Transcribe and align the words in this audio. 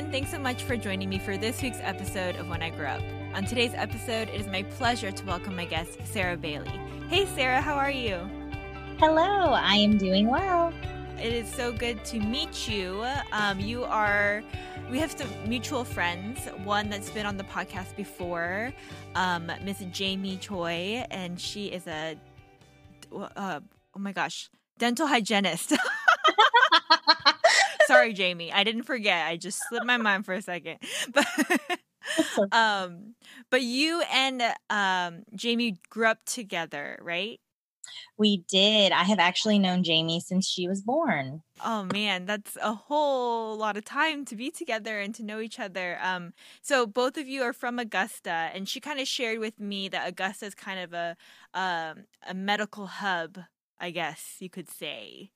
everyone. 0.00 0.12
Thanks 0.12 0.30
so 0.30 0.38
much 0.38 0.62
for 0.62 0.78
joining 0.78 1.10
me 1.10 1.18
for 1.18 1.36
this 1.36 1.60
week's 1.60 1.80
episode 1.82 2.36
of 2.36 2.48
When 2.48 2.62
I 2.62 2.70
Grow 2.70 2.86
Up. 2.86 3.02
On 3.34 3.44
today's 3.44 3.74
episode, 3.74 4.30
it 4.30 4.40
is 4.40 4.46
my 4.46 4.62
pleasure 4.62 5.12
to 5.12 5.26
welcome 5.26 5.54
my 5.54 5.66
guest, 5.66 5.98
Sarah 6.04 6.38
Bailey. 6.38 6.70
Hey, 7.10 7.26
Sarah, 7.26 7.60
how 7.60 7.74
are 7.74 7.90
you? 7.90 8.16
Hello, 8.98 9.52
I 9.52 9.74
am 9.74 9.98
doing 9.98 10.26
well. 10.28 10.72
It 11.18 11.34
is 11.34 11.52
so 11.52 11.70
good 11.70 12.02
to 12.06 12.18
meet 12.18 12.66
you. 12.66 13.04
Um, 13.32 13.60
you 13.60 13.84
are, 13.84 14.42
we 14.90 14.98
have 14.98 15.12
some 15.12 15.28
mutual 15.46 15.84
friends. 15.84 16.46
One 16.64 16.88
that's 16.88 17.10
been 17.10 17.26
on 17.26 17.36
the 17.36 17.44
podcast 17.44 17.94
before, 17.94 18.72
um, 19.14 19.52
Miss 19.64 19.80
Jamie 19.92 20.38
Choi, 20.38 21.04
and 21.10 21.38
she 21.38 21.66
is 21.66 21.86
a, 21.86 22.16
uh, 23.12 23.60
oh 23.94 23.98
my 23.98 24.12
gosh, 24.12 24.48
dental 24.78 25.06
hygienist. 25.06 25.74
Sorry, 27.90 28.12
Jamie. 28.12 28.52
I 28.52 28.62
didn't 28.62 28.84
forget. 28.84 29.26
I 29.26 29.36
just 29.36 29.66
slipped 29.68 29.84
my 29.84 29.96
mind 29.96 30.24
for 30.24 30.32
a 30.32 30.40
second. 30.42 30.78
But 31.12 31.26
um 32.52 33.14
but 33.50 33.62
you 33.62 34.02
and 34.12 34.42
um 34.70 35.24
Jamie 35.34 35.78
grew 35.90 36.06
up 36.06 36.24
together, 36.24 37.00
right? 37.02 37.40
We 38.16 38.44
did. 38.48 38.92
I 38.92 39.02
have 39.02 39.18
actually 39.18 39.58
known 39.58 39.82
Jamie 39.82 40.20
since 40.20 40.46
she 40.48 40.68
was 40.68 40.82
born. 40.82 41.42
Oh 41.64 41.82
man, 41.92 42.26
that's 42.26 42.56
a 42.62 42.74
whole 42.74 43.56
lot 43.56 43.76
of 43.76 43.84
time 43.84 44.24
to 44.26 44.36
be 44.36 44.50
together 44.52 45.00
and 45.00 45.12
to 45.16 45.24
know 45.24 45.40
each 45.40 45.58
other. 45.58 45.98
Um 46.00 46.32
so 46.62 46.86
both 46.86 47.16
of 47.18 47.26
you 47.26 47.42
are 47.42 47.52
from 47.52 47.80
Augusta 47.80 48.50
and 48.54 48.68
she 48.68 48.80
kind 48.80 49.00
of 49.00 49.08
shared 49.08 49.40
with 49.40 49.58
me 49.58 49.88
that 49.88 50.06
Augusta 50.08 50.46
is 50.46 50.54
kind 50.54 50.78
of 50.80 50.92
a 50.92 51.16
um 51.54 52.04
a 52.28 52.34
medical 52.34 52.86
hub, 52.86 53.40
I 53.80 53.90
guess 53.90 54.36
you 54.38 54.48
could 54.48 54.70
say. 54.70 55.32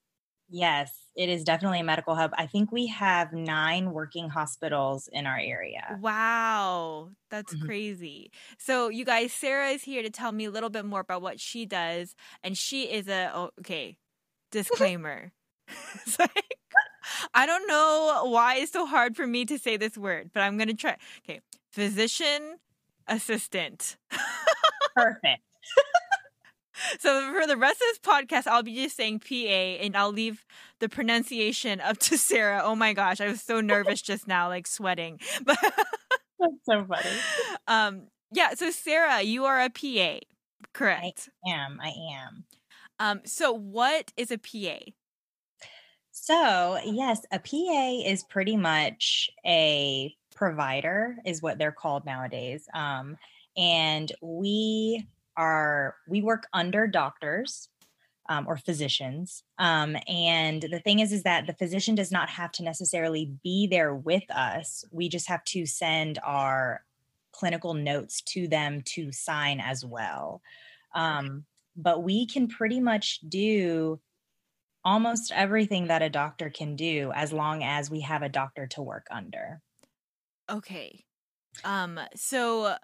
Yes, 0.48 0.92
it 1.16 1.28
is 1.28 1.42
definitely 1.44 1.80
a 1.80 1.84
medical 1.84 2.14
hub. 2.14 2.32
I 2.36 2.46
think 2.46 2.70
we 2.70 2.86
have 2.88 3.32
nine 3.32 3.92
working 3.92 4.28
hospitals 4.28 5.08
in 5.12 5.26
our 5.26 5.38
area. 5.38 5.98
Wow, 6.00 7.10
that's 7.30 7.54
mm-hmm. 7.54 7.66
crazy. 7.66 8.30
So, 8.58 8.88
you 8.88 9.04
guys, 9.04 9.32
Sarah 9.32 9.70
is 9.70 9.82
here 9.82 10.02
to 10.02 10.10
tell 10.10 10.32
me 10.32 10.44
a 10.44 10.50
little 10.50 10.70
bit 10.70 10.84
more 10.84 11.00
about 11.00 11.22
what 11.22 11.40
she 11.40 11.66
does. 11.66 12.14
And 12.42 12.58
she 12.58 12.84
is 12.84 13.08
a, 13.08 13.30
oh, 13.34 13.50
okay, 13.60 13.96
disclaimer. 14.50 15.32
like, 16.18 16.56
I 17.32 17.46
don't 17.46 17.66
know 17.66 18.24
why 18.26 18.56
it's 18.56 18.72
so 18.72 18.86
hard 18.86 19.16
for 19.16 19.26
me 19.26 19.44
to 19.46 19.58
say 19.58 19.76
this 19.76 19.96
word, 19.96 20.30
but 20.32 20.40
I'm 20.40 20.56
going 20.56 20.68
to 20.68 20.74
try. 20.74 20.96
Okay, 21.24 21.40
physician 21.70 22.56
assistant. 23.08 23.96
Perfect. 24.96 25.42
So 26.98 27.32
for 27.32 27.46
the 27.46 27.56
rest 27.56 27.76
of 27.76 27.86
this 27.90 27.98
podcast, 27.98 28.46
I'll 28.46 28.62
be 28.62 28.74
just 28.74 28.96
saying 28.96 29.20
PA 29.20 29.34
and 29.34 29.96
I'll 29.96 30.12
leave 30.12 30.44
the 30.80 30.88
pronunciation 30.88 31.80
up 31.80 31.98
to 31.98 32.18
Sarah. 32.18 32.62
Oh 32.64 32.74
my 32.74 32.92
gosh, 32.92 33.20
I 33.20 33.28
was 33.28 33.40
so 33.40 33.60
nervous 33.60 34.02
just 34.02 34.26
now, 34.26 34.48
like 34.48 34.66
sweating. 34.66 35.20
But 35.44 35.58
that's 35.60 36.64
so 36.64 36.84
funny. 36.84 37.10
Um, 37.66 38.08
yeah. 38.32 38.54
So 38.54 38.70
Sarah, 38.70 39.22
you 39.22 39.44
are 39.44 39.60
a 39.60 39.70
PA, 39.70 40.18
correct? 40.72 41.28
I 41.46 41.50
am. 41.50 41.80
I 41.80 41.92
am. 42.14 42.44
Um, 42.98 43.20
so 43.24 43.52
what 43.52 44.12
is 44.16 44.30
a 44.30 44.38
PA? 44.38 44.90
So 46.10 46.78
yes, 46.84 47.20
a 47.32 47.38
PA 47.38 48.08
is 48.08 48.24
pretty 48.24 48.56
much 48.56 49.30
a 49.46 50.14
provider, 50.34 51.16
is 51.24 51.42
what 51.42 51.58
they're 51.58 51.72
called 51.72 52.04
nowadays. 52.04 52.66
Um, 52.74 53.16
and 53.56 54.10
we 54.20 55.06
are 55.36 55.96
we 56.08 56.22
work 56.22 56.46
under 56.52 56.86
doctors 56.86 57.68
um, 58.28 58.46
or 58.48 58.56
physicians 58.56 59.42
um, 59.58 59.96
and 60.08 60.62
the 60.62 60.80
thing 60.80 61.00
is 61.00 61.12
is 61.12 61.24
that 61.24 61.46
the 61.46 61.52
physician 61.54 61.94
does 61.94 62.10
not 62.10 62.30
have 62.30 62.52
to 62.52 62.62
necessarily 62.62 63.32
be 63.42 63.66
there 63.66 63.94
with 63.94 64.24
us. 64.30 64.84
We 64.90 65.08
just 65.08 65.28
have 65.28 65.44
to 65.44 65.66
send 65.66 66.18
our 66.24 66.84
clinical 67.32 67.74
notes 67.74 68.22
to 68.22 68.48
them 68.48 68.82
to 68.82 69.12
sign 69.12 69.60
as 69.60 69.84
well. 69.84 70.40
Um, 70.94 71.44
but 71.76 72.02
we 72.02 72.26
can 72.26 72.48
pretty 72.48 72.80
much 72.80 73.20
do 73.28 74.00
almost 74.84 75.32
everything 75.34 75.88
that 75.88 76.02
a 76.02 76.10
doctor 76.10 76.50
can 76.50 76.76
do 76.76 77.10
as 77.14 77.32
long 77.32 77.64
as 77.64 77.90
we 77.90 78.00
have 78.00 78.22
a 78.22 78.28
doctor 78.28 78.66
to 78.68 78.82
work 78.82 79.06
under. 79.10 79.60
Okay. 80.50 81.04
Um 81.64 81.98
so 82.14 82.76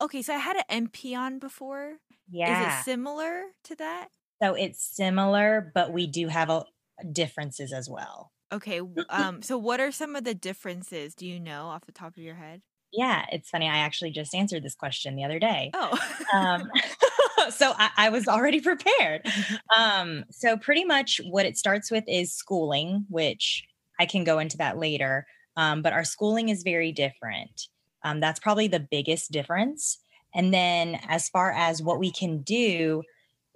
Okay, 0.00 0.22
so 0.22 0.34
I 0.34 0.38
had 0.38 0.56
an 0.68 0.88
NP 0.88 1.16
on 1.16 1.38
before. 1.38 1.94
Yeah. 2.30 2.68
Is 2.68 2.80
it 2.80 2.84
similar 2.84 3.42
to 3.64 3.76
that? 3.76 4.08
So 4.42 4.54
it's 4.54 4.84
similar, 4.84 5.72
but 5.74 5.92
we 5.92 6.06
do 6.06 6.28
have 6.28 6.50
a, 6.50 6.64
differences 7.12 7.72
as 7.72 7.88
well. 7.88 8.32
Okay. 8.52 8.80
Um. 9.08 9.42
So 9.42 9.56
what 9.58 9.80
are 9.80 9.92
some 9.92 10.16
of 10.16 10.24
the 10.24 10.34
differences? 10.34 11.14
Do 11.14 11.26
you 11.26 11.40
know 11.40 11.66
off 11.66 11.86
the 11.86 11.92
top 11.92 12.16
of 12.16 12.22
your 12.22 12.34
head? 12.34 12.62
Yeah, 12.92 13.26
it's 13.30 13.50
funny. 13.50 13.68
I 13.68 13.78
actually 13.78 14.10
just 14.10 14.34
answered 14.34 14.62
this 14.62 14.74
question 14.74 15.16
the 15.16 15.24
other 15.24 15.38
day. 15.38 15.70
Oh. 15.74 15.98
um, 16.32 16.70
so 17.50 17.72
I, 17.76 17.90
I, 17.96 18.08
was 18.08 18.26
already 18.26 18.60
prepared. 18.70 19.26
Um, 19.76 20.24
so 20.30 20.56
pretty 20.56 20.84
much 20.84 21.20
what 21.28 21.44
it 21.44 21.58
starts 21.58 21.90
with 21.90 22.04
is 22.08 22.32
schooling, 22.32 23.04
which 23.10 23.64
I 24.00 24.06
can 24.06 24.24
go 24.24 24.38
into 24.38 24.56
that 24.56 24.78
later. 24.78 25.26
Um, 25.56 25.82
but 25.82 25.92
our 25.92 26.04
schooling 26.04 26.48
is 26.48 26.62
very 26.62 26.92
different. 26.92 27.68
Um, 28.06 28.20
that's 28.20 28.38
probably 28.38 28.68
the 28.68 28.78
biggest 28.78 29.32
difference. 29.32 29.98
And 30.32 30.54
then 30.54 31.00
as 31.08 31.28
far 31.28 31.50
as 31.50 31.82
what 31.82 31.98
we 31.98 32.12
can 32.12 32.42
do, 32.42 33.02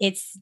it's 0.00 0.37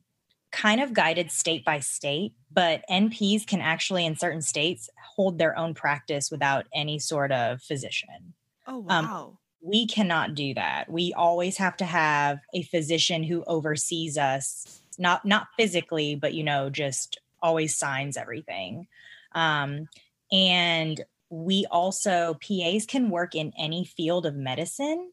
kind 0.50 0.80
of 0.80 0.94
guided 0.94 1.30
state 1.30 1.62
by 1.62 1.80
state, 1.80 2.32
but 2.50 2.82
NPs 2.90 3.46
can 3.46 3.60
actually, 3.60 4.06
in 4.06 4.16
certain 4.16 4.40
states, 4.40 4.88
hold 5.14 5.36
their 5.36 5.58
own 5.58 5.74
practice 5.74 6.30
without 6.30 6.64
any 6.74 6.98
sort 6.98 7.32
of 7.32 7.60
physician. 7.60 8.32
Oh, 8.66 8.86
um, 8.88 9.06
wow. 9.06 9.26
Um, 9.26 9.38
we 9.60 9.86
cannot 9.86 10.34
do 10.34 10.54
that. 10.54 10.90
We 10.90 11.12
always 11.12 11.58
have 11.58 11.76
to 11.78 11.84
have 11.84 12.38
a 12.54 12.62
physician 12.62 13.24
who 13.24 13.44
oversees 13.44 14.16
us, 14.16 14.80
not 14.96 15.24
not 15.26 15.48
physically, 15.58 16.14
but 16.14 16.32
you 16.32 16.44
know, 16.44 16.70
just 16.70 17.20
always 17.42 17.76
signs 17.76 18.16
everything. 18.16 18.86
Um, 19.34 19.88
and 20.30 21.04
we 21.30 21.66
also 21.70 22.34
PAs 22.34 22.86
can 22.86 23.10
work 23.10 23.34
in 23.34 23.52
any 23.58 23.84
field 23.84 24.26
of 24.26 24.34
medicine. 24.34 25.10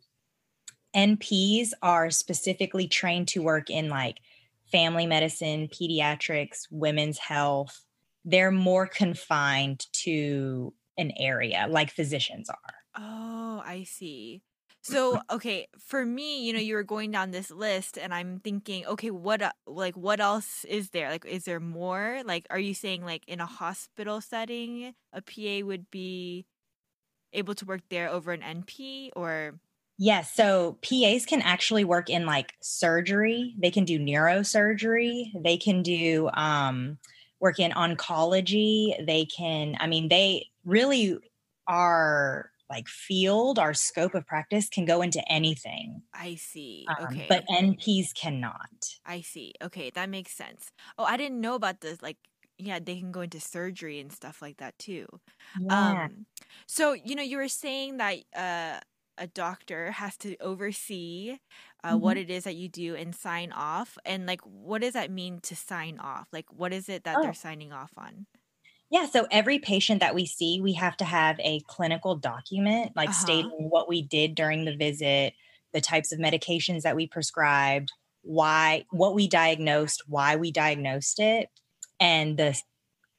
NPs 0.96 1.72
are 1.82 2.10
specifically 2.10 2.88
trained 2.88 3.28
to 3.30 3.42
work 3.42 3.70
in 3.70 3.90
like 3.90 4.20
family 4.72 5.06
medicine, 5.06 5.68
pediatrics, 5.68 6.68
women's 6.72 7.18
health. 7.18 7.84
They're 8.24 8.52
more 8.52 8.88
confined 8.88 9.86
to 9.94 10.74
an 10.98 11.12
area 11.18 11.68
like 11.70 11.92
physicians 11.92 12.50
are. 12.50 12.74
Oh, 12.98 13.62
I 13.66 13.84
see. 13.84 14.42
So, 14.86 15.20
okay, 15.32 15.68
for 15.80 16.06
me, 16.06 16.46
you 16.46 16.54
know, 16.54 16.60
you 16.60 16.76
were 16.76 16.84
going 16.84 17.10
down 17.10 17.32
this 17.32 17.50
list 17.50 17.98
and 17.98 18.14
I'm 18.14 18.40
thinking, 18.40 18.86
okay, 18.86 19.10
what 19.10 19.42
uh, 19.42 19.52
like 19.66 19.98
what 19.98 20.20
else 20.20 20.64
is 20.66 20.92
there? 20.92 21.10
Like 21.10 21.26
is 21.26 21.46
there 21.46 21.60
more? 21.60 22.22
Like 22.24 22.46
are 22.52 22.60
you 22.60 22.76
saying 22.76 23.04
like 23.04 23.24
in 23.28 23.40
a 23.40 23.48
hospital 23.48 24.22
setting, 24.22 24.94
a 25.12 25.24
PA 25.24 25.66
would 25.66 25.90
be 25.90 26.46
able 27.34 27.56
to 27.56 27.66
work 27.66 27.82
there 27.90 28.10
over 28.10 28.32
an 28.32 28.42
NP 28.42 29.10
or 29.16 29.60
Yes, 29.98 30.32
so 30.36 30.78
PAs 30.84 31.26
can 31.26 31.42
actually 31.42 31.84
work 31.84 32.08
in 32.08 32.28
like 32.28 32.54
surgery. 32.62 33.56
They 33.58 33.72
can 33.72 33.86
do 33.86 33.98
neurosurgery. 33.98 35.32
They 35.42 35.58
can 35.58 35.82
do 35.82 36.30
um 36.36 37.00
work 37.40 37.58
in 37.60 37.72
oncology. 37.72 39.04
They 39.04 39.26
can 39.26 39.78
I 39.80 39.88
mean 39.88 40.10
they 40.10 40.46
really 40.64 41.18
are 41.68 42.52
like 42.70 42.88
field, 42.88 43.60
our 43.60 43.74
scope 43.74 44.16
of 44.16 44.26
practice 44.26 44.70
can 44.70 44.86
go 44.86 45.02
into 45.02 45.22
anything. 45.32 46.02
I 46.14 46.36
see. 46.36 46.86
Um, 46.88 47.06
okay. 47.06 47.26
But 47.30 47.46
NPs 47.48 48.14
cannot. 48.14 48.96
I 49.06 49.22
see. 49.22 49.54
Okay, 49.64 49.92
that 49.92 50.10
makes 50.10 50.32
sense. 50.32 50.72
Oh, 50.98 51.04
I 51.04 51.18
didn't 51.18 51.42
know 51.42 51.56
about 51.56 51.82
this. 51.82 52.02
Like, 52.02 52.18
yeah, 52.58 52.80
they 52.80 52.98
can 52.98 53.12
go 53.12 53.22
into 53.22 53.40
surgery 53.40 54.00
and 54.00 54.12
stuff 54.12 54.42
like 54.42 54.58
that 54.58 54.78
too. 54.80 55.08
Yeah. 55.60 56.06
Um, 56.06 56.26
so 56.68 56.94
you 56.94 57.16
know, 57.16 57.24
you 57.24 57.38
were 57.38 57.48
saying 57.48 57.98
that 57.98 58.18
uh, 58.36 58.80
a 59.18 59.28
doctor 59.28 59.92
has 59.92 60.18
to 60.18 60.36
oversee 60.38 61.38
uh, 61.84 61.92
mm-hmm. 61.92 62.00
what 62.00 62.18
it 62.18 62.30
is 62.30 62.46
that 62.46 62.56
you 62.56 62.68
do 62.68 62.96
and 62.96 63.16
sign 63.16 63.52
off. 63.52 63.98
And 64.06 64.26
like, 64.26 64.42
what 64.42 64.82
does 64.82 64.94
that 64.94 65.12
mean 65.12 65.40
to 65.44 65.56
sign 65.56 66.00
off? 66.00 66.28
Like, 66.32 66.46
what 66.52 66.74
is 66.74 66.90
it 66.90 67.04
that 67.04 67.18
oh. 67.18 67.22
they're 67.22 67.34
signing 67.34 67.72
off 67.72 67.92
on? 67.98 68.26
Yeah, 68.92 69.08
so 69.08 69.28
every 69.32 69.60
patient 69.60 70.00
that 70.02 70.16
we 70.16 70.26
see, 70.26 70.62
we 70.62 70.74
have 70.74 70.96
to 70.98 71.06
have 71.06 71.40
a 71.40 71.62
clinical 71.68 72.16
document 72.16 72.92
like 72.96 73.10
uh-huh. 73.10 73.20
stating 73.20 73.70
what 73.70 73.90
we 73.90 74.02
did 74.02 74.36
during 74.36 74.66
the 74.66 74.76
visit, 74.76 75.34
the 75.74 75.82
types 75.82 76.12
of 76.12 76.20
medications 76.20 76.84
that 76.84 76.96
we 76.96 77.08
prescribed, 77.08 77.92
why 78.22 78.86
what 78.92 79.16
we 79.16 79.28
diagnosed, 79.28 80.04
why 80.08 80.36
we 80.36 80.52
diagnosed 80.52 81.20
it, 81.20 81.50
and 82.00 82.38
the 82.38 82.60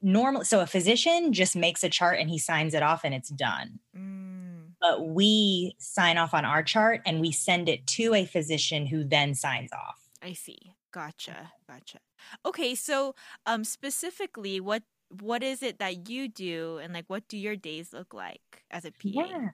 normal 0.03 0.45
so 0.45 0.61
a 0.61 0.67
physician 0.67 1.33
just 1.33 1.57
makes 1.57 1.83
a 1.83 1.89
chart 1.89 2.19
and 2.19 2.31
he 2.31 2.39
signs 2.39 2.75
it 2.75 2.83
off 2.83 3.03
and 3.05 3.15
it's 3.15 3.31
done. 3.31 3.81
Mm. 3.97 4.73
But 4.81 5.09
we 5.09 5.75
sign 5.79 6.19
off 6.19 6.35
on 6.35 6.45
our 6.45 6.63
chart 6.63 7.01
and 7.07 7.21
we 7.21 7.33
send 7.33 7.69
it 7.69 7.87
to 7.89 8.15
a 8.15 8.25
physician 8.27 8.87
who 8.87 9.05
then 9.05 9.35
signs 9.35 9.73
off. 9.73 10.09
I 10.23 10.35
see. 10.35 10.75
Gotcha. 10.93 11.53
Gotcha. 11.69 11.99
Okay, 12.45 12.75
so 12.75 13.15
um 13.47 13.65
specifically 13.65 14.61
what 14.61 14.83
what 15.09 15.43
is 15.43 15.63
it 15.63 15.79
that 15.79 16.09
you 16.09 16.29
do 16.29 16.79
and 16.79 16.93
like 16.93 17.05
what 17.09 17.29
do 17.29 17.39
your 17.39 17.57
days 17.57 17.93
look 17.93 18.15
like 18.15 18.65
as 18.71 18.85
a 18.85 18.91
PA? 18.91 18.97
Yeah. 19.03 19.49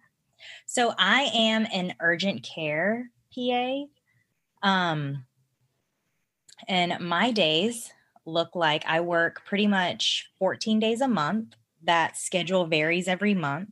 So 0.66 0.94
I 0.98 1.30
am 1.34 1.66
an 1.72 1.94
urgent 2.00 2.42
care 2.42 3.10
PA. 3.34 3.84
Um 4.62 5.24
and 6.68 7.00
my 7.00 7.32
days 7.32 7.92
look 8.24 8.54
like 8.54 8.84
I 8.86 9.00
work 9.00 9.44
pretty 9.44 9.66
much 9.66 10.30
14 10.38 10.78
days 10.78 11.00
a 11.00 11.08
month. 11.08 11.54
That 11.84 12.16
schedule 12.16 12.66
varies 12.66 13.08
every 13.08 13.34
month. 13.34 13.70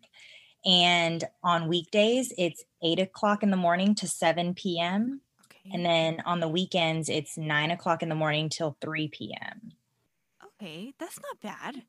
And 0.64 1.24
on 1.42 1.68
weekdays, 1.68 2.32
it's 2.36 2.64
eight 2.82 2.98
o'clock 2.98 3.42
in 3.42 3.50
the 3.50 3.56
morning 3.56 3.94
to 3.96 4.08
7 4.08 4.54
p.m. 4.54 5.20
Okay. 5.46 5.70
And 5.72 5.84
then 5.84 6.20
on 6.26 6.40
the 6.40 6.48
weekends, 6.48 7.08
it's 7.08 7.38
nine 7.38 7.70
o'clock 7.70 8.02
in 8.02 8.08
the 8.08 8.14
morning 8.14 8.48
till 8.48 8.76
3 8.80 9.08
p.m. 9.08 9.72
Okay, 10.60 10.92
that's 10.98 11.18
not 11.20 11.40
bad. 11.40 11.82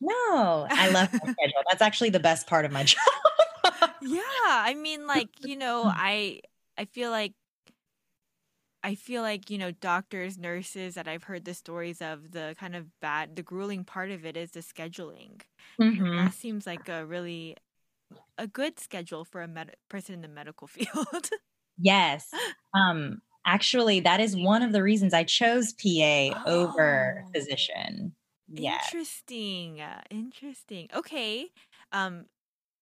No, 0.00 0.66
I 0.70 0.90
love 0.90 1.12
my 1.12 1.18
schedule. 1.32 1.62
That's 1.70 1.82
actually 1.82 2.10
the 2.10 2.20
best 2.20 2.46
part 2.46 2.64
of 2.64 2.72
my 2.72 2.82
job. 2.84 2.98
yeah, 4.00 4.20
I 4.46 4.74
mean, 4.74 5.06
like 5.06 5.28
you 5.40 5.56
know, 5.56 5.84
I 5.84 6.40
I 6.78 6.86
feel 6.86 7.10
like 7.10 7.34
I 8.86 8.94
feel 8.94 9.22
like, 9.22 9.50
you 9.50 9.58
know, 9.58 9.72
doctors, 9.72 10.38
nurses 10.38 10.94
that 10.94 11.08
I've 11.08 11.24
heard 11.24 11.44
the 11.44 11.54
stories 11.54 12.00
of, 12.00 12.30
the 12.30 12.54
kind 12.56 12.76
of 12.76 12.86
bad, 13.00 13.34
the 13.34 13.42
grueling 13.42 13.82
part 13.82 14.12
of 14.12 14.24
it 14.24 14.36
is 14.36 14.52
the 14.52 14.60
scheduling. 14.60 15.40
Mm-hmm. 15.80 16.16
That 16.16 16.34
seems 16.34 16.68
like 16.68 16.88
a 16.88 17.04
really 17.04 17.56
a 18.38 18.46
good 18.46 18.78
schedule 18.78 19.24
for 19.24 19.42
a 19.42 19.48
med- 19.48 19.74
person 19.88 20.14
in 20.14 20.20
the 20.22 20.28
medical 20.28 20.68
field. 20.68 21.30
yes. 21.78 22.30
Um 22.74 23.22
actually 23.46 24.00
that 24.00 24.20
is 24.20 24.36
one 24.36 24.62
of 24.62 24.72
the 24.72 24.82
reasons 24.82 25.14
I 25.14 25.24
chose 25.24 25.72
PA 25.72 25.88
oh. 25.88 26.42
over 26.46 27.24
physician. 27.34 28.14
Yeah. 28.48 28.78
Interesting. 28.84 29.80
Interesting. 30.10 30.88
Okay. 30.94 31.46
Um 31.92 32.26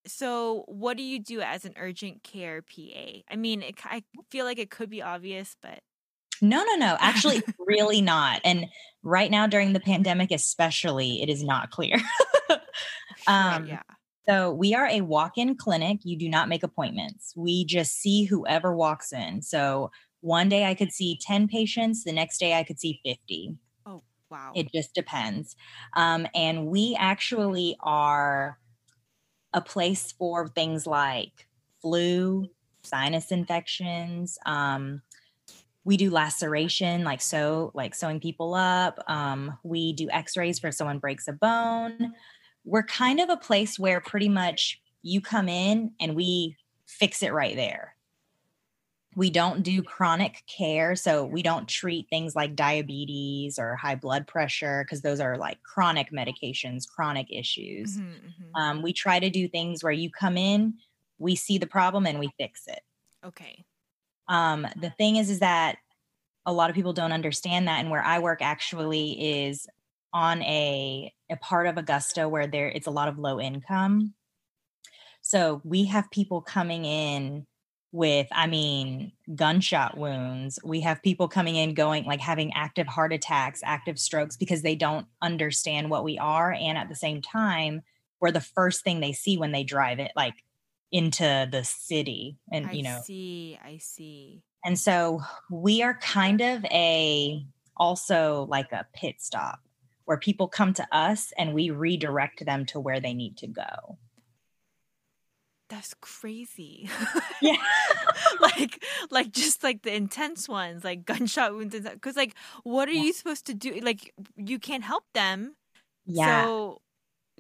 so 0.06 0.64
what 0.66 0.96
do 0.96 1.02
you 1.02 1.19
do 1.19 1.40
as 1.40 1.64
an 1.64 1.75
urgent 1.78 2.22
care 2.22 2.62
PA? 2.62 3.20
I 3.31 3.37
mean, 3.37 3.62
it, 3.62 3.76
I 3.84 4.02
feel 4.31 4.44
like 4.44 4.58
it 4.58 4.70
could 4.70 4.90
be 4.90 5.02
obvious, 5.02 5.56
but 5.62 5.81
no, 6.43 6.62
no, 6.64 6.75
no. 6.75 6.96
Actually, 7.00 7.43
really 7.58 8.00
not. 8.00 8.40
And 8.44 8.67
right 9.02 9.31
now 9.31 9.46
during 9.46 9.72
the 9.72 9.81
pandemic, 9.81 10.31
especially, 10.31 11.22
it 11.22 11.28
is 11.28 11.43
not 11.43 11.70
clear. 11.70 11.96
um, 13.26 13.67
yeah. 13.67 13.82
So 14.28 14.52
we 14.52 14.75
are 14.75 14.87
a 14.87 15.02
walk-in 15.02 15.56
clinic. 15.56 16.00
You 16.02 16.19
do 16.19 16.28
not 16.28 16.49
make 16.49 16.62
appointments. 16.62 17.34
We 17.37 17.64
just 17.64 17.99
see 17.99 18.25
whoever 18.25 18.75
walks 18.75 19.12
in. 19.12 19.43
So 19.43 19.90
one 20.24 20.48
day 20.48 20.64
I 20.64 20.74
could 20.74 20.90
see 20.90 21.18
10 21.20 21.48
patients, 21.48 22.02
the 22.02 22.12
next 22.12 22.38
day 22.38 22.54
I 22.58 22.64
could 22.64 22.80
see 22.80 22.98
50. 23.04 23.58
Oh, 23.84 24.02
wow. 24.30 24.52
It 24.54 24.72
just 24.72 24.94
depends. 24.94 25.54
Um, 25.94 26.26
and 26.34 26.66
we 26.66 26.96
actually 26.98 27.76
are 27.80 28.58
a 29.52 29.60
place 29.60 30.12
for 30.12 30.48
things 30.48 30.86
like 30.86 31.46
flu, 31.82 32.48
sinus 32.82 33.30
infections, 33.30 34.38
um, 34.46 35.02
we 35.84 35.98
do 35.98 36.10
laceration 36.10 37.04
like 37.04 37.20
sew 37.20 37.70
like 37.74 37.94
sewing 37.94 38.18
people 38.18 38.54
up 38.54 38.98
um, 39.06 39.58
we 39.62 39.92
do 39.92 40.08
x-rays 40.10 40.58
for 40.58 40.68
if 40.68 40.74
someone 40.74 40.98
breaks 40.98 41.28
a 41.28 41.32
bone 41.34 42.14
we're 42.64 42.82
kind 42.84 43.20
of 43.20 43.28
a 43.28 43.36
place 43.36 43.78
where 43.78 44.00
pretty 44.00 44.30
much 44.30 44.80
you 45.02 45.20
come 45.20 45.46
in 45.46 45.92
and 46.00 46.16
we 46.16 46.56
fix 46.86 47.22
it 47.22 47.34
right 47.34 47.54
there 47.54 47.94
we 49.16 49.31
don't 49.31 49.62
do 49.62 49.82
chronic 49.82 50.43
care 50.46 50.96
so 50.96 51.25
we 51.25 51.43
don't 51.43 51.69
treat 51.69 52.06
things 52.08 52.34
like 52.34 52.56
diabetes 52.56 53.58
or 53.58 53.76
high 53.76 53.94
blood 53.94 54.26
pressure 54.26 54.84
because 54.84 55.02
those 55.02 55.20
are 55.20 55.37
like 55.37 55.62
chronic 55.62 56.11
medications 56.11 56.88
chronic 56.88 57.26
issues 57.31 57.96
mm-hmm, 57.96 58.08
mm-hmm. 58.08 58.61
Um, 58.61 58.82
we 58.82 58.93
try 58.93 59.19
to 59.19 59.31
do 59.31 59.49
things 59.49 59.82
where 59.82 59.93
you 59.93 60.11
come 60.11 60.37
in 60.37 60.75
we 61.19 61.37
see 61.37 61.58
the 61.58 61.66
problem 61.66 62.06
and 62.06 62.19
we 62.19 62.31
fix 62.38 62.66
it 62.66 62.81
okay 63.25 63.64
um, 64.28 64.66
the 64.76 64.90
thing 64.90 65.17
is, 65.17 65.31
is 65.31 65.40
that 65.40 65.76
a 66.46 66.52
lot 66.52 66.70
of 66.70 66.76
people 66.76 66.93
don't 66.93 67.12
understand 67.12 67.69
that. 67.69 67.81
And 67.81 67.90
where 67.90 68.02
I 68.02 68.19
work 68.19 68.43
actually 68.43 69.44
is 69.44 69.67
on 70.12 70.43
a, 70.43 71.12
a 71.31 71.37
part 71.37 71.67
of 71.67 71.76
Augusta 71.76 72.28
where 72.28 72.46
there 72.46 72.69
it's 72.69 72.87
a 72.87 72.93
lot 72.93 73.08
of 73.08 73.19
low 73.19 73.40
income. 73.40 74.14
So 75.20 75.60
we 75.64 75.87
have 75.87 76.10
people 76.10 76.43
coming 76.43 76.84
in 76.84 77.46
with, 77.94 78.26
I 78.32 78.49
mean, 78.49 79.12
gunshot 79.37 79.96
wounds. 79.96 80.58
We 80.64 80.81
have 80.81 81.00
people 81.00 81.29
coming 81.29 81.55
in 81.55 81.75
going 81.75 82.05
like 82.05 82.20
having 82.20 82.52
active 82.52 82.88
heart 82.88 83.12
attacks, 83.12 83.61
active 83.64 84.00
strokes 84.00 84.37
because 84.37 84.62
they 84.62 84.75
don't 84.75 85.06
understand 85.23 85.91
what 85.91 86.02
we 86.02 86.19
are. 86.19 86.52
And 86.52 86.76
at 86.76 86.88
the 86.88 86.96
same 86.96 87.23
time, 87.23 87.82
we're 88.20 88.32
the 88.32 88.41
first 88.41 88.82
thing 88.82 88.99
they 88.99 89.12
see 89.12 89.38
when 89.38 89.52
they 89.52 89.62
drive 89.62 90.00
it, 90.00 90.11
like 90.17 90.35
into 90.94 91.49
the 91.50 91.64
city 91.64 92.38
and 92.52 92.67
I 92.67 92.73
you 92.73 92.85
know 92.85 92.99
I 92.99 93.00
see 93.00 93.58
i 93.64 93.79
see 93.79 94.44
and 94.64 94.79
so 94.79 95.23
we 95.50 95.82
are 95.82 95.94
kind 95.94 96.41
of 96.41 96.64
a 96.67 97.44
also 97.76 98.46
like 98.49 98.70
a 98.70 98.87
pit 98.94 99.17
stop 99.19 99.58
where 100.05 100.19
people 100.19 100.46
come 100.46 100.73
to 100.75 100.87
us 100.93 101.32
and 101.37 101.52
we 101.52 101.70
redirect 101.70 102.46
them 102.46 102.64
to 102.67 102.79
where 102.79 103.00
they 103.00 103.12
need 103.12 103.37
to 103.38 103.49
go 103.49 103.99
that's 105.74 105.94
crazy 106.00 106.88
yeah 107.42 107.56
like 108.40 108.84
like 109.10 109.32
just 109.32 109.62
like 109.64 109.82
the 109.82 109.94
intense 109.94 110.48
ones 110.48 110.84
like 110.84 111.04
gunshot 111.04 111.52
wounds 111.52 111.74
and 111.74 111.84
stuff. 111.84 111.94
because 111.94 112.16
like 112.16 112.34
what 112.62 112.88
are 112.88 112.92
yeah. 112.92 113.02
you 113.02 113.12
supposed 113.12 113.46
to 113.46 113.54
do 113.54 113.72
like 113.82 114.14
you 114.36 114.58
can't 114.58 114.84
help 114.84 115.04
them 115.14 115.54
yeah 116.06 116.44
so 116.44 116.80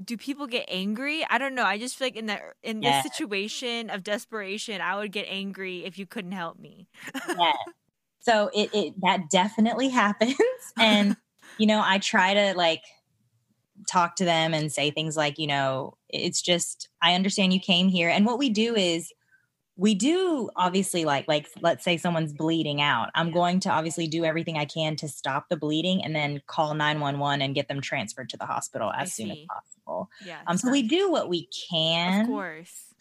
do 0.02 0.16
people 0.16 0.46
get 0.46 0.64
angry? 0.68 1.24
I 1.28 1.38
don't 1.38 1.54
know. 1.54 1.64
I 1.64 1.78
just 1.78 1.96
feel 1.96 2.06
like 2.06 2.16
in 2.16 2.26
that 2.26 2.42
in 2.62 2.82
yeah. 2.82 3.02
this 3.02 3.12
situation 3.12 3.90
of 3.90 4.02
desperation, 4.02 4.80
I 4.80 4.96
would 4.96 5.12
get 5.12 5.26
angry 5.28 5.84
if 5.84 5.98
you 5.98 6.06
couldn't 6.06 6.32
help 6.32 6.58
me. 6.58 6.88
yeah. 7.28 7.52
So 8.20 8.50
it, 8.54 8.70
it 8.72 9.00
that 9.02 9.30
definitely 9.30 9.88
happens. 9.90 10.34
And 10.78 11.16
you 11.58 11.66
know, 11.66 11.80
I 11.84 11.98
try 11.98 12.34
to 12.34 12.54
like 12.56 12.82
talk 13.88 14.16
to 14.16 14.24
them 14.24 14.54
and 14.54 14.72
say 14.72 14.90
things 14.90 15.16
like, 15.16 15.38
you 15.38 15.46
know, 15.46 15.94
it's 16.14 16.40
just 16.40 16.88
I 17.02 17.14
understand 17.14 17.52
you 17.52 17.60
came 17.60 17.88
here. 17.88 18.08
And 18.08 18.24
what 18.24 18.38
we 18.38 18.48
do 18.50 18.74
is 18.74 19.12
we 19.76 19.94
do 19.94 20.50
obviously 20.54 21.04
like 21.04 21.26
like 21.26 21.48
let's 21.60 21.84
say 21.84 21.96
someone's 21.96 22.32
bleeding 22.32 22.80
out 22.80 23.10
i'm 23.14 23.32
going 23.32 23.58
to 23.58 23.68
obviously 23.68 24.06
do 24.06 24.24
everything 24.24 24.56
i 24.56 24.64
can 24.64 24.94
to 24.94 25.08
stop 25.08 25.48
the 25.48 25.56
bleeding 25.56 26.04
and 26.04 26.14
then 26.14 26.40
call 26.46 26.74
911 26.74 27.42
and 27.42 27.54
get 27.54 27.68
them 27.68 27.80
transferred 27.80 28.28
to 28.28 28.36
the 28.36 28.46
hospital 28.46 28.92
as 28.92 29.12
soon 29.12 29.30
as 29.30 29.38
possible. 29.48 30.10
Yeah 30.24 30.38
um 30.46 30.56
so 30.56 30.70
we 30.70 30.82
do 30.82 31.10
what 31.10 31.28
we 31.28 31.48
can. 31.70 32.22
of 32.22 32.26
course. 32.28 32.94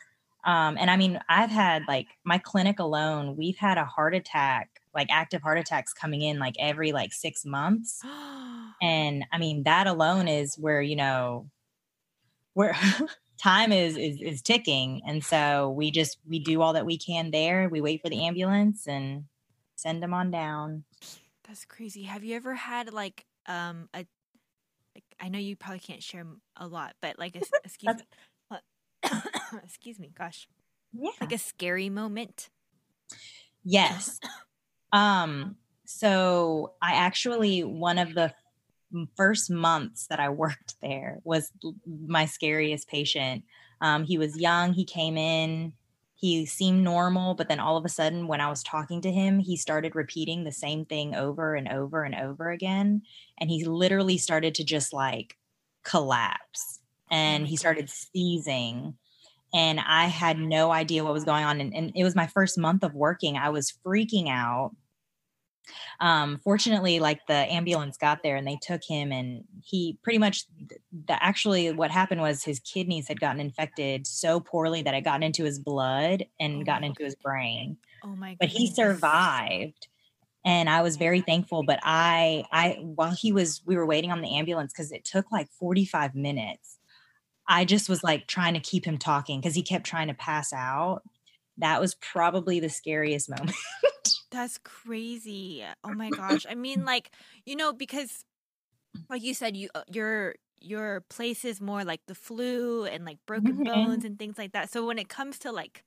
Um 0.46 0.78
and 0.80 0.90
i 0.90 0.98
mean 0.98 1.20
i've 1.30 1.52
had 1.52 1.84
like 1.88 2.08
my 2.24 2.38
clinic 2.38 2.80
alone 2.80 3.36
we've 3.38 3.58
had 3.58 3.78
a 3.78 3.86
heart 3.86 4.16
attack 4.16 4.82
like 4.96 5.08
active 5.12 5.42
heart 5.42 5.58
attacks 5.58 5.94
coming 5.94 6.22
in 6.22 6.40
like 6.40 6.56
every 6.60 6.92
like 6.92 7.14
six 7.14 7.46
months. 7.46 8.02
And 8.82 9.24
i 9.32 9.38
mean 9.38 9.64
that 9.64 9.88
alone 9.88 10.28
is 10.28 10.56
where 10.56 10.82
you 10.82 10.98
know 10.98 11.50
where 12.54 12.76
time 13.42 13.72
is, 13.72 13.98
is 13.98 14.22
is 14.22 14.42
ticking 14.42 15.02
and 15.06 15.24
so 15.24 15.70
we 15.72 15.92
just 15.92 16.18
we 16.28 16.40
do 16.40 16.62
all 16.62 16.74
that 16.74 16.86
we 16.86 16.98
can 16.98 17.32
there. 17.32 17.68
We 17.70 17.82
wait 17.82 18.02
for 18.02 18.10
the 18.10 18.26
ambulance 18.26 18.88
and 18.88 19.26
send 19.76 20.02
them 20.02 20.14
on 20.14 20.32
down. 20.32 20.84
That's 21.48 21.66
crazy. 21.66 22.04
Have 22.04 22.24
you 22.24 22.36
ever 22.36 22.56
had 22.56 22.94
like 22.94 23.26
um 23.48 23.90
a 23.94 24.06
like 24.96 25.04
i 25.20 25.28
know 25.28 25.40
you 25.40 25.56
probably 25.56 25.80
can't 25.80 26.02
share 26.02 26.26
a 26.56 26.68
lot 26.68 26.96
but 27.02 27.20
like 27.20 27.36
a, 27.36 27.42
excuse 27.66 27.96
me 27.96 28.58
excuse 29.64 30.00
me 30.00 30.12
gosh. 30.18 30.48
Yeah. 30.94 31.12
like 31.20 31.34
a 31.34 31.38
scary 31.38 31.90
moment? 31.90 32.50
Yes. 33.64 34.20
Um 34.94 35.56
so 35.86 36.76
i 36.84 36.94
actually 36.94 37.64
one 37.64 37.98
of 37.98 38.14
the 38.14 38.32
first 39.16 39.50
months 39.50 40.08
that 40.08 40.20
I 40.20 40.30
worked 40.30 40.76
there 40.82 41.20
was 41.24 41.52
my 41.88 42.26
scariest 42.26 42.88
patient. 42.88 43.44
Um, 43.82 44.04
he 44.04 44.18
was 44.18 44.38
young. 44.38 44.74
He 44.74 44.86
came 44.86 45.18
in. 45.18 45.74
He 46.16 46.46
seemed 46.46 46.86
normal, 46.86 47.34
but 47.36 47.50
then 47.50 47.60
all 47.60 47.76
of 47.76 47.84
a 47.84 47.90
sudden, 47.90 48.28
when 48.28 48.40
I 48.40 48.50
was 48.50 48.64
talking 48.64 49.02
to 49.02 49.12
him, 49.12 49.40
he 49.40 49.58
started 49.58 49.94
repeating 49.94 50.46
the 50.46 50.54
same 50.54 50.86
thing 50.86 51.14
over 51.16 51.54
and 51.54 51.68
over 51.68 52.04
and 52.04 52.16
over 52.16 52.50
again. 52.50 53.02
And 53.40 53.50
he 53.50 53.66
literally 53.66 54.18
started 54.18 54.56
to 54.56 54.64
just 54.64 54.94
like 54.94 55.36
collapse 55.84 56.80
oh 57.12 57.16
and 57.16 57.46
he 57.46 57.58
started 57.58 57.90
seizing. 57.90 58.94
And 59.54 59.82
I 59.82 60.06
had 60.06 60.40
no 60.40 60.72
idea 60.72 61.04
what 61.04 61.12
was 61.12 61.26
going 61.26 61.44
on. 61.44 61.60
And, 61.60 61.76
and 61.76 61.92
it 61.94 62.06
was 62.06 62.16
my 62.16 62.28
first 62.28 62.58
month 62.58 62.86
of 62.86 62.94
working. 62.96 63.36
I 63.36 63.50
was 63.50 63.74
freaking 63.86 64.30
out 64.30 64.72
um, 66.00 66.40
fortunately, 66.44 67.00
like 67.00 67.26
the 67.28 67.34
ambulance 67.34 67.98
got 67.98 68.24
there 68.24 68.36
and 68.36 68.46
they 68.48 68.58
took 68.62 68.82
him, 68.84 69.12
and 69.12 69.44
he 69.64 69.98
pretty 70.04 70.20
much 70.20 70.46
the 71.08 71.24
actually 71.24 71.72
what 71.72 71.92
happened 71.92 72.22
was 72.22 72.44
his 72.44 72.60
kidneys 72.60 73.08
had 73.08 73.20
gotten 73.20 73.40
infected 73.40 74.06
so 74.06 74.40
poorly 74.40 74.82
that 74.82 74.94
it 74.94 75.02
gotten 75.02 75.24
into 75.24 75.44
his 75.44 75.60
blood 75.60 76.26
and 76.40 76.62
oh 76.62 76.64
gotten 76.64 76.84
into 76.84 77.04
his 77.04 77.16
brain. 77.16 77.78
Oh 78.04 78.16
my! 78.16 78.36
But 78.40 78.50
he 78.50 78.68
survived. 78.68 79.88
and 80.46 80.70
I 80.70 80.82
was 80.82 80.98
very 80.98 81.22
thankful. 81.22 81.64
But 81.64 81.80
I, 81.84 82.44
I, 82.52 82.78
while 82.82 83.14
he 83.14 83.32
was, 83.32 83.62
we 83.66 83.76
were 83.76 83.86
waiting 83.86 84.12
on 84.12 84.22
the 84.22 84.36
ambulance 84.36 84.74
because 84.74 84.92
it 84.92 85.06
took 85.06 85.32
like 85.32 85.50
45 85.52 86.16
minutes. 86.16 86.80
I 87.48 87.66
just 87.66 87.90
was 87.90 88.04
like 88.04 88.28
trying 88.28 88.54
to 88.54 88.60
keep 88.60 88.86
him 88.86 88.98
talking 88.98 89.40
because 89.40 89.56
he 89.56 89.64
kept 89.64 89.86
trying 89.86 90.08
to 90.08 90.14
pass 90.14 90.54
out. 90.54 91.02
That 91.58 91.80
was 91.80 91.96
probably 91.96 92.60
the 92.60 92.70
scariest 92.70 93.30
moment. 93.38 93.56
That's 94.34 94.60
crazy. 94.60 95.66
Oh 95.86 95.94
my 95.94 96.12
gosh. 96.12 96.46
I 96.50 96.56
mean, 96.56 96.86
like, 96.86 97.12
you 97.46 97.56
know, 97.56 97.74
because 97.74 98.26
like 99.10 99.24
you 99.24 99.34
said, 99.36 99.58
you 99.58 99.70
uh, 99.76 99.84
your 99.92 100.36
your 100.62 101.02
place 101.10 101.46
is 101.46 101.62
more 101.62 101.84
like 101.86 102.02
the 102.08 102.16
flu 102.16 102.86
and 102.86 103.06
like 103.06 103.20
broken 103.28 103.62
Mhm. 103.62 103.64
bones 103.64 104.06
and 104.06 104.20
things 104.20 104.38
like 104.38 104.54
that. 104.54 104.72
So 104.72 104.86
when 104.88 105.00
it 105.00 105.10
comes 105.10 105.40
to 105.40 105.52
like 105.52 105.84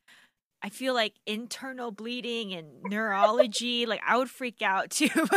I 0.62 0.70
feel 0.70 0.94
like 0.94 1.14
internal 1.26 1.92
bleeding 1.92 2.52
and 2.54 2.84
neurology, 2.84 3.86
like 3.86 4.00
I 4.06 4.16
would 4.18 4.30
freak 4.30 4.62
out 4.62 4.90
too. 4.90 5.08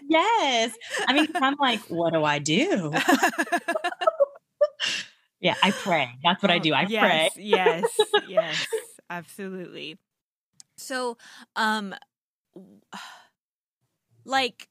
Yes. 0.00 0.78
I 1.06 1.14
mean, 1.14 1.28
I'm 1.40 1.56
like, 1.60 1.82
what 1.88 2.12
do 2.12 2.24
I 2.24 2.38
do? 2.38 3.02
Yeah, 5.40 5.56
I 5.62 5.72
pray. 5.72 6.10
That's 6.22 6.42
what 6.42 6.50
I 6.50 6.58
Oh, 6.58 6.60
do. 6.60 6.74
I 6.74 6.86
yes, 6.86 7.26
pray. 7.26 7.30
yes, 7.36 8.14
yes, 8.20 8.98
absolutely. 9.10 9.98
So, 10.76 11.16
um, 11.56 11.94
like, 14.24 14.68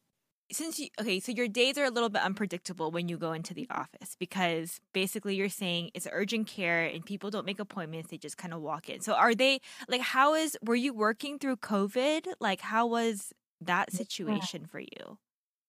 since 0.51 0.79
you 0.79 0.88
okay, 1.01 1.20
so 1.20 1.32
your 1.34 1.48
days 1.50 1.77
are 1.77 1.84
a 1.86 1.89
little 1.91 2.10
bit 2.10 2.22
unpredictable 2.22 2.89
when 2.91 3.10
you 3.10 3.17
go 3.17 3.34
into 3.34 3.53
the 3.53 3.67
office 3.70 4.15
because 4.17 4.79
basically 4.94 5.36
you're 5.36 5.50
saying 5.50 5.91
it's 5.94 6.08
urgent 6.12 6.48
care 6.48 6.86
and 6.86 7.06
people 7.06 7.29
don't 7.29 7.46
make 7.46 7.60
appointments; 7.60 8.10
they 8.12 8.17
just 8.17 8.38
kind 8.38 8.53
of 8.53 8.62
walk 8.62 8.89
in. 8.89 9.01
So, 9.01 9.13
are 9.13 9.36
they 9.36 9.60
like, 9.89 10.01
how 10.01 10.36
is 10.36 10.58
were 10.63 10.75
you 10.75 10.94
working 10.94 11.39
through 11.39 11.58
COVID? 11.58 12.27
Like, 12.39 12.62
how 12.62 12.88
was 12.88 13.34
that 13.62 13.91
situation 13.94 14.65
for 14.67 14.79
you? 14.79 15.20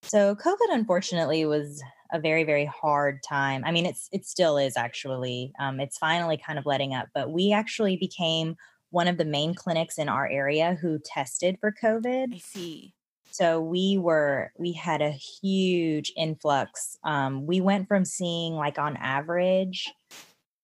So 0.03 0.35
COVID 0.37 0.73
unfortunately 0.73 1.45
was 1.45 1.83
a 2.13 2.21
very, 2.21 2.45
very 2.45 2.65
hard 2.65 3.21
time. 3.29 3.65
I 3.65 3.73
mean, 3.73 3.85
it's 3.85 4.09
it 4.13 4.25
still 4.25 4.57
is 4.57 4.77
actually. 4.77 5.53
Um, 5.59 5.81
it's 5.81 5.99
finally 5.99 6.39
kind 6.39 6.59
of 6.59 6.67
letting 6.67 6.95
up, 6.95 7.09
but 7.15 7.31
we 7.31 7.53
actually 7.53 7.97
became 7.97 8.57
one 8.91 9.09
of 9.09 9.19
the 9.19 9.25
main 9.25 9.55
clinics 9.55 9.99
in 9.99 10.09
our 10.09 10.29
area 10.29 10.79
who 10.81 10.99
tested 11.05 11.59
for 11.61 11.75
COVID. 11.83 12.35
I 12.35 12.39
see. 12.39 12.95
So 13.31 13.61
we 13.61 13.99
were 13.99 14.53
we 14.59 14.73
had 14.73 15.03
a 15.03 15.11
huge 15.11 16.13
influx. 16.17 16.97
Um, 17.05 17.47
we 17.47 17.61
went 17.61 17.87
from 17.87 18.05
seeing 18.05 18.55
like 18.55 18.79
on 18.79 18.97
average 18.97 19.93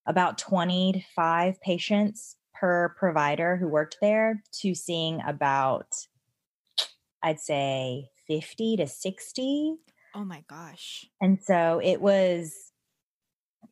about 0.07 0.39
25 0.39 1.61
patients 1.61 2.37
per 2.55 2.95
provider 2.99 3.57
who 3.57 3.69
worked 3.69 3.99
there 4.01 4.43
to 4.61 4.75
seeing 4.75 5.21
about 5.27 5.89
I'd 7.23 7.41
say 7.41 8.09
50 8.27 8.77
to 8.77 8.87
60. 8.87 9.77
Oh 10.15 10.25
my 10.25 10.45
gosh. 10.49 11.07
And 11.21 11.43
so 11.43 11.81
it 11.83 12.01
was 12.01 12.64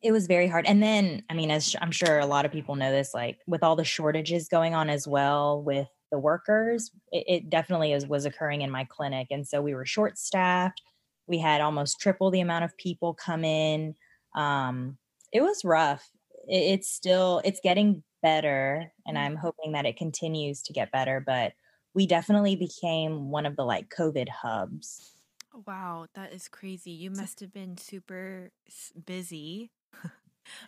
it 0.03 0.11
was 0.11 0.27
very 0.27 0.47
hard. 0.47 0.65
And 0.67 0.83
then 0.83 1.23
I 1.29 1.33
mean 1.33 1.49
as 1.49 1.75
I'm 1.81 1.91
sure 1.91 2.19
a 2.19 2.25
lot 2.25 2.45
of 2.45 2.51
people 2.51 2.75
know 2.75 2.91
this 2.91 3.13
like 3.13 3.39
with 3.47 3.63
all 3.63 3.75
the 3.75 3.83
shortages 3.83 4.47
going 4.49 4.75
on 4.75 4.89
as 4.89 5.07
well 5.07 5.61
with 5.61 5.87
the 6.11 6.19
workers, 6.19 6.91
it, 7.11 7.23
it 7.27 7.49
definitely 7.49 7.91
is, 7.91 8.05
was 8.05 8.25
occurring 8.25 8.61
in 8.61 8.69
my 8.69 8.85
clinic. 8.85 9.27
And 9.31 9.47
so 9.47 9.61
we 9.61 9.73
were 9.73 9.85
short 9.85 10.17
staffed. 10.17 10.81
We 11.25 11.39
had 11.39 11.59
almost 11.59 11.99
triple 11.99 12.29
the 12.29 12.41
amount 12.41 12.65
of 12.65 12.77
people 12.77 13.15
come 13.15 13.43
in. 13.43 13.95
Um, 14.35 14.97
it 15.31 15.41
was 15.41 15.65
rough. 15.65 16.07
It, 16.47 16.73
it's 16.73 16.91
still 16.91 17.41
it's 17.43 17.61
getting 17.63 18.03
better, 18.21 18.91
and 19.07 19.17
I'm 19.17 19.35
hoping 19.35 19.71
that 19.71 19.85
it 19.85 19.97
continues 19.97 20.61
to 20.63 20.73
get 20.73 20.91
better. 20.91 21.23
But 21.25 21.53
we 21.95 22.05
definitely 22.05 22.55
became 22.55 23.31
one 23.31 23.45
of 23.45 23.55
the 23.55 23.63
like 23.63 23.89
COVID 23.89 24.29
hubs. 24.29 25.11
Wow, 25.65 26.07
that 26.15 26.33
is 26.33 26.47
crazy. 26.47 26.91
You 26.91 27.11
must 27.11 27.39
have 27.39 27.53
been 27.53 27.77
super 27.77 28.51
busy. 29.05 29.71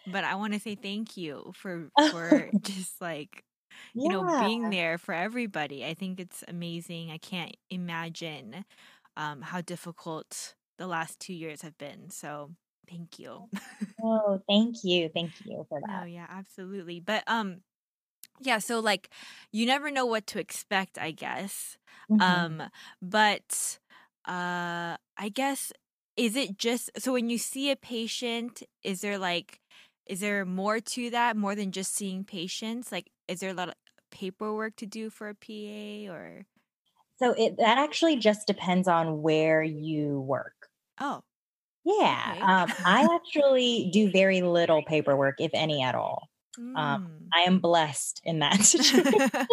But 0.06 0.24
I 0.24 0.36
want 0.36 0.54
to 0.54 0.60
say 0.60 0.76
thank 0.76 1.18
you 1.18 1.52
for 1.56 1.92
for 2.00 2.52
just 2.62 3.02
like, 3.02 3.44
you 4.04 4.10
know, 4.10 4.24
being 4.24 4.70
there 4.70 4.98
for 4.98 5.14
everybody. 5.14 5.86
I 5.86 5.94
think 5.96 6.20
it's 6.20 6.44
amazing. 6.48 7.12
I 7.12 7.18
can't 7.20 7.56
imagine 7.70 8.66
um 9.18 9.42
how 9.44 9.62
difficult 9.62 10.56
the 10.78 10.88
last 10.88 11.20
2 11.20 11.34
years 11.34 11.62
have 11.64 11.78
been. 11.78 12.10
So, 12.12 12.54
thank 12.90 13.20
you. 13.20 13.50
Oh, 14.02 14.42
thank 14.48 14.84
you. 14.84 15.10
Thank 15.10 15.36
you 15.44 15.66
for 15.70 15.82
that. 15.82 15.88
Oh, 15.90 16.04
yeah, 16.06 16.26
absolutely. 16.30 17.00
But 17.00 17.24
um 17.28 17.62
yeah, 18.42 18.60
so 18.60 18.80
like 18.80 19.12
you 19.52 19.66
never 19.66 19.92
know 19.92 20.06
what 20.06 20.28
to 20.30 20.40
expect, 20.40 20.98
I 21.00 21.12
guess. 21.12 21.78
Mhm. 22.10 22.46
Um, 22.60 22.64
but 23.02 23.80
uh 24.28 24.98
I 25.18 25.30
guess 25.34 25.74
is 26.18 26.36
it 26.36 26.58
just 26.58 26.90
so 26.98 27.14
when 27.14 27.30
you 27.30 27.38
see 27.38 27.72
a 27.72 27.76
patient, 27.76 28.64
is 28.84 29.02
there 29.02 29.18
like 29.18 29.62
is 30.06 30.20
there 30.22 30.46
more 30.46 30.80
to 30.80 31.10
that 31.12 31.36
more 31.38 31.56
than 31.56 31.72
just 31.72 31.94
seeing 31.94 32.24
patients? 32.24 32.92
Like 32.92 33.12
is 33.28 33.40
there 33.40 33.52
a 33.52 33.54
lot 33.54 33.70
of 33.70 33.76
paperwork 34.12 34.76
to 34.78 34.86
do 34.86 35.10
for 35.10 35.30
a 35.30 35.36
PA 35.36 36.08
or 36.10 36.48
So 37.18 37.32
it 37.34 37.58
that 37.58 37.78
actually 37.78 38.16
just 38.18 38.48
depends 38.48 38.88
on 38.88 39.22
where 39.22 39.62
you 39.62 40.22
work. 40.22 40.70
oh, 41.00 41.24
Yeah. 41.84 42.36
okay. 42.36 42.48
Um, 42.48 42.74
I 42.84 43.08
actually 43.16 43.90
do 43.94 44.12
very 44.12 44.42
little 44.42 44.84
paperwork, 44.84 45.36
if 45.40 45.52
any 45.54 45.84
at 45.84 45.96
all. 45.96 46.30
Um, 46.74 46.98
I 47.34 47.42
am 47.42 47.60
blessed 47.60 48.22
in 48.24 48.40
that 48.40 48.62
situation 48.64 49.22
Mm. 49.28 49.48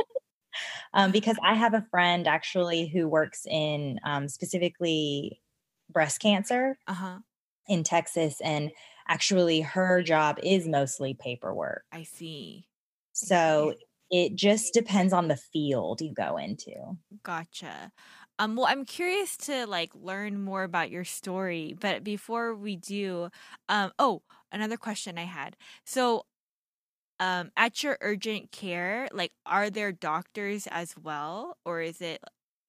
um, 0.94 1.12
because 1.12 1.36
I 1.42 1.54
have 1.54 1.74
a 1.74 1.86
friend 1.90 2.26
actually 2.26 2.88
who 2.88 3.08
works 3.08 3.46
in 3.46 3.98
um, 4.04 4.28
specifically 4.28 5.41
breast 5.92 6.20
cancer 6.20 6.78
uh-huh. 6.86 7.20
in 7.68 7.82
Texas, 7.84 8.40
and 8.40 8.70
actually 9.08 9.60
her 9.60 10.02
job 10.02 10.38
is 10.42 10.66
mostly 10.68 11.14
paperwork. 11.14 11.84
I 11.92 12.02
see. 12.02 12.68
So 13.12 13.74
it 14.10 14.34
just 14.34 14.74
depends 14.74 15.12
on 15.12 15.28
the 15.28 15.36
field 15.36 16.00
you 16.00 16.12
go 16.12 16.36
into. 16.36 16.96
Gotcha. 17.22 17.92
Um, 18.38 18.56
well, 18.56 18.66
I'm 18.66 18.84
curious 18.84 19.36
to 19.38 19.66
like 19.66 19.94
learn 19.94 20.42
more 20.42 20.64
about 20.64 20.90
your 20.90 21.04
story, 21.04 21.74
but 21.78 22.02
before 22.02 22.54
we 22.54 22.76
do, 22.76 23.28
um, 23.68 23.92
oh, 23.98 24.22
another 24.50 24.76
question 24.76 25.18
I 25.18 25.24
had. 25.24 25.56
So, 25.84 26.24
um, 27.20 27.52
at 27.56 27.82
your 27.82 27.98
urgent 28.02 28.52
care, 28.52 29.08
like, 29.12 29.32
are 29.46 29.70
there 29.70 29.92
doctors 29.92 30.66
as 30.70 30.96
well, 30.98 31.58
or 31.64 31.80
is 31.82 32.00
it 32.02 32.22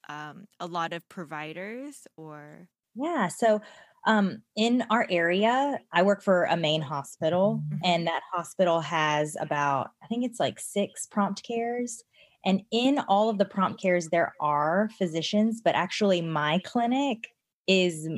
um 0.10 0.46
a 0.60 0.68
lot 0.68 0.94
of 0.94 1.08
providers, 1.10 2.08
or 2.18 2.70
Yeah. 2.96 3.28
So 3.28 3.62
um, 4.06 4.44
in 4.56 4.84
our 4.90 5.08
area, 5.10 5.80
I 5.92 6.04
work 6.04 6.22
for 6.22 6.44
a 6.46 6.58
main 6.58 6.82
hospital, 6.82 7.64
Mhm. 7.70 7.84
and 7.84 8.06
that 8.08 8.22
hospital 8.34 8.82
has 8.82 9.38
about, 9.40 9.92
I 10.04 10.08
think 10.08 10.26
it's 10.26 10.40
like 10.40 10.60
six 10.60 11.08
prompt 11.08 11.44
cares. 11.44 12.04
And 12.46 12.64
in 12.72 13.00
all 13.08 13.30
of 13.30 13.38
the 13.38 13.46
prompt 13.46 13.82
cares, 13.82 14.10
there 14.10 14.34
are 14.42 14.90
physicians, 14.98 15.62
but 15.64 15.76
actually, 15.76 16.22
my 16.22 16.60
clinic 16.66 17.30
is 17.68 18.10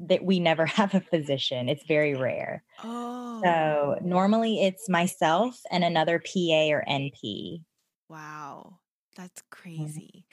that 0.00 0.24
we 0.24 0.40
never 0.40 0.66
have 0.80 0.94
a 0.94 1.00
physician. 1.00 1.68
It's 1.68 1.86
very 1.86 2.14
rare. 2.14 2.64
oh, 2.78 3.44
So 3.44 3.98
normally 4.02 4.62
it's 4.64 4.88
myself 4.88 5.60
and 5.70 5.84
another 5.84 6.20
PA 6.20 6.72
or 6.72 6.84
NP. 6.88 7.64
wow, 8.08 8.77
that's 9.18 9.42
crazy. 9.50 10.26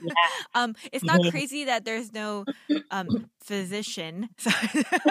Yeah. 0.00 0.10
um, 0.54 0.76
it's 0.92 1.06
not 1.06 1.22
crazy 1.24 1.64
that 1.66 1.84
there's 1.84 2.12
no 2.12 2.46
um 2.90 3.26
physician. 3.42 4.30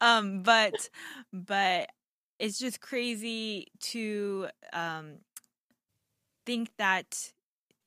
Um, 0.00 0.42
but 0.42 0.90
but 1.32 1.90
it's 2.40 2.58
just 2.58 2.80
crazy 2.80 3.68
to 3.80 4.48
um 4.74 5.18
think 6.46 6.70
that 6.78 7.32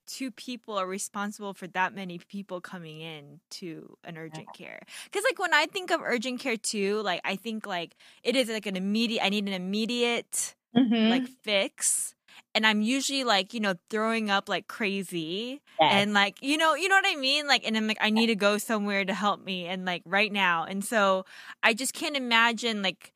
two 0.07 0.31
people 0.31 0.77
are 0.77 0.87
responsible 0.87 1.53
for 1.53 1.67
that 1.67 1.93
many 1.95 2.19
people 2.19 2.61
coming 2.61 3.01
in 3.01 3.39
to 3.49 3.95
an 4.03 4.17
urgent 4.17 4.53
care 4.53 4.81
because 5.05 5.23
like 5.23 5.39
when 5.39 5.53
i 5.53 5.65
think 5.67 5.91
of 5.91 6.01
urgent 6.03 6.39
care 6.39 6.57
too 6.57 7.01
like 7.01 7.21
i 7.25 7.35
think 7.35 7.65
like 7.65 7.95
it 8.23 8.35
is 8.35 8.49
like 8.49 8.65
an 8.67 8.75
immediate 8.75 9.23
i 9.23 9.29
need 9.29 9.47
an 9.47 9.53
immediate 9.53 10.55
Mhm. 10.75 11.05
like 11.07 11.27
fix 11.43 12.15
and 12.53 12.65
i'm 12.65 12.81
usually 12.81 13.23
like 13.23 13.53
you 13.53 13.59
know 13.59 13.75
throwing 13.89 14.29
up 14.29 14.49
like 14.49 14.67
crazy 14.67 15.61
Yes. 15.79 15.93
and 15.93 16.13
like 16.13 16.37
you 16.41 16.57
know 16.57 16.75
you 16.75 16.89
know 16.89 16.95
what 16.95 17.07
i 17.07 17.15
mean 17.15 17.47
like 17.47 17.65
and 17.65 17.77
i'm 17.77 17.87
like 17.87 17.97
i 18.01 18.09
need 18.09 18.27
to 18.27 18.35
go 18.35 18.57
somewhere 18.57 19.05
to 19.05 19.13
help 19.13 19.43
me 19.43 19.65
and 19.67 19.85
like 19.85 20.01
right 20.05 20.31
now 20.31 20.65
and 20.65 20.83
so 20.83 21.25
i 21.63 21.73
just 21.73 21.93
can't 21.93 22.15
imagine 22.15 22.81
like 22.81 23.13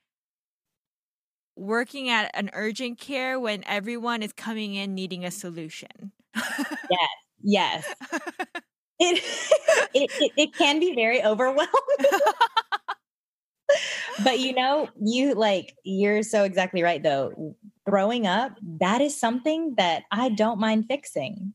working 1.55 2.09
at 2.09 2.29
an 2.33 2.49
urgent 2.53 2.99
care 2.99 3.39
when 3.39 3.63
everyone 3.67 4.23
is 4.23 4.33
coming 4.33 4.75
in 4.75 4.93
needing 4.93 5.25
a 5.25 5.31
solution 5.31 6.11
yes. 7.41 7.85
It, 8.99 9.21
it, 9.93 10.11
it 10.19 10.31
it 10.37 10.55
can 10.55 10.79
be 10.79 10.93
very 10.95 11.23
overwhelming. 11.23 11.67
but 14.23 14.39
you 14.39 14.53
know, 14.53 14.89
you 15.01 15.33
like 15.33 15.75
you're 15.83 16.23
so 16.23 16.43
exactly 16.43 16.83
right 16.83 17.01
though. 17.01 17.55
Throwing 17.85 18.25
up, 18.25 18.57
that 18.79 19.01
is 19.01 19.19
something 19.19 19.75
that 19.77 20.03
I 20.11 20.29
don't 20.29 20.59
mind 20.59 20.85
fixing. 20.87 21.53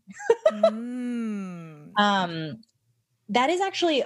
mm. 0.50 1.90
um, 1.99 2.61
that 3.30 3.50
is 3.50 3.61
actually 3.61 4.04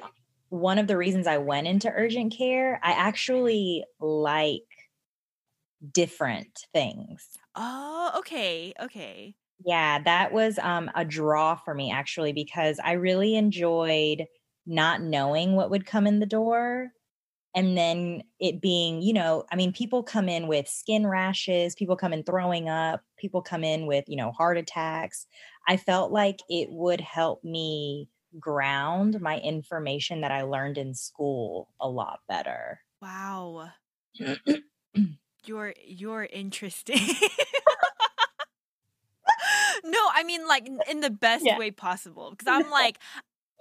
one 0.50 0.78
of 0.78 0.86
the 0.86 0.96
reasons 0.96 1.26
I 1.26 1.38
went 1.38 1.66
into 1.66 1.90
urgent 1.90 2.34
care. 2.36 2.78
I 2.82 2.92
actually 2.92 3.84
like 4.00 4.62
different 5.90 6.66
things. 6.72 7.26
Oh, 7.56 8.12
okay. 8.18 8.72
Okay. 8.80 9.34
Yeah, 9.64 10.00
that 10.02 10.32
was 10.32 10.58
um, 10.58 10.90
a 10.94 11.04
draw 11.04 11.54
for 11.54 11.74
me 11.74 11.90
actually 11.90 12.32
because 12.32 12.78
I 12.82 12.92
really 12.92 13.34
enjoyed 13.36 14.26
not 14.66 15.00
knowing 15.02 15.54
what 15.54 15.70
would 15.70 15.86
come 15.86 16.06
in 16.06 16.20
the 16.20 16.26
door. 16.26 16.92
And 17.54 17.76
then 17.76 18.22
it 18.40 18.60
being, 18.60 19.02
you 19.02 19.12
know, 19.12 19.44
I 19.52 19.56
mean, 19.56 19.72
people 19.72 20.02
come 20.02 20.28
in 20.28 20.46
with 20.46 20.68
skin 20.68 21.06
rashes, 21.06 21.74
people 21.74 21.96
come 21.96 22.12
in 22.12 22.22
throwing 22.22 22.68
up, 22.68 23.02
people 23.18 23.42
come 23.42 23.62
in 23.62 23.86
with, 23.86 24.04
you 24.08 24.16
know, 24.16 24.32
heart 24.32 24.56
attacks. 24.56 25.26
I 25.68 25.76
felt 25.76 26.12
like 26.12 26.40
it 26.48 26.68
would 26.70 27.00
help 27.00 27.44
me 27.44 28.08
ground 28.40 29.20
my 29.20 29.38
information 29.38 30.22
that 30.22 30.32
I 30.32 30.42
learned 30.42 30.78
in 30.78 30.94
school 30.94 31.68
a 31.80 31.88
lot 31.88 32.20
better. 32.28 32.80
Wow. 33.00 33.70
you're 35.44 35.74
you're 35.84 36.24
interesting. 36.24 37.00
no, 39.84 39.98
I 40.14 40.22
mean 40.24 40.46
like 40.46 40.68
in 40.88 41.00
the 41.00 41.10
best 41.10 41.44
yeah. 41.44 41.58
way 41.58 41.70
possible 41.70 42.30
because 42.30 42.48
I'm 42.48 42.70
like 42.82 42.98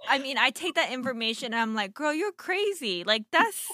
I 0.08 0.18
mean, 0.18 0.38
I 0.38 0.50
take 0.50 0.74
that 0.74 0.92
information 0.92 1.52
and 1.52 1.62
I'm 1.62 1.74
like, 1.74 1.94
girl, 1.94 2.12
you're 2.12 2.32
crazy. 2.32 3.04
Like 3.04 3.24
that's 3.30 3.68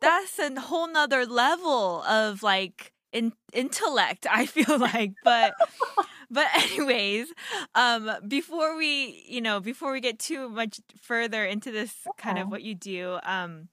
that's 0.00 0.38
a 0.38 0.60
whole 0.60 0.88
nother 0.88 1.26
level 1.26 2.02
of 2.02 2.42
like 2.42 2.92
in, 3.12 3.32
intellect, 3.52 4.26
I 4.30 4.46
feel 4.46 4.78
like. 4.78 5.12
But 5.22 5.54
but 6.30 6.46
anyways, 6.54 7.28
um 7.74 8.10
before 8.26 8.76
we, 8.76 9.24
you 9.28 9.40
know, 9.40 9.60
before 9.60 9.92
we 9.92 10.00
get 10.00 10.18
too 10.18 10.48
much 10.48 10.80
further 11.00 11.44
into 11.44 11.70
this 11.70 11.94
kind 12.16 12.38
of 12.38 12.48
what 12.50 12.62
you 12.62 12.74
do, 12.74 13.18
um 13.24 13.68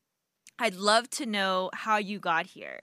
I'd 0.60 0.76
love 0.76 1.10
to 1.12 1.26
know 1.26 1.72
how 1.74 1.98
you 1.98 2.20
got 2.20 2.46
here. 2.46 2.82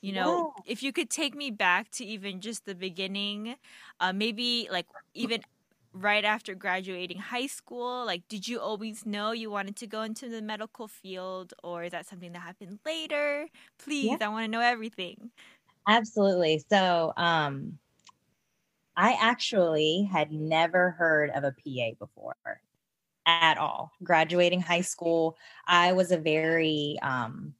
You 0.00 0.12
know, 0.12 0.52
yeah. 0.56 0.72
if 0.72 0.82
you 0.82 0.92
could 0.92 1.10
take 1.10 1.34
me 1.34 1.50
back 1.50 1.90
to 1.92 2.04
even 2.04 2.40
just 2.40 2.64
the 2.64 2.74
beginning, 2.76 3.56
uh, 3.98 4.12
maybe 4.12 4.68
like 4.70 4.86
even 5.12 5.42
right 5.92 6.24
after 6.24 6.54
graduating 6.54 7.18
high 7.18 7.46
school? 7.46 8.04
Like, 8.06 8.26
did 8.28 8.48
you 8.48 8.60
always 8.60 9.06
know 9.06 9.32
you 9.32 9.50
wanted 9.50 9.76
to 9.76 9.86
go 9.86 10.02
into 10.02 10.28
the 10.28 10.42
medical 10.42 10.88
field, 10.88 11.54
or 11.62 11.84
is 11.84 11.92
that 11.92 12.06
something 12.06 12.32
that 12.32 12.40
happened 12.40 12.80
later? 12.86 13.48
Please, 13.78 14.18
yeah. 14.20 14.26
I 14.26 14.28
want 14.28 14.44
to 14.44 14.48
know 14.50 14.60
everything. 14.60 15.30
Absolutely. 15.86 16.64
So, 16.70 17.12
um, 17.16 17.78
I 18.96 19.16
actually 19.20 20.08
had 20.10 20.32
never 20.32 20.90
heard 20.92 21.30
of 21.30 21.44
a 21.44 21.52
PA 21.52 21.94
before 21.98 22.60
at 23.26 23.58
all. 23.58 23.92
Graduating 24.02 24.60
high 24.60 24.80
school, 24.80 25.36
I 25.66 25.92
was 25.92 26.10
a 26.10 26.18
very 26.18 26.98
um, 27.02 27.54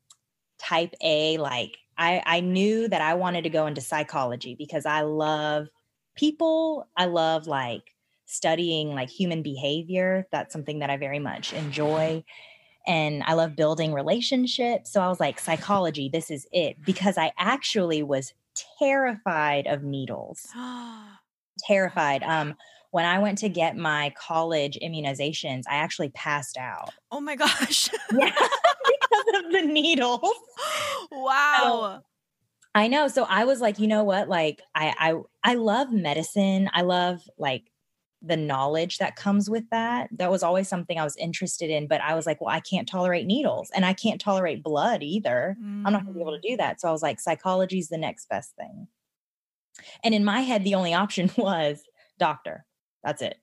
type 0.58 0.94
A, 1.02 1.38
like, 1.38 1.78
I, 1.98 2.22
I 2.26 2.40
knew 2.40 2.88
that 2.88 3.00
I 3.00 3.14
wanted 3.14 3.42
to 3.42 3.50
go 3.50 3.66
into 3.66 3.80
psychology 3.80 4.54
because 4.56 4.86
I 4.86 5.02
love 5.02 5.68
people. 6.16 6.88
I 6.96 7.06
love 7.06 7.46
like 7.46 7.94
studying 8.28 8.94
like 8.94 9.08
human 9.08 9.42
behavior. 9.42 10.26
That's 10.30 10.52
something 10.52 10.78
that 10.80 10.90
I 10.90 10.96
very 10.96 11.18
much 11.18 11.52
enjoy. 11.52 12.22
And 12.86 13.22
I 13.26 13.34
love 13.34 13.56
building 13.56 13.92
relationships. 13.92 14.92
So 14.92 15.00
I 15.00 15.08
was 15.08 15.18
like, 15.18 15.40
psychology, 15.40 16.08
this 16.08 16.30
is 16.30 16.46
it. 16.52 16.76
Because 16.84 17.18
I 17.18 17.32
actually 17.38 18.02
was 18.02 18.34
terrified 18.78 19.66
of 19.66 19.82
needles. 19.82 20.46
terrified. 21.66 22.22
Um, 22.22 22.54
when 22.90 23.04
I 23.04 23.18
went 23.18 23.38
to 23.38 23.48
get 23.48 23.76
my 23.76 24.14
college 24.18 24.78
immunizations, 24.82 25.64
I 25.68 25.76
actually 25.76 26.10
passed 26.10 26.56
out. 26.56 26.94
Oh 27.10 27.20
my 27.20 27.36
gosh. 27.36 27.88
yeah, 28.12 28.30
because 28.30 29.44
of 29.44 29.52
the 29.52 29.62
needles. 29.62 30.20
Wow. 31.10 32.02
So, 32.02 32.04
I 32.74 32.88
know. 32.88 33.08
So 33.08 33.24
I 33.24 33.44
was 33.44 33.60
like, 33.60 33.78
you 33.78 33.86
know 33.86 34.04
what? 34.04 34.28
Like 34.28 34.60
I 34.74 34.94
I 34.98 35.52
I 35.52 35.54
love 35.54 35.90
medicine. 35.90 36.68
I 36.72 36.82
love 36.82 37.22
like 37.38 37.64
the 38.20 38.36
knowledge 38.36 38.98
that 38.98 39.16
comes 39.16 39.48
with 39.48 39.68
that. 39.70 40.08
That 40.12 40.30
was 40.30 40.42
always 40.42 40.68
something 40.68 40.98
I 40.98 41.04
was 41.04 41.16
interested 41.16 41.70
in, 41.70 41.86
but 41.86 42.00
I 42.00 42.14
was 42.14 42.26
like, 42.26 42.40
well, 42.40 42.54
I 42.54 42.60
can't 42.60 42.88
tolerate 42.88 43.26
needles 43.26 43.70
and 43.74 43.84
I 43.84 43.92
can't 43.92 44.20
tolerate 44.20 44.62
blood 44.62 45.02
either. 45.02 45.56
Mm. 45.60 45.82
I'm 45.86 45.92
not 45.92 46.02
going 46.02 46.14
to 46.14 46.18
be 46.18 46.20
able 46.20 46.38
to 46.38 46.48
do 46.48 46.56
that. 46.56 46.80
So 46.80 46.88
I 46.88 46.92
was 46.92 47.02
like, 47.02 47.20
psychology 47.20 47.78
is 47.78 47.88
the 47.88 47.98
next 47.98 48.28
best 48.28 48.56
thing. 48.56 48.88
And 50.02 50.14
in 50.14 50.24
my 50.24 50.40
head, 50.40 50.64
the 50.64 50.74
only 50.74 50.94
option 50.94 51.30
was 51.36 51.82
doctor. 52.18 52.64
That's 53.04 53.22
it. 53.22 53.36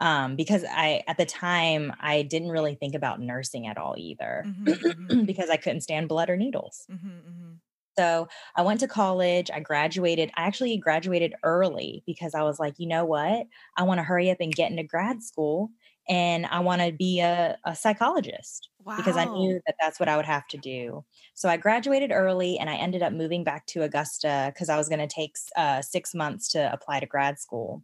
Um, 0.00 0.34
because 0.34 0.64
I, 0.68 1.04
at 1.06 1.16
the 1.16 1.26
time, 1.26 1.92
I 2.00 2.22
didn't 2.22 2.48
really 2.48 2.74
think 2.74 2.94
about 2.94 3.20
nursing 3.20 3.68
at 3.68 3.78
all 3.78 3.94
either 3.96 4.44
mm-hmm, 4.46 4.64
mm-hmm. 4.64 5.24
because 5.26 5.48
I 5.48 5.56
couldn't 5.56 5.82
stand 5.82 6.08
blood 6.08 6.28
or 6.28 6.36
needles. 6.36 6.86
Mm-hmm, 6.90 7.08
mm-hmm. 7.08 7.52
So 7.98 8.28
I 8.56 8.62
went 8.62 8.80
to 8.80 8.88
college. 8.88 9.50
I 9.52 9.60
graduated. 9.60 10.30
I 10.36 10.44
actually 10.44 10.76
graduated 10.78 11.34
early 11.42 12.02
because 12.06 12.34
I 12.34 12.42
was 12.42 12.58
like, 12.58 12.74
you 12.78 12.88
know 12.88 13.04
what? 13.04 13.46
I 13.76 13.82
want 13.82 13.98
to 13.98 14.04
hurry 14.04 14.30
up 14.30 14.38
and 14.40 14.54
get 14.54 14.70
into 14.70 14.82
grad 14.82 15.22
school 15.22 15.70
and 16.08 16.46
I 16.46 16.60
want 16.60 16.82
to 16.82 16.92
be 16.92 17.20
a, 17.20 17.56
a 17.64 17.76
psychologist 17.76 18.68
wow. 18.84 18.96
because 18.96 19.16
I 19.16 19.24
knew 19.24 19.60
that 19.66 19.76
that's 19.80 20.00
what 20.00 20.08
I 20.08 20.16
would 20.16 20.26
have 20.26 20.46
to 20.48 20.56
do. 20.56 21.04
So 21.34 21.48
I 21.48 21.56
graduated 21.56 22.10
early 22.12 22.58
and 22.58 22.68
I 22.68 22.74
ended 22.74 23.02
up 23.02 23.12
moving 23.12 23.44
back 23.44 23.66
to 23.68 23.82
Augusta 23.82 24.50
because 24.52 24.68
I 24.68 24.76
was 24.76 24.88
going 24.88 25.06
to 25.06 25.06
take 25.06 25.36
uh, 25.56 25.82
six 25.82 26.14
months 26.14 26.48
to 26.52 26.72
apply 26.72 27.00
to 27.00 27.06
grad 27.06 27.38
school. 27.38 27.82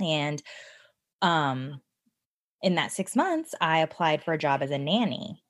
And 0.00 0.42
um, 1.20 1.80
in 2.62 2.76
that 2.76 2.92
six 2.92 3.14
months, 3.14 3.54
I 3.60 3.80
applied 3.80 4.22
for 4.22 4.32
a 4.32 4.38
job 4.38 4.62
as 4.62 4.70
a 4.70 4.78
nanny 4.78 5.42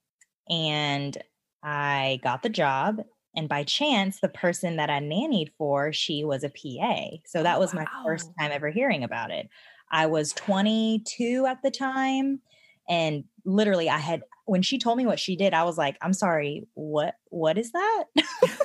and 0.48 1.16
I 1.62 2.18
got 2.22 2.42
the 2.42 2.48
job 2.48 3.02
and 3.38 3.48
by 3.48 3.62
chance, 3.62 4.18
the 4.18 4.28
person 4.28 4.78
that 4.78 4.90
I 4.90 4.98
nannied 4.98 5.52
for, 5.56 5.92
she 5.92 6.24
was 6.24 6.42
a 6.42 6.48
PA. 6.48 7.18
So 7.24 7.44
that 7.44 7.60
was 7.60 7.72
wow. 7.72 7.82
my 7.82 8.04
first 8.04 8.32
time 8.36 8.50
ever 8.50 8.68
hearing 8.68 9.04
about 9.04 9.30
it. 9.30 9.48
I 9.92 10.06
was 10.06 10.32
22 10.32 11.46
at 11.48 11.62
the 11.62 11.70
time. 11.70 12.40
And 12.88 13.24
literally, 13.44 13.88
I 13.88 13.98
had, 13.98 14.22
when 14.46 14.62
she 14.62 14.76
told 14.76 14.98
me 14.98 15.06
what 15.06 15.20
she 15.20 15.36
did, 15.36 15.54
I 15.54 15.62
was 15.62 15.78
like, 15.78 15.96
I'm 16.02 16.14
sorry, 16.14 16.66
what, 16.74 17.14
what 17.26 17.56
is 17.58 17.70
that? 17.70 18.04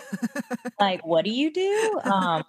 like, 0.80 1.06
what 1.06 1.24
do 1.24 1.30
you 1.30 1.54
do? 1.54 2.00
Um, 2.04 2.44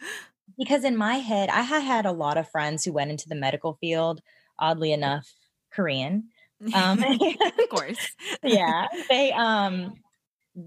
because 0.58 0.82
in 0.82 0.96
my 0.96 1.18
head, 1.18 1.50
I 1.50 1.62
had 1.62 1.84
had 1.84 2.04
a 2.04 2.10
lot 2.10 2.36
of 2.36 2.50
friends 2.50 2.84
who 2.84 2.92
went 2.92 3.12
into 3.12 3.28
the 3.28 3.36
medical 3.36 3.78
field, 3.80 4.22
oddly 4.58 4.92
enough, 4.92 5.32
Korean. 5.72 6.30
Um, 6.74 7.00
of 7.04 7.68
course. 7.70 8.10
yeah. 8.42 8.88
They, 9.08 9.30
um, 9.30 9.94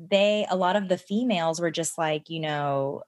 they 0.09 0.45
a 0.49 0.55
lot 0.55 0.75
of 0.75 0.89
the 0.89 0.97
females 0.97 1.59
were 1.59 1.71
just 1.71 1.97
like 1.97 2.29
you 2.29 2.39
know 2.39 3.01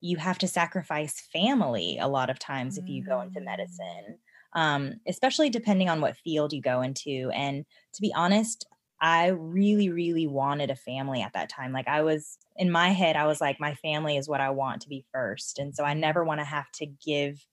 you 0.00 0.16
have 0.16 0.38
to 0.38 0.48
sacrifice 0.48 1.20
family 1.32 1.98
a 2.00 2.08
lot 2.08 2.28
of 2.28 2.38
times 2.38 2.76
if 2.76 2.88
you 2.88 3.04
go 3.04 3.20
into 3.20 3.40
mm. 3.40 3.44
medicine 3.44 4.18
um, 4.54 5.00
especially 5.08 5.48
depending 5.48 5.88
on 5.88 6.02
what 6.02 6.16
field 6.16 6.52
you 6.52 6.60
go 6.60 6.82
into 6.82 7.30
and 7.34 7.64
to 7.94 8.00
be 8.00 8.12
honest 8.14 8.66
i 9.00 9.28
really 9.28 9.88
really 9.88 10.26
wanted 10.26 10.70
a 10.70 10.76
family 10.76 11.22
at 11.22 11.32
that 11.32 11.48
time 11.48 11.72
like 11.72 11.88
i 11.88 12.02
was 12.02 12.38
in 12.56 12.70
my 12.70 12.90
head 12.90 13.16
i 13.16 13.26
was 13.26 13.40
like 13.40 13.58
my 13.60 13.74
family 13.74 14.16
is 14.16 14.28
what 14.28 14.40
i 14.40 14.50
want 14.50 14.82
to 14.82 14.88
be 14.88 15.04
first 15.12 15.58
and 15.58 15.74
so 15.74 15.84
i 15.84 15.94
never 15.94 16.24
want 16.24 16.40
to 16.40 16.44
have 16.44 16.70
to 16.72 16.86
give 16.86 17.44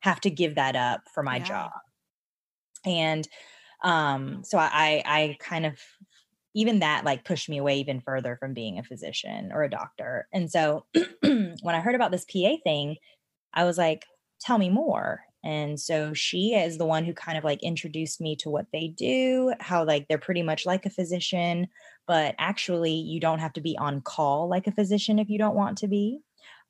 have 0.00 0.20
to 0.20 0.30
give 0.30 0.56
that 0.56 0.76
up 0.76 1.02
for 1.12 1.22
my 1.22 1.36
yeah. 1.36 1.44
job 1.44 1.70
and 2.84 3.28
um 3.82 4.42
so 4.44 4.58
i 4.58 5.02
i 5.04 5.36
kind 5.40 5.66
of 5.66 5.78
even 6.54 6.80
that 6.80 7.04
like 7.04 7.24
pushed 7.24 7.48
me 7.48 7.58
away 7.58 7.78
even 7.78 8.00
further 8.00 8.36
from 8.36 8.52
being 8.52 8.78
a 8.78 8.82
physician 8.82 9.50
or 9.52 9.62
a 9.62 9.70
doctor. 9.70 10.28
And 10.32 10.50
so 10.50 10.84
when 11.22 11.56
I 11.66 11.80
heard 11.80 11.94
about 11.94 12.10
this 12.10 12.24
PA 12.24 12.56
thing, 12.62 12.96
I 13.54 13.64
was 13.64 13.78
like, 13.78 14.04
tell 14.40 14.58
me 14.58 14.68
more. 14.68 15.20
And 15.44 15.80
so 15.80 16.14
she 16.14 16.54
is 16.54 16.78
the 16.78 16.86
one 16.86 17.04
who 17.04 17.14
kind 17.14 17.36
of 17.36 17.42
like 17.42 17.62
introduced 17.62 18.20
me 18.20 18.36
to 18.36 18.50
what 18.50 18.66
they 18.72 18.88
do, 18.88 19.52
how 19.58 19.84
like 19.84 20.06
they're 20.08 20.18
pretty 20.18 20.42
much 20.42 20.66
like 20.66 20.86
a 20.86 20.90
physician, 20.90 21.68
but 22.06 22.34
actually 22.38 22.92
you 22.92 23.18
don't 23.18 23.40
have 23.40 23.52
to 23.54 23.60
be 23.60 23.76
on 23.78 24.02
call 24.02 24.48
like 24.48 24.66
a 24.66 24.72
physician 24.72 25.18
if 25.18 25.28
you 25.28 25.38
don't 25.38 25.56
want 25.56 25.78
to 25.78 25.88
be. 25.88 26.20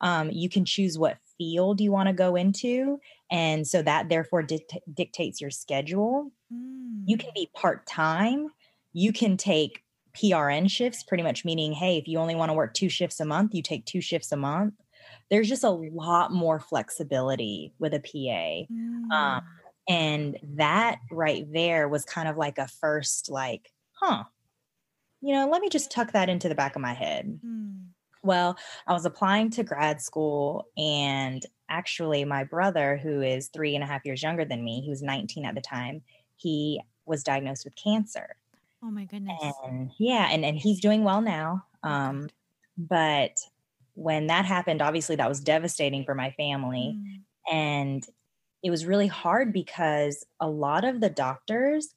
Um, 0.00 0.30
you 0.30 0.48
can 0.48 0.64
choose 0.64 0.98
what 0.98 1.18
field 1.38 1.80
you 1.80 1.92
want 1.92 2.08
to 2.08 2.12
go 2.12 2.34
into. 2.34 2.98
And 3.30 3.66
so 3.66 3.82
that 3.82 4.08
therefore 4.08 4.42
dict- 4.42 4.78
dictates 4.92 5.40
your 5.40 5.50
schedule. 5.50 6.32
Mm. 6.52 7.02
You 7.04 7.16
can 7.18 7.30
be 7.34 7.50
part 7.54 7.86
time 7.86 8.48
you 8.92 9.12
can 9.12 9.36
take 9.36 9.82
PRN 10.16 10.70
shifts, 10.70 11.02
pretty 11.02 11.22
much 11.22 11.44
meaning, 11.44 11.72
hey, 11.72 11.96
if 11.96 12.06
you 12.06 12.18
only 12.18 12.34
want 12.34 12.50
to 12.50 12.54
work 12.54 12.74
two 12.74 12.88
shifts 12.88 13.20
a 13.20 13.24
month, 13.24 13.54
you 13.54 13.62
take 13.62 13.86
two 13.86 14.00
shifts 14.00 14.32
a 14.32 14.36
month. 14.36 14.74
There's 15.30 15.48
just 15.48 15.64
a 15.64 15.70
lot 15.70 16.32
more 16.32 16.60
flexibility 16.60 17.72
with 17.78 17.94
a 17.94 18.00
PA. 18.00 18.72
Um, 18.72 19.08
mm. 19.10 19.14
Um, 19.14 19.42
and 19.88 20.38
that 20.56 20.98
right 21.10 21.50
there 21.52 21.88
was 21.88 22.04
kind 22.04 22.28
of 22.28 22.36
like 22.36 22.58
a 22.58 22.68
first, 22.68 23.30
like, 23.30 23.72
huh, 23.92 24.24
you 25.20 25.32
know, 25.32 25.48
let 25.48 25.62
me 25.62 25.68
just 25.68 25.90
tuck 25.90 26.12
that 26.12 26.28
into 26.28 26.48
the 26.48 26.54
back 26.54 26.76
of 26.76 26.82
my 26.82 26.92
head. 26.92 27.40
Mm. 27.44 27.86
Well, 28.22 28.56
I 28.86 28.92
was 28.92 29.04
applying 29.04 29.50
to 29.50 29.64
grad 29.64 30.00
school, 30.00 30.68
and 30.76 31.44
actually, 31.68 32.24
my 32.24 32.44
brother, 32.44 32.96
who 32.96 33.20
is 33.20 33.48
three 33.48 33.74
and 33.74 33.82
a 33.82 33.86
half 33.86 34.04
years 34.04 34.22
younger 34.22 34.44
than 34.44 34.62
me, 34.62 34.80
he 34.80 34.90
was 34.90 35.02
19 35.02 35.44
at 35.44 35.56
the 35.56 35.60
time, 35.60 36.02
he 36.36 36.80
was 37.04 37.24
diagnosed 37.24 37.64
with 37.64 37.74
cancer. 37.74 38.36
Oh 38.82 38.90
my 38.90 39.04
goodness. 39.04 39.40
And 39.64 39.90
yeah, 39.98 40.28
and, 40.30 40.44
and 40.44 40.58
he's 40.58 40.80
doing 40.80 41.04
well 41.04 41.20
now. 41.20 41.64
Um, 41.82 42.28
but 42.76 43.36
when 43.94 44.26
that 44.26 44.44
happened, 44.44 44.82
obviously, 44.82 45.16
that 45.16 45.28
was 45.28 45.40
devastating 45.40 46.04
for 46.04 46.14
my 46.14 46.30
family. 46.32 46.96
Mm. 46.98 47.54
And 47.54 48.06
it 48.62 48.70
was 48.70 48.86
really 48.86 49.06
hard 49.06 49.52
because 49.52 50.24
a 50.40 50.48
lot 50.48 50.84
of 50.84 51.00
the 51.00 51.10
doctors, 51.10 51.94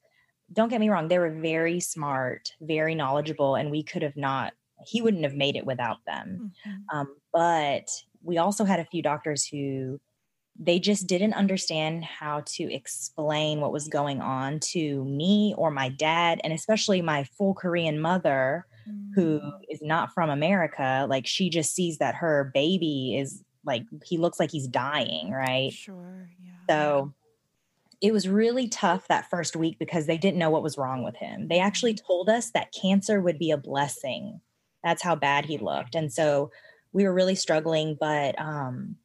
don't 0.51 0.69
get 0.69 0.79
me 0.79 0.89
wrong, 0.89 1.07
they 1.07 1.19
were 1.19 1.31
very 1.31 1.79
smart, 1.79 2.53
very 2.61 2.95
knowledgeable, 2.95 3.55
and 3.55 3.71
we 3.71 3.83
could 3.83 4.01
have 4.01 4.17
not, 4.17 4.53
he 4.85 5.01
wouldn't 5.01 5.23
have 5.23 5.35
made 5.35 5.55
it 5.55 5.65
without 5.65 5.97
them. 6.05 6.51
Mhm. 6.67 6.83
Um, 6.93 7.15
but 7.33 7.87
we 8.23 8.37
also 8.37 8.63
had 8.65 8.79
a 8.79 8.85
few 8.85 9.01
doctors 9.01 9.45
who 9.45 9.99
they 10.57 10.79
just 10.79 11.07
didn't 11.07 11.33
understand 11.33 12.03
how 12.05 12.41
to 12.45 12.73
explain 12.73 13.59
what 13.59 13.73
was 13.73 13.87
going 13.87 14.21
on 14.21 14.59
to 14.61 15.03
me 15.05 15.53
or 15.57 15.69
my 15.69 15.89
dad, 15.89 16.39
and 16.43 16.53
especially 16.53 17.01
my 17.01 17.25
full 17.37 17.53
Korean 17.53 17.99
mother, 17.99 18.65
who 19.15 19.39
Mm. 19.39 19.59
is 19.69 19.81
not 19.81 20.13
from 20.13 20.29
America. 20.29 21.07
Like 21.09 21.25
she 21.27 21.49
just 21.49 21.73
sees 21.73 21.97
that 21.97 22.15
her 22.15 22.51
baby 22.53 23.17
is 23.17 23.43
like, 23.65 23.83
he 24.05 24.17
looks 24.17 24.39
like 24.39 24.51
he's 24.51 24.67
dying, 24.67 25.31
right? 25.31 25.73
Sure. 25.73 26.29
Yeah. 26.43 26.51
So 26.69 27.13
it 28.01 28.13
was 28.13 28.27
really 28.29 28.67
tough 28.67 29.07
that 29.07 29.29
first 29.29 29.55
week 29.55 29.79
because 29.79 30.05
they 30.05 30.17
didn't 30.17 30.37
know 30.37 30.49
what 30.51 30.61
was 30.63 30.77
wrong 30.77 31.03
with 31.03 31.15
him. 31.15 31.47
They 31.47 31.59
actually 31.59 31.95
told 31.95 32.29
us 32.29 32.51
that 32.51 32.73
cancer 32.79 33.19
would 33.21 33.39
be 33.39 33.51
a 33.51 33.57
blessing. 33.57 34.39
That's 34.83 35.01
how 35.01 35.15
bad 35.15 35.45
he 35.45 35.57
looked. 35.57 35.95
And 35.95 36.13
so 36.13 36.51
we 36.93 37.03
were 37.05 37.13
really 37.13 37.35
struggling. 37.35 37.97
But 37.99 38.39
um, 38.39 38.97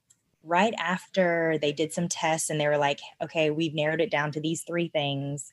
right 0.42 0.74
after 0.79 1.59
they 1.61 1.72
did 1.72 1.92
some 1.92 2.09
tests 2.09 2.50
and 2.50 2.61
they 2.61 2.68
were 2.68 2.79
like, 2.79 3.00
okay, 3.22 3.50
we've 3.50 3.74
narrowed 3.74 4.00
it 4.00 4.11
down 4.11 4.33
to 4.33 4.40
these 4.40 4.62
three 4.62 4.88
things, 4.88 5.53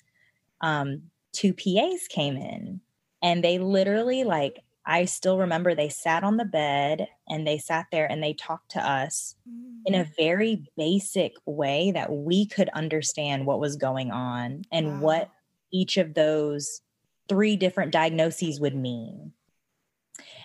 um, 0.62 1.12
two 1.34 1.54
PAs 1.54 2.08
came 2.08 2.38
in 2.38 2.82
and 3.22 3.44
they 3.44 3.60
literally, 3.60 4.24
like, 4.24 4.64
I 4.86 5.06
still 5.06 5.38
remember 5.40 5.76
they 5.76 5.90
sat 5.90 6.24
on 6.24 6.38
the 6.38 6.46
bed 6.46 7.08
and 7.28 7.46
they 7.46 7.58
sat 7.58 7.88
there 7.92 8.10
and 8.10 8.24
they 8.24 8.34
talked 8.34 8.72
to 8.72 8.80
us 8.80 9.36
in 9.86 9.96
a 9.96 10.10
very 10.18 10.66
basic 10.78 11.34
way 11.46 11.92
that 11.92 12.12
we 12.12 12.46
could 12.46 12.70
understand 12.70 13.46
what 13.46 13.60
was 13.60 13.76
going 13.76 14.12
on 14.12 14.64
and 14.72 15.00
Wow. 15.00 15.00
what 15.00 15.30
each 15.72 15.98
of 15.98 16.14
those 16.14 16.82
three 17.30 17.56
different 17.58 17.92
diagnoses 17.92 18.60
would 18.60 18.76
mean. 18.76 19.34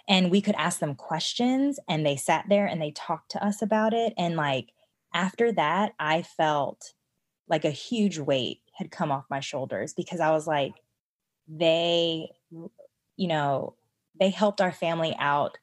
And 0.08 0.30
we 0.30 0.40
could 0.40 0.54
ask 0.56 0.80
them 0.80 0.94
questions 0.94 1.78
and 1.88 2.04
they 2.04 2.16
sat 2.16 2.46
there 2.48 2.66
and 2.66 2.80
they 2.82 2.90
talked 2.90 3.30
to 3.32 3.44
us 3.44 3.62
about 3.62 3.94
it. 3.94 4.12
And 4.18 4.36
like 4.36 4.72
after 5.14 5.52
that, 5.52 5.92
I 5.98 6.22
felt 6.22 6.92
like 7.48 7.64
a 7.64 7.70
huge 7.70 8.18
weight 8.18 8.60
had 8.74 8.90
come 8.90 9.12
off 9.12 9.24
my 9.30 9.40
shoulders 9.40 9.94
because 9.94 10.20
I 10.20 10.30
was 10.30 10.46
like, 10.46 10.74
they, 11.48 12.28
you 12.50 13.28
know, 13.28 13.76
they 14.18 14.30
helped 14.30 14.60
our 14.60 14.72
family 14.72 15.14
out 15.18 15.58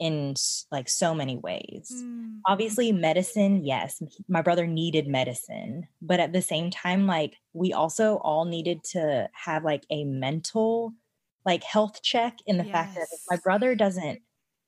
in 0.00 0.34
like 0.72 0.88
so 0.88 1.14
many 1.14 1.36
ways 1.36 1.92
Mm. 1.94 2.40
obviously 2.48 2.90
medicine 2.90 3.64
yes 3.64 4.02
my 4.26 4.42
brother 4.42 4.66
needed 4.66 5.06
medicine 5.06 5.86
but 6.02 6.18
at 6.18 6.32
the 6.32 6.42
same 6.42 6.68
time 6.70 7.06
like 7.06 7.36
we 7.52 7.72
also 7.72 8.16
all 8.16 8.44
needed 8.44 8.82
to 8.82 9.28
have 9.32 9.62
like 9.64 9.84
a 9.90 10.02
mental 10.04 10.92
like 11.44 11.62
health 11.62 12.02
check 12.02 12.38
in 12.46 12.56
the 12.56 12.64
fact 12.64 12.94
that 12.94 13.06
if 13.12 13.20
my 13.30 13.36
brother 13.36 13.74
doesn't 13.74 14.20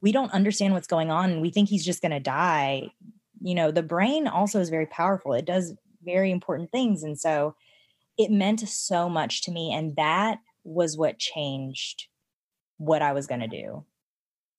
we 0.02 0.12
don't 0.12 0.32
understand 0.32 0.74
what's 0.74 0.86
going 0.86 1.10
on 1.10 1.30
and 1.30 1.40
we 1.40 1.50
think 1.50 1.68
he's 1.68 1.84
just 1.84 2.02
going 2.02 2.12
to 2.12 2.20
die 2.20 2.90
you 3.40 3.54
know 3.54 3.70
the 3.70 3.82
brain 3.82 4.26
also 4.26 4.60
is 4.60 4.70
very 4.70 4.86
powerful. 4.86 5.32
It 5.32 5.44
does 5.44 5.74
very 6.02 6.30
important 6.30 6.70
things. 6.70 7.02
And 7.02 7.18
so 7.18 7.54
it 8.18 8.30
meant 8.30 8.66
so 8.68 9.08
much 9.08 9.42
to 9.42 9.52
me 9.52 9.72
and 9.72 9.96
that 9.96 10.38
was 10.64 10.96
what 10.96 11.18
changed 11.18 12.06
what 12.78 13.00
i 13.02 13.12
was 13.12 13.26
going 13.26 13.40
to 13.40 13.46
do. 13.46 13.84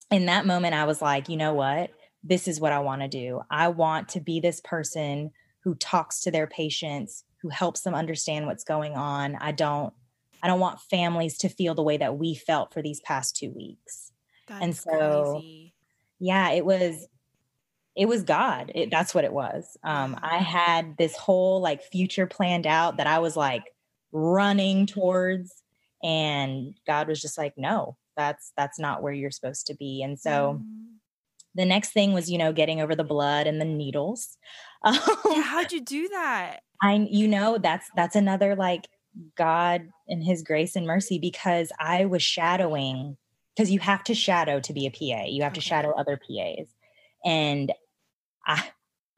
In 0.09 0.25
that 0.27 0.45
moment 0.45 0.73
i 0.73 0.85
was 0.85 1.01
like 1.01 1.29
you 1.29 1.37
know 1.37 1.53
what? 1.53 1.91
This 2.23 2.47
is 2.47 2.59
what 2.59 2.73
I 2.73 2.79
want 2.79 3.01
to 3.03 3.07
do. 3.07 3.41
I 3.49 3.69
want 3.69 4.09
to 4.09 4.19
be 4.19 4.39
this 4.39 4.59
person 4.61 5.31
who 5.63 5.75
talks 5.75 6.21
to 6.21 6.31
their 6.31 6.47
patients, 6.47 7.23
who 7.41 7.49
helps 7.49 7.81
them 7.81 7.93
understand 7.93 8.47
what's 8.47 8.63
going 8.63 8.93
on. 8.93 9.35
I 9.35 9.51
don't 9.51 9.93
I 10.43 10.47
don't 10.47 10.59
want 10.59 10.79
families 10.81 11.37
to 11.39 11.49
feel 11.49 11.75
the 11.75 11.83
way 11.83 11.97
that 11.97 12.17
we 12.17 12.35
felt 12.35 12.73
for 12.73 12.81
these 12.81 12.99
past 13.01 13.35
2 13.37 13.51
weeks. 13.51 14.11
That's 14.47 14.63
and 14.63 14.75
so- 14.75 15.33
crazy. 15.33 15.73
Yeah, 16.19 16.51
it 16.51 16.65
was 16.65 17.07
it 17.95 18.07
was 18.07 18.23
God. 18.23 18.71
It, 18.75 18.91
that's 18.91 19.15
what 19.15 19.23
it 19.25 19.33
was. 19.33 19.77
Um 19.83 20.17
I 20.21 20.37
had 20.37 20.97
this 20.97 21.15
whole 21.15 21.61
like 21.61 21.81
future 21.83 22.27
planned 22.27 22.67
out 22.67 22.97
that 22.97 23.07
I 23.07 23.19
was 23.19 23.35
like 23.35 23.63
running 24.11 24.85
towards 24.85 25.63
and 26.03 26.75
God 26.85 27.07
was 27.07 27.19
just 27.21 27.37
like, 27.39 27.53
"No, 27.57 27.97
that's 28.15 28.53
that's 28.55 28.79
not 28.79 29.01
where 29.01 29.13
you're 29.13 29.31
supposed 29.31 29.65
to 29.67 29.73
be." 29.75 30.03
And 30.03 30.19
so 30.19 30.61
Mm. 30.63 30.97
the 31.55 31.65
next 31.65 31.91
thing 31.91 32.13
was 32.13 32.29
you 32.29 32.37
know 32.37 32.53
getting 32.53 32.81
over 32.81 32.95
the 32.95 33.03
blood 33.03 33.47
and 33.47 33.59
the 33.59 33.65
needles 33.65 34.37
um, 34.83 34.95
yeah, 35.31 35.41
how'd 35.41 35.71
you 35.71 35.81
do 35.81 36.07
that? 36.09 36.61
i 36.83 36.93
you 37.09 37.27
know 37.27 37.57
that's 37.57 37.89
that's 37.95 38.15
another 38.15 38.55
like 38.55 38.87
god 39.35 39.89
and 40.07 40.23
his 40.23 40.43
grace 40.43 40.75
and 40.75 40.87
mercy 40.87 41.19
because 41.19 41.71
i 41.79 42.05
was 42.05 42.21
shadowing 42.21 43.17
because 43.55 43.71
you 43.71 43.79
have 43.79 44.03
to 44.03 44.13
shadow 44.13 44.59
to 44.59 44.73
be 44.73 44.85
a 44.85 44.91
pa 44.91 45.25
you 45.25 45.43
have 45.43 45.53
to 45.53 45.61
shadow 45.61 45.91
other 45.91 46.17
pas 46.17 46.67
and 47.25 47.71
i 48.45 48.63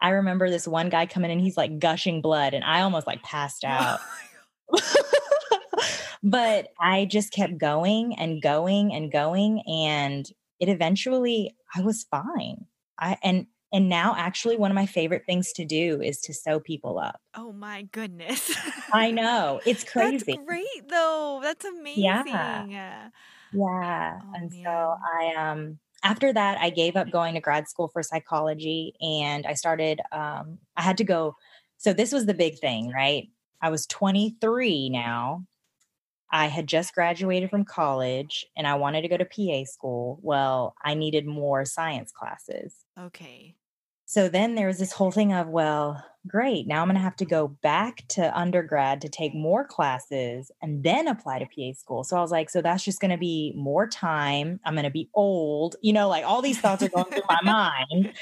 i 0.02 0.10
remember 0.10 0.50
this 0.50 0.68
one 0.68 0.90
guy 0.90 1.06
coming 1.06 1.32
in 1.32 1.40
he's 1.40 1.58
like 1.58 1.80
gushing 1.80 2.22
blood 2.22 2.54
and 2.54 2.64
i 2.64 2.82
almost 2.82 3.08
like 3.08 3.22
passed 3.24 3.64
oh 3.68 3.70
out. 3.70 4.00
but 6.24 6.68
I 6.80 7.06
just 7.06 7.32
kept 7.32 7.58
going 7.58 8.16
and 8.18 8.42
going 8.42 8.94
and 8.94 9.12
going 9.12 9.64
and 9.68 10.30
it 10.60 10.70
eventually 10.70 11.56
I 11.76 11.82
was 11.82 12.06
fine. 12.10 12.66
I 13.00 13.18
and 13.24 13.48
and 13.72 13.88
now 13.90 14.16
actually 14.18 14.58
one 14.58 14.72
of 14.72 14.76
my 14.76 14.86
favorite 14.86 15.24
things 15.26 15.52
to 15.54 15.66
do 15.66 16.02
is 16.02 16.20
to 16.22 16.34
sew 16.34 16.60
people 16.60 17.00
up. 17.00 17.20
oh 17.36 17.52
my 17.52 17.84
goodness. 17.84 18.56
I 18.94 19.12
know. 19.12 19.62
It's 19.66 19.84
crazy. 19.84 20.26
That's 20.28 20.46
great 20.46 20.90
though. 20.90 21.40
That's 21.44 21.66
amazing. 21.66 22.04
Yeah. 22.04 22.66
Yeah. 22.68 23.10
Yeah. 23.54 24.20
Oh, 24.24 24.32
and 24.36 24.52
so. 24.54 24.96
I 25.20 25.34
um 25.36 25.80
after 26.04 26.32
that 26.32 26.58
I 26.60 26.70
gave 26.70 26.96
up 26.96 27.12
going 27.12 27.34
to 27.36 27.42
grad 27.42 27.68
school 27.68 27.90
for 27.90 28.02
psychology 28.04 28.94
and 29.02 29.46
I 29.46 29.54
started 29.54 30.00
um 30.12 30.60
I 30.78 30.82
had 30.82 30.98
to 30.98 31.04
go 31.04 31.36
so 31.78 31.94
this 31.94 32.12
was 32.12 32.26
the 32.26 32.34
big 32.34 32.60
thing, 32.60 32.92
right? 32.92 33.28
I 33.62 33.70
was 33.70 33.86
23 33.88 34.90
now. 34.90 35.46
I 36.32 36.46
had 36.48 36.68
just 36.68 36.94
graduated 36.94 37.50
from 37.50 37.66
college 37.66 38.46
and 38.56 38.68
I 38.68 38.76
wanted 38.76 39.02
to 39.02 39.08
go 39.08 39.18
to 39.18 39.26
PA 39.26 39.64
school. 39.66 40.20
Well, 40.22 40.76
I 40.84 40.94
needed 40.94 41.26
more 41.26 41.66
science 41.66 42.12
classes. 42.12 42.76
Okay. 43.00 43.56
So 44.10 44.28
then 44.28 44.56
there 44.56 44.66
was 44.66 44.80
this 44.80 44.92
whole 44.92 45.12
thing 45.12 45.34
of, 45.34 45.50
well, 45.50 46.04
great. 46.28 46.66
Now 46.66 46.82
I'm 46.82 46.88
going 46.88 46.96
to 46.96 47.02
have 47.02 47.16
to 47.18 47.26
go 47.26 47.48
back 47.48 48.08
to 48.10 48.36
undergrad 48.36 49.02
to 49.02 49.08
take 49.08 49.36
more 49.36 49.64
classes 49.64 50.50
and 50.64 50.84
then 50.84 51.08
apply 51.08 51.38
to 51.38 51.46
PA 51.46 51.78
school. 51.78 52.04
So 52.04 52.18
I 52.18 52.22
was 52.22 52.32
like, 52.32 52.50
so 52.50 52.60
that's 52.60 52.84
just 52.84 53.02
going 53.02 53.12
to 53.12 53.20
be 53.20 53.54
more 53.56 53.86
time. 53.86 54.60
I'm 54.66 54.74
going 54.74 54.86
to 54.86 54.90
be 54.90 55.12
old. 55.14 55.76
You 55.84 55.94
know, 55.94 56.10
like 56.10 56.26
all 56.26 56.42
these 56.42 56.58
thoughts 56.60 56.82
are 56.82 56.90
going 56.90 57.06
through 57.06 57.22
my 57.30 57.38
mind. 57.44 58.14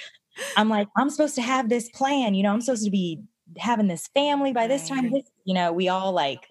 I'm 0.58 0.68
like, 0.68 0.90
I'm 0.98 1.10
supposed 1.10 1.36
to 1.36 1.42
have 1.42 1.70
this 1.70 1.88
plan. 1.92 2.34
You 2.34 2.44
know, 2.44 2.52
I'm 2.52 2.60
supposed 2.60 2.84
to 2.84 2.92
be 2.92 3.22
having 3.58 3.88
this 3.88 4.08
family 4.08 4.52
by 4.52 4.68
this 4.68 4.90
time. 4.90 5.10
This, 5.10 5.24
you 5.46 5.54
know, 5.54 5.72
we 5.72 5.88
all 5.88 6.12
like, 6.12 6.50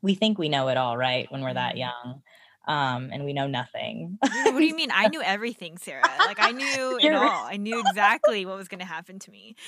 we 0.00 0.14
think 0.14 0.38
we 0.38 0.48
know 0.48 0.68
it 0.68 0.76
all, 0.76 0.96
right? 0.96 1.26
When 1.32 1.42
we're 1.42 1.54
that 1.54 1.74
Mhm. 1.74 1.78
young. 1.78 2.22
Um, 2.68 3.08
and 3.12 3.24
we 3.24 3.32
know 3.32 3.46
nothing. 3.48 4.18
What 4.20 4.58
do 4.58 4.64
you 4.64 4.76
mean? 4.76 4.90
I 4.92 5.08
knew 5.12 5.22
everything, 5.22 5.78
Sarah. 5.78 6.04
Like 6.18 6.36
I 6.38 6.52
knew 6.52 6.98
it 7.02 7.14
all. 7.14 7.46
I 7.46 7.56
knew 7.56 7.80
exactly 7.80 8.44
what 8.44 8.56
was 8.56 8.68
going 8.68 8.80
to 8.80 8.86
happen 8.86 9.18
to 9.20 9.30
me. 9.30 9.56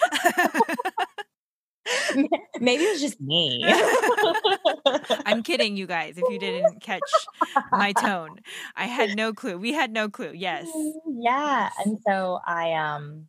Maybe 2.61 2.85
it 2.85 2.93
was 2.93 3.01
just 3.01 3.21
me. 3.21 3.65
I'm 5.25 5.43
kidding, 5.43 5.77
you 5.79 5.87
guys. 5.87 6.19
If 6.19 6.25
you 6.29 6.39
didn't 6.39 6.83
catch 6.83 7.01
my 7.73 7.93
tone, 7.93 8.41
I 8.77 8.85
had 8.85 9.17
no 9.17 9.33
clue. 9.33 9.57
We 9.59 9.73
had 9.73 9.91
no 9.91 10.09
clue. 10.11 10.33
Yes. 10.35 10.69
yeah 11.07 11.71
and 11.85 11.99
so 12.07 12.39
i 12.47 12.73
um 12.75 13.27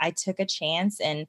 i 0.00 0.10
took 0.10 0.38
a 0.38 0.46
chance 0.46 1.00
and 1.00 1.26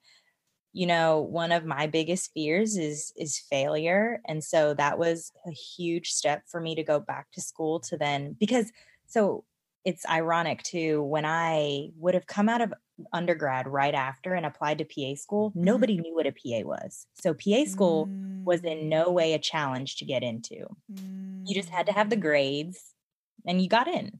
you 0.75 0.85
know 0.85 1.21
one 1.21 1.51
of 1.51 1.65
my 1.65 1.87
biggest 1.87 2.31
fears 2.33 2.77
is 2.77 3.13
is 3.15 3.39
failure 3.39 4.21
and 4.27 4.43
so 4.43 4.73
that 4.73 4.99
was 4.99 5.31
a 5.47 5.51
huge 5.51 6.09
step 6.11 6.43
for 6.47 6.59
me 6.59 6.75
to 6.75 6.83
go 6.83 6.99
back 6.99 7.31
to 7.31 7.41
school 7.41 7.79
to 7.79 7.97
then 7.97 8.35
because 8.39 8.71
so 9.05 9.45
it's 9.85 10.05
ironic 10.09 10.61
too 10.63 11.01
when 11.03 11.25
i 11.25 11.89
would 11.97 12.13
have 12.13 12.27
come 12.27 12.49
out 12.49 12.61
of 12.61 12.73
undergrad 13.13 13.67
right 13.67 13.95
after 13.95 14.33
and 14.33 14.45
applied 14.45 14.77
to 14.77 14.85
pa 14.85 15.15
school 15.15 15.51
nobody 15.55 15.97
knew 15.97 16.13
what 16.13 16.27
a 16.27 16.31
pa 16.31 16.67
was 16.67 17.07
so 17.13 17.33
pa 17.33 17.63
school 17.65 18.11
was 18.45 18.61
in 18.63 18.89
no 18.89 19.11
way 19.11 19.33
a 19.33 19.39
challenge 19.39 19.95
to 19.97 20.05
get 20.05 20.21
into. 20.23 20.67
You 21.45 21.55
just 21.55 21.69
had 21.69 21.87
to 21.87 21.91
have 21.93 22.09
the 22.09 22.15
Mm. 22.15 22.21
grades 22.21 22.93
and 23.47 23.61
you 23.61 23.67
got 23.69 23.87
in. 23.87 24.19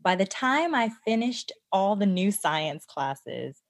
By 0.00 0.16
the 0.16 0.26
time 0.26 0.74
I 0.74 0.90
finished 1.04 1.52
all 1.72 1.96
the 1.96 2.06
new 2.06 2.32
science 2.32 2.84
classes, 2.84 3.61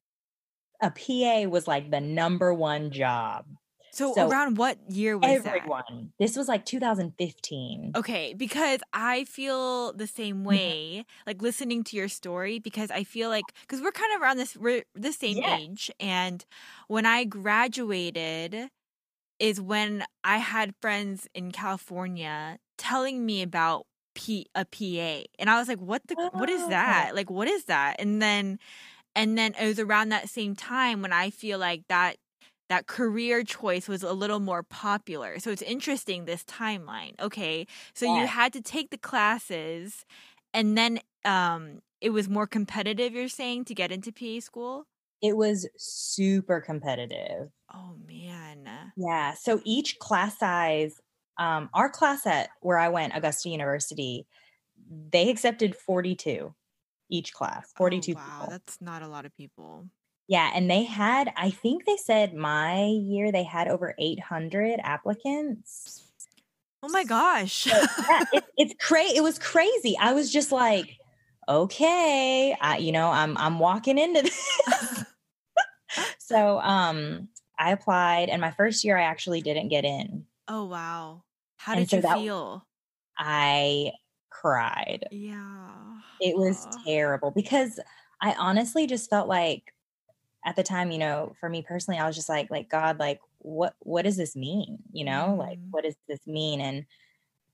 a 0.83 0.90
PA 0.90 1.49
was 1.49 1.66
like 1.66 1.90
the 1.90 2.01
number 2.01 2.53
one 2.53 2.90
job. 2.90 3.47
So, 3.92 4.14
so 4.14 4.27
around 4.27 4.57
what 4.57 4.79
year 4.88 5.18
was 5.18 5.31
everyone, 5.31 5.83
that? 5.88 6.09
This 6.18 6.35
was 6.35 6.49
like 6.49 6.64
2015. 6.64 7.92
Okay, 7.95 8.33
because 8.35 8.81
I 8.95 9.25
feel 9.25 9.92
the 9.92 10.07
same 10.07 10.37
mm-hmm. 10.37 10.49
way, 10.49 11.07
like 11.27 11.42
listening 11.42 11.85
to 11.85 11.97
your 11.97 12.09
story, 12.09 12.59
because 12.59 12.90
I 12.90 13.05
feel 13.05 13.29
like 13.29 13.45
because 13.61 13.83
we're 13.83 13.92
kind 13.92 14.14
of 14.14 14.23
around 14.23 14.38
this 14.38 14.57
we're 14.57 14.85
the 14.95 15.12
same 15.12 15.37
yeah. 15.37 15.59
age, 15.59 15.90
and 16.01 16.42
when 16.88 17.05
I 17.05 17.25
graduated, 17.25 18.71
is 19.38 19.61
when 19.61 20.05
I 20.25 20.38
had 20.38 20.75
friends 20.81 21.29
in 21.35 21.53
California 21.53 22.59
telling 22.79 23.27
me 23.27 23.42
about 23.42 23.87
P 24.14 24.47
a 24.55 24.64
PA, 24.64 25.27
and 25.38 25.51
I 25.51 25.59
was 25.59 25.68
like, 25.68 25.81
"What 25.81 26.01
the? 26.07 26.14
Oh. 26.18 26.31
What 26.33 26.49
is 26.49 26.66
that? 26.68 27.09
Oh. 27.11 27.14
Like, 27.14 27.31
what 27.31 27.49
is 27.49 27.64
that?" 27.64 27.97
And 27.99 28.23
then, 28.23 28.59
and 29.14 29.37
then 29.37 29.55
it 29.61 29.66
was 29.66 29.79
around 29.79 30.11
that 30.11 30.29
same 30.29 30.55
time 30.55 31.03
when 31.03 31.12
I 31.12 31.31
feel 31.31 31.59
like 31.59 31.83
that 31.88 32.16
that 32.68 32.87
career 32.87 33.44
choice 33.44 33.87
was 33.87 34.03
a 34.03 34.14
little 34.14 34.40
more 34.40 34.62
popular. 34.62 35.38
So 35.38 35.51
it's 35.51 35.61
interesting 35.61 36.25
this 36.25 36.42
timeline. 36.44 37.20
Okay. 37.20 37.66
So 37.94 38.07
yeah. 38.07 38.22
you 38.22 38.27
had 38.27 38.53
to 38.55 38.62
take 38.62 38.88
the 38.90 38.98
classes 38.98 40.07
and 40.55 40.77
then 40.77 41.01
um 41.25 41.81
it 42.01 42.11
was 42.11 42.29
more 42.29 42.46
competitive 42.46 43.12
you're 43.12 43.29
saying 43.29 43.66
to 43.66 43.75
get 43.75 43.92
into 43.92 44.11
PA 44.11 44.40
school? 44.40 44.87
It 45.20 45.37
was 45.37 45.68
super 45.77 46.61
competitive. 46.61 47.51
Oh 47.72 47.96
man. 48.07 48.68
Yeah, 48.96 49.35
so 49.35 49.61
each 49.64 49.98
class 49.98 50.38
size 50.38 50.98
um 51.38 51.68
our 51.75 51.90
class 51.90 52.27
at 52.27 52.48
where 52.61 52.79
I 52.79 52.88
went 52.88 53.14
Augusta 53.14 53.51
University 53.51 54.27
they 55.11 55.31
accepted 55.31 55.77
42 55.77 56.55
each 57.12 57.33
class 57.33 57.70
42 57.77 58.12
oh, 58.12 58.14
wow 58.14 58.25
people. 58.25 58.46
that's 58.51 58.81
not 58.81 59.03
a 59.03 59.09
lot 59.09 59.25
of 59.25 59.37
people 59.37 59.87
yeah, 60.29 60.51
and 60.55 60.70
they 60.70 60.85
had, 60.85 61.33
I 61.37 61.51
think 61.51 61.85
they 61.85 61.96
said 61.96 62.33
my 62.33 62.85
year 62.87 63.33
they 63.33 63.42
had 63.42 63.68
over 63.68 63.94
800 63.98 64.81
applicants. 64.83 66.05
Oh 66.83 66.88
my 66.88 67.05
gosh. 67.05 67.53
so, 67.53 67.70
yeah, 68.09 68.22
it, 68.33 68.44
it's 68.57 68.75
crazy. 68.81 69.16
It 69.16 69.22
was 69.22 69.38
crazy. 69.38 69.96
I 70.01 70.14
was 70.14 70.33
just 70.33 70.51
like, 70.51 70.96
okay, 71.48 72.57
I, 72.61 72.79
you 72.79 72.92
know, 72.92 73.11
I'm 73.11 73.37
I'm 73.37 73.59
walking 73.59 73.98
into 73.98 74.22
this. 74.66 75.05
so, 76.18 76.61
um, 76.61 77.29
I 77.59 77.72
applied, 77.72 78.29
and 78.29 78.40
my 78.40 78.53
first 78.53 78.85
year 78.85 78.96
I 78.96 79.03
actually 79.03 79.42
didn't 79.42 79.68
get 79.68 79.85
in. 79.85 80.25
Oh 80.48 80.64
wow! 80.64 81.25
How 81.57 81.75
did 81.75 81.90
so 81.90 81.96
you 81.96 82.03
feel? 82.03 82.66
I 83.18 83.92
cried. 84.42 85.07
Yeah, 85.11 85.70
it 86.20 86.37
was 86.37 86.66
terrible 86.85 87.31
because 87.31 87.78
I 88.20 88.35
honestly 88.38 88.87
just 88.87 89.09
felt 89.09 89.28
like 89.28 89.72
at 90.44 90.57
the 90.57 90.62
time, 90.62 90.90
you 90.90 90.98
know, 90.98 91.35
for 91.38 91.48
me 91.48 91.62
personally, 91.62 91.98
I 91.98 92.07
was 92.07 92.16
just 92.16 92.28
like, 92.28 92.50
like 92.50 92.68
God, 92.68 92.98
like 92.98 93.20
what 93.38 93.74
what 93.81 94.02
does 94.02 94.16
this 94.16 94.37
mean? 94.37 94.78
You 94.92 95.05
know, 95.05 95.28
mm-hmm. 95.28 95.38
like 95.38 95.59
what 95.70 95.85
does 95.85 95.96
this 96.09 96.26
mean? 96.26 96.61
And 96.61 96.85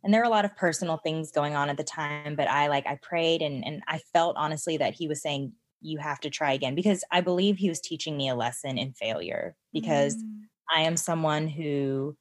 and 0.05 0.14
there 0.14 0.20
were 0.20 0.27
a 0.27 0.31
lot 0.31 0.44
of 0.44 0.57
personal 0.57 0.96
things 0.98 1.33
going 1.33 1.55
on 1.55 1.70
at 1.70 1.77
the 1.77 1.85
time, 1.85 2.37
but 2.37 2.48
I 2.48 2.68
like 2.68 2.87
I 2.87 2.98
prayed 3.03 3.42
and 3.42 3.64
and 3.64 3.83
I 3.87 3.98
felt 4.12 4.37
honestly 4.37 4.79
that 4.79 4.94
He 4.94 5.09
was 5.09 5.20
saying 5.20 5.53
you 5.81 5.98
have 5.98 6.20
to 6.20 6.31
try 6.31 6.53
again 6.53 6.74
because 6.74 7.05
I 7.11 7.20
believe 7.20 7.57
He 7.57 7.68
was 7.68 7.81
teaching 7.81 8.16
me 8.16 8.29
a 8.29 8.35
lesson 8.35 8.79
in 8.79 8.92
failure 8.92 9.55
because 9.72 10.16
mm. 10.16 10.42
I 10.74 10.83
am 10.83 10.96
someone 10.96 11.48
who 11.48 12.16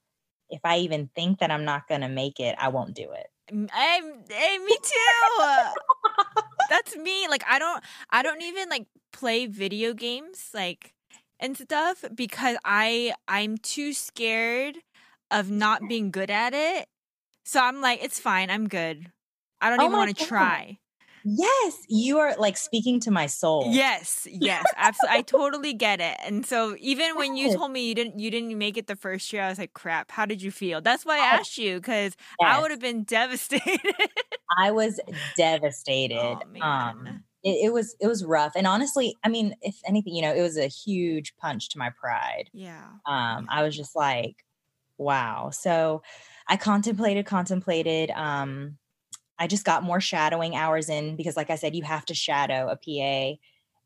if 0.50 0.62
I 0.64 0.78
even 0.78 1.10
think 1.16 1.40
that 1.40 1.52
I'm 1.52 1.66
not 1.66 1.88
going 1.88 2.02
to 2.02 2.08
make 2.08 2.40
it, 2.40 2.56
I 2.58 2.70
won't 2.70 2.94
do 2.94 3.12
it. 3.12 3.28
I'm, 3.52 3.70
hey, 4.30 4.58
me 4.58 4.78
too. 4.82 5.44
That's 6.70 6.96
me. 6.98 7.28
Like 7.28 7.44
I 7.48 7.60
don't, 7.60 7.84
I 8.10 8.24
don't 8.24 8.42
even 8.42 8.70
like 8.70 8.88
play 9.14 9.46
video 9.46 9.94
games 9.94 10.50
like 10.54 10.94
and 11.40 11.58
stuff 11.58 12.04
because 12.14 12.58
I 12.66 13.14
I'm 13.28 13.58
too 13.58 13.94
scared 13.94 14.78
of 15.32 15.50
not 15.50 15.82
being 15.88 16.12
good 16.12 16.30
at 16.30 16.54
it. 16.54 16.88
So 17.46 17.62
I'm 17.62 17.82
like, 17.82 18.04
it's 18.04 18.20
fine. 18.20 18.50
I'm 18.50 18.68
good. 18.68 19.12
I 19.62 19.70
don't 19.70 19.80
oh 19.80 19.86
even 19.86 19.98
want 19.98 20.18
to 20.18 20.26
try. 20.26 20.80
Yes, 21.30 21.78
you 21.90 22.20
are 22.20 22.36
like 22.38 22.56
speaking 22.56 23.02
to 23.02 23.12
my 23.12 23.26
soul. 23.26 23.66
Yes, 23.70 24.26
yes, 24.32 24.64
absolutely. 24.78 25.18
I 25.18 25.22
totally 25.24 25.74
get 25.74 26.00
it. 26.00 26.18
And 26.24 26.46
so 26.46 26.78
even 26.80 27.18
when 27.18 27.36
you 27.36 27.54
told 27.54 27.72
me 27.72 27.86
you 27.86 27.96
didn't 27.96 28.18
you 28.18 28.32
didn't 28.32 28.58
make 28.58 28.78
it 28.78 28.88
the 28.88 28.96
first 28.96 29.34
year, 29.34 29.42
I 29.42 29.50
was 29.50 29.60
like, 29.60 29.74
crap, 29.74 30.10
how 30.10 30.26
did 30.26 30.42
you 30.42 30.52
feel? 30.52 30.80
That's 30.80 31.06
why 31.06 31.18
I 31.18 31.36
asked 31.36 31.58
you 31.58 31.76
because 31.76 32.16
yes. 32.40 32.58
I 32.58 32.62
would 32.62 32.72
have 32.72 32.80
been 32.80 33.04
devastated. 33.04 33.94
I 34.58 34.72
was 34.72 35.02
devastated. 35.38 36.16
Oh, 36.16 36.62
um 36.62 37.24
it, 37.44 37.66
it, 37.66 37.74
was 37.74 37.98
it 38.00 38.08
was 38.08 38.24
rough. 38.24 38.54
And 38.56 38.66
honestly, 38.66 39.16
I 39.22 39.28
mean, 39.28 39.54
if 39.62 39.76
anything, 39.86 40.16
you 40.16 40.22
know, 40.22 40.34
it 40.34 40.42
was 40.42 40.58
a 40.58 40.68
huge 40.68 41.36
punch 41.36 41.70
to 41.70 41.78
my 41.78 41.90
pride. 41.90 42.50
Yeah. 42.54 42.86
Um, 43.06 43.48
I 43.50 43.64
was 43.64 43.76
just 43.76 43.98
like, 43.98 44.46
wow. 44.98 45.50
So 45.52 46.04
I 46.48 46.56
contemplated, 46.56 47.26
contemplated. 47.26 48.12
Um, 48.12 48.78
I 49.40 49.48
just 49.48 49.66
got 49.66 49.84
more 49.84 50.02
shadowing 50.02 50.56
hours 50.56 50.90
in 50.90 51.16
because, 51.16 51.38
like 51.38 51.50
I 51.50 51.56
said, 51.56 51.76
you 51.76 51.84
have 51.84 52.06
to 52.06 52.14
shadow 52.14 52.70
a 52.70 52.76
PA. 52.76 53.40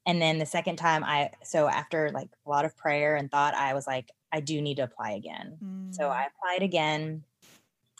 And 0.06 0.22
then 0.22 0.40
the 0.40 0.46
second 0.46 0.78
time, 0.78 1.04
I 1.04 1.32
so 1.44 1.68
after 1.68 2.10
like 2.12 2.30
a 2.46 2.50
lot 2.50 2.66
of 2.66 2.76
prayer 2.76 3.16
and 3.16 3.30
thought, 3.30 3.54
I 3.54 3.74
was 3.74 3.86
like, 3.86 4.10
I 4.32 4.40
do 4.40 4.62
need 4.62 4.78
to 4.78 4.84
apply 4.84 5.12
again. 5.12 5.58
Mm. 5.64 5.94
So 5.94 6.08
I 6.08 6.26
applied 6.26 6.64
again, 6.64 7.24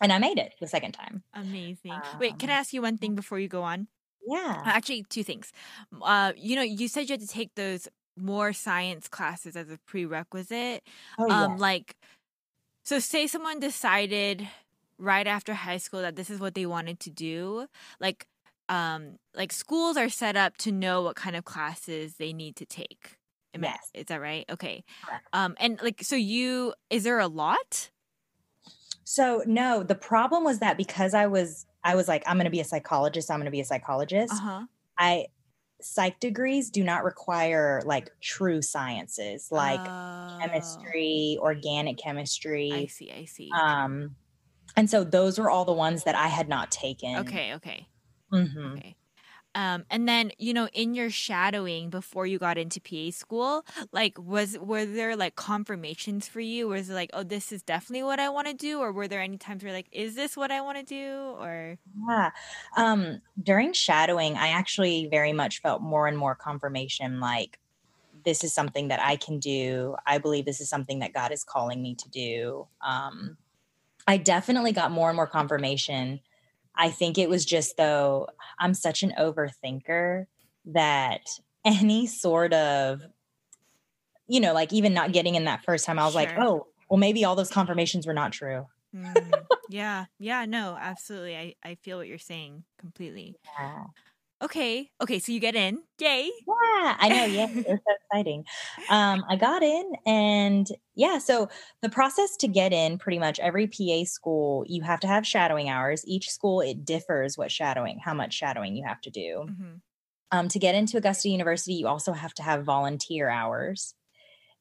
and 0.02 0.12
I 0.12 0.18
made 0.18 0.40
it 0.40 0.56
the 0.60 0.68
second 0.68 0.94
time. 0.94 1.24
Amazing. 1.34 1.92
Um, 1.92 2.02
Wait, 2.20 2.40
can 2.40 2.50
I 2.50 2.54
um, 2.54 2.60
ask 2.60 2.74
you 2.74 2.82
one 2.82 2.98
thing 2.98 3.16
before 3.16 3.40
you 3.40 3.48
go 3.48 3.64
on? 3.64 3.88
Yeah. 4.26 4.62
Actually, 4.66 5.06
two 5.10 5.24
things. 5.24 5.52
Uh, 6.02 6.34
you 6.38 6.56
know, 6.56 6.62
you 6.62 6.88
said 6.88 7.10
you 7.10 7.14
had 7.14 7.22
to 7.22 7.28
take 7.28 7.54
those 7.56 7.88
more 8.18 8.54
science 8.54 9.08
classes 9.08 9.56
as 9.56 9.70
a 9.70 9.78
prerequisite. 9.86 10.84
Oh, 11.18 11.30
um, 11.30 11.58
like, 11.58 11.96
so 12.84 13.00
say 13.00 13.28
someone 13.28 13.60
decided 13.60 14.48
right 15.02 15.28
after 15.28 15.54
high 15.54 15.78
school 15.78 16.02
that 16.02 16.16
this 16.16 16.30
is 16.30 16.40
what 16.40 16.54
they 16.54 16.66
wanted 16.66 17.00
to 17.00 17.10
do 17.10 17.66
like 18.00 18.28
um 18.70 19.18
like 19.36 19.52
schools 19.52 19.98
are 19.98 20.10
set 20.10 20.36
up 20.36 20.56
to 20.58 20.72
know 20.72 21.02
what 21.02 21.16
kind 21.16 21.36
of 21.36 21.44
classes 21.44 22.16
they 22.16 22.32
need 22.32 22.56
to 22.56 22.66
take 22.66 23.18
Am 23.54 23.64
yes. 23.64 23.92
I, 23.96 24.00
is 24.00 24.06
that 24.06 24.22
right 24.22 24.46
okay 24.50 24.84
Correct. 25.06 25.28
um 25.34 25.56
and 25.60 25.80
like 25.82 26.04
so 26.04 26.16
you 26.16 26.74
is 26.90 27.04
there 27.04 27.20
a 27.20 27.28
lot 27.28 27.90
so 29.04 29.44
no 29.46 29.84
the 29.84 29.96
problem 29.96 30.44
was 30.44 30.60
that 30.60 30.78
because 30.78 31.14
i 31.14 31.26
was 31.26 31.66
i 31.84 31.96
was 31.96 32.08
like 32.08 32.24
i'm 32.28 32.38
going 32.38 32.46
to 32.46 32.52
be 32.52 32.62
a 32.62 32.66
psychologist 32.66 33.32
i'm 33.32 33.38
going 33.38 33.46
to 33.46 33.52
be 33.52 33.60
a 33.60 33.66
psychologist 33.66 34.34
uh-huh. 34.34 34.66
i 34.98 35.26
psych 35.82 36.20
degrees 36.20 36.70
do 36.70 36.84
not 36.84 37.04
require 37.04 37.82
like 37.86 38.12
true 38.22 38.62
sciences 38.62 39.48
like 39.52 39.80
oh. 39.82 40.38
chemistry 40.40 41.38
organic 41.42 41.98
chemistry 41.98 42.72
i 42.72 42.86
see 42.86 43.12
i 43.12 43.26
see 43.26 43.50
um 43.60 44.16
and 44.76 44.90
so 44.90 45.04
those 45.04 45.40
were 45.40 45.50
all 45.50 45.66
the 45.66 45.74
ones 45.74 46.04
that 46.04 46.16
I 46.16 46.28
had 46.28 46.50
not 46.50 46.72
taken. 46.72 47.18
Okay, 47.18 47.54
okay. 47.56 47.88
Mm-hmm. 48.32 48.74
Okay. 48.78 48.96
Um, 49.54 49.86
and 49.90 50.08
then 50.08 50.32
you 50.38 50.54
know, 50.54 50.68
in 50.68 50.94
your 50.94 51.10
shadowing 51.10 51.90
before 51.90 52.26
you 52.26 52.40
got 52.40 52.58
into 52.58 52.80
PA 52.80 53.12
school, 53.12 53.66
like 53.92 54.18
was 54.18 54.58
were 54.58 54.86
there 54.86 55.16
like 55.16 55.36
confirmations 55.36 56.28
for 56.28 56.40
you? 56.40 56.70
Was 56.70 56.90
it 56.90 56.94
like, 56.94 57.10
oh, 57.14 57.24
this 57.24 57.52
is 57.52 57.62
definitely 57.62 58.04
what 58.04 58.20
I 58.20 58.30
want 58.30 58.48
to 58.48 58.54
do, 58.54 58.80
or 58.80 58.94
were 58.94 59.08
there 59.10 59.22
any 59.22 59.38
times 59.38 59.64
where 59.64 59.74
like, 59.74 59.90
is 59.92 60.16
this 60.16 60.38
what 60.38 60.52
I 60.52 60.62
want 60.62 60.78
to 60.78 60.84
do? 60.84 61.36
Or 61.38 61.78
yeah, 62.08 62.32
um, 62.78 63.22
during 63.42 63.74
shadowing, 63.74 64.38
I 64.38 64.50
actually 64.50 65.08
very 65.12 65.34
much 65.34 65.62
felt 65.62 65.82
more 65.82 66.08
and 66.08 66.18
more 66.18 66.36
confirmation, 66.36 67.20
like 67.20 67.60
this 68.24 68.44
is 68.44 68.54
something 68.54 68.88
that 68.90 69.02
I 69.02 69.16
can 69.16 69.40
do. 69.40 69.96
I 70.06 70.18
believe 70.18 70.46
this 70.46 70.62
is 70.62 70.70
something 70.70 71.00
that 71.00 71.14
God 71.14 71.32
is 71.32 71.44
calling 71.44 71.82
me 71.82 71.96
to 71.96 72.10
do. 72.10 72.68
Um, 72.86 73.38
I 74.08 74.18
definitely 74.18 74.72
got 74.72 74.92
more 74.92 75.10
and 75.10 75.16
more 75.16 75.28
confirmation. 75.28 76.20
I 76.76 76.90
think 76.90 77.18
it 77.18 77.30
was 77.30 77.46
just 77.46 77.78
though 77.78 78.28
I'm 78.60 78.74
such 78.74 79.04
an 79.04 79.14
overthinker 79.20 80.26
that 80.66 81.22
any 81.66 82.08
sort 82.08 82.54
of 82.54 83.02
you 84.28 84.40
know, 84.40 84.54
like 84.54 84.72
even 84.72 84.94
not 84.94 85.12
getting 85.12 85.36
in 85.36 85.44
that 85.44 85.64
first 85.66 85.86
time, 85.86 86.00
I 86.00 86.06
was 86.06 86.14
sure. 86.14 86.22
like, 86.22 86.38
oh, 86.38 86.68
well, 86.90 86.98
maybe 86.98 87.26
all 87.26 87.36
those 87.36 87.50
confirmations 87.50 88.08
were 88.08 88.14
not 88.14 88.32
true. 88.32 88.66
mm, 88.96 89.46
yeah, 89.70 90.06
yeah, 90.20 90.46
no, 90.46 90.78
absolutely. 90.80 91.36
I, 91.36 91.56
I 91.62 91.76
feel 91.76 91.98
what 91.98 92.08
you're 92.08 92.18
saying 92.18 92.64
completely. 92.80 93.36
Yeah 93.60 93.84
okay, 94.42 94.90
okay, 95.02 95.20
so 95.20 95.32
you 95.32 95.40
get 95.40 95.56
in. 95.56 95.80
Yay. 96.00 96.32
Yeah, 96.48 96.98
I 97.00 97.10
know. 97.10 97.26
Yeah, 97.26 97.50
it 97.50 97.56
was 97.56 97.80
so 97.88 97.94
exciting. 98.04 98.46
Um, 98.90 99.24
I 99.30 99.36
got 99.36 99.64
in, 99.64 99.92
and 100.06 100.68
yeah, 100.96 101.18
so 101.18 101.50
the 101.82 101.90
process 101.90 102.36
to 102.38 102.48
get 102.48 102.74
in 102.74 102.98
pretty 102.98 103.20
much 103.20 103.40
every 103.40 103.68
PA 103.68 104.04
school, 104.06 104.66
you 104.68 104.82
have 104.84 105.00
to 105.02 105.08
have 105.08 105.26
shadowing 105.26 105.70
hours. 105.70 106.04
Each 106.06 106.30
school, 106.30 106.62
it 106.62 106.86
differs 106.86 107.38
what 107.38 107.52
shadowing, 107.52 108.00
how 108.04 108.14
much 108.14 108.34
shadowing 108.34 108.76
you 108.76 108.86
have 108.86 109.02
to 109.02 109.10
do. 109.10 109.46
Mm-hmm. 109.50 109.74
Um, 110.34 110.48
to 110.48 110.60
get 110.60 110.76
into 110.76 110.98
Augusta 110.98 111.30
University, 111.30 111.74
you 111.74 111.88
also 111.88 112.14
have 112.14 112.34
to 112.36 112.44
have 112.44 112.64
volunteer 112.64 113.30
hours. 113.30 113.96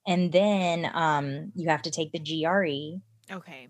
And 0.07 0.33
then 0.33 0.91
um, 0.95 1.53
you 1.55 1.69
have 1.69 1.83
to 1.83 1.91
take 1.91 2.13
the 2.13 2.19
GRE. 2.19 3.01
Okay 3.35 3.69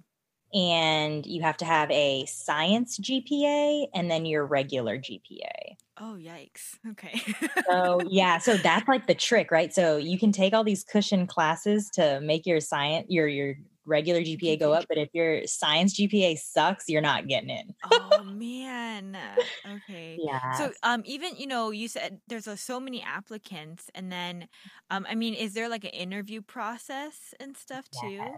and 0.52 1.24
you 1.26 1.42
have 1.42 1.56
to 1.58 1.64
have 1.64 1.90
a 1.90 2.24
science 2.26 2.98
GPA 2.98 3.86
and 3.94 4.10
then 4.10 4.26
your 4.26 4.44
regular 4.44 4.98
GPA. 4.98 5.69
Oh, 6.00 6.16
yikes. 6.18 6.78
Okay. 6.92 7.20
So, 7.68 8.00
yeah, 8.08 8.38
so 8.38 8.56
that's 8.56 8.88
like 8.88 9.06
the 9.06 9.14
trick, 9.14 9.50
right? 9.50 9.72
So 9.72 9.98
you 9.98 10.18
can 10.18 10.32
take 10.32 10.54
all 10.54 10.64
these 10.64 10.82
cushion 10.82 11.26
classes 11.26 11.90
to 11.94 12.20
make 12.22 12.46
your 12.46 12.60
science 12.60 13.06
your 13.10 13.28
your 13.28 13.56
regular 13.84 14.20
GPA 14.20 14.58
go 14.58 14.72
up, 14.72 14.86
but 14.88 14.96
if 14.96 15.10
your 15.12 15.46
science 15.46 15.98
GPA 15.98 16.38
sucks, 16.38 16.88
you're 16.88 17.02
not 17.02 17.28
getting 17.28 17.50
in. 17.50 17.74
oh 17.92 18.22
man. 18.32 19.18
Okay. 19.66 20.18
Yeah. 20.22 20.52
So 20.52 20.72
um 20.82 21.02
even 21.04 21.36
you 21.36 21.46
know 21.46 21.70
you 21.70 21.86
said 21.86 22.20
there's 22.28 22.48
uh, 22.48 22.56
so 22.56 22.80
many 22.80 23.02
applicants 23.02 23.90
and 23.94 24.10
then 24.10 24.48
um 24.90 25.06
I 25.08 25.14
mean 25.14 25.34
is 25.34 25.52
there 25.52 25.68
like 25.68 25.84
an 25.84 25.90
interview 25.90 26.40
process 26.40 27.34
and 27.38 27.56
stuff 27.56 27.90
too? 27.90 28.08
Yes. 28.08 28.30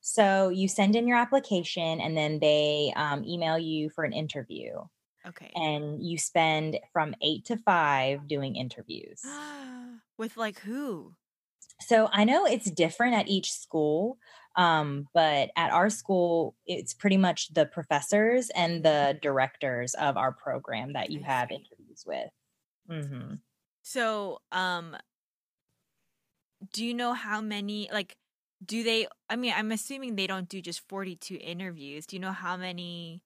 So 0.00 0.48
you 0.48 0.66
send 0.66 0.96
in 0.96 1.06
your 1.06 1.18
application 1.18 2.00
and 2.00 2.16
then 2.16 2.38
they 2.40 2.92
um, 2.96 3.22
email 3.24 3.58
you 3.58 3.90
for 3.90 4.04
an 4.04 4.14
interview. 4.14 4.72
Okay. 5.26 5.52
And 5.54 6.02
you 6.02 6.18
spend 6.18 6.78
from 6.92 7.14
eight 7.22 7.44
to 7.46 7.56
five 7.56 8.28
doing 8.28 8.56
interviews. 8.56 9.22
With 10.16 10.36
like 10.36 10.60
who? 10.60 11.14
So 11.80 12.08
I 12.12 12.24
know 12.24 12.44
it's 12.46 12.70
different 12.70 13.14
at 13.14 13.28
each 13.28 13.52
school, 13.52 14.18
um, 14.56 15.08
but 15.14 15.50
at 15.56 15.72
our 15.72 15.88
school, 15.90 16.56
it's 16.66 16.92
pretty 16.92 17.16
much 17.16 17.52
the 17.54 17.66
professors 17.66 18.50
and 18.50 18.84
the 18.84 19.18
directors 19.22 19.94
of 19.94 20.16
our 20.16 20.32
program 20.32 20.92
that 20.92 21.10
you 21.10 21.22
have 21.22 21.50
interviews 21.50 22.04
with. 22.06 22.30
hmm 22.88 23.34
So 23.82 24.40
um 24.52 24.96
do 26.72 26.84
you 26.84 26.94
know 26.94 27.12
how 27.14 27.40
many 27.40 27.88
like 27.92 28.16
do 28.64 28.82
they 28.82 29.06
I 29.28 29.36
mean 29.36 29.52
I'm 29.56 29.72
assuming 29.72 30.16
they 30.16 30.26
don't 30.26 30.48
do 30.48 30.60
just 30.60 30.86
42 30.88 31.36
interviews. 31.36 32.06
Do 32.06 32.16
you 32.16 32.20
know 32.20 32.32
how 32.32 32.56
many 32.56 33.22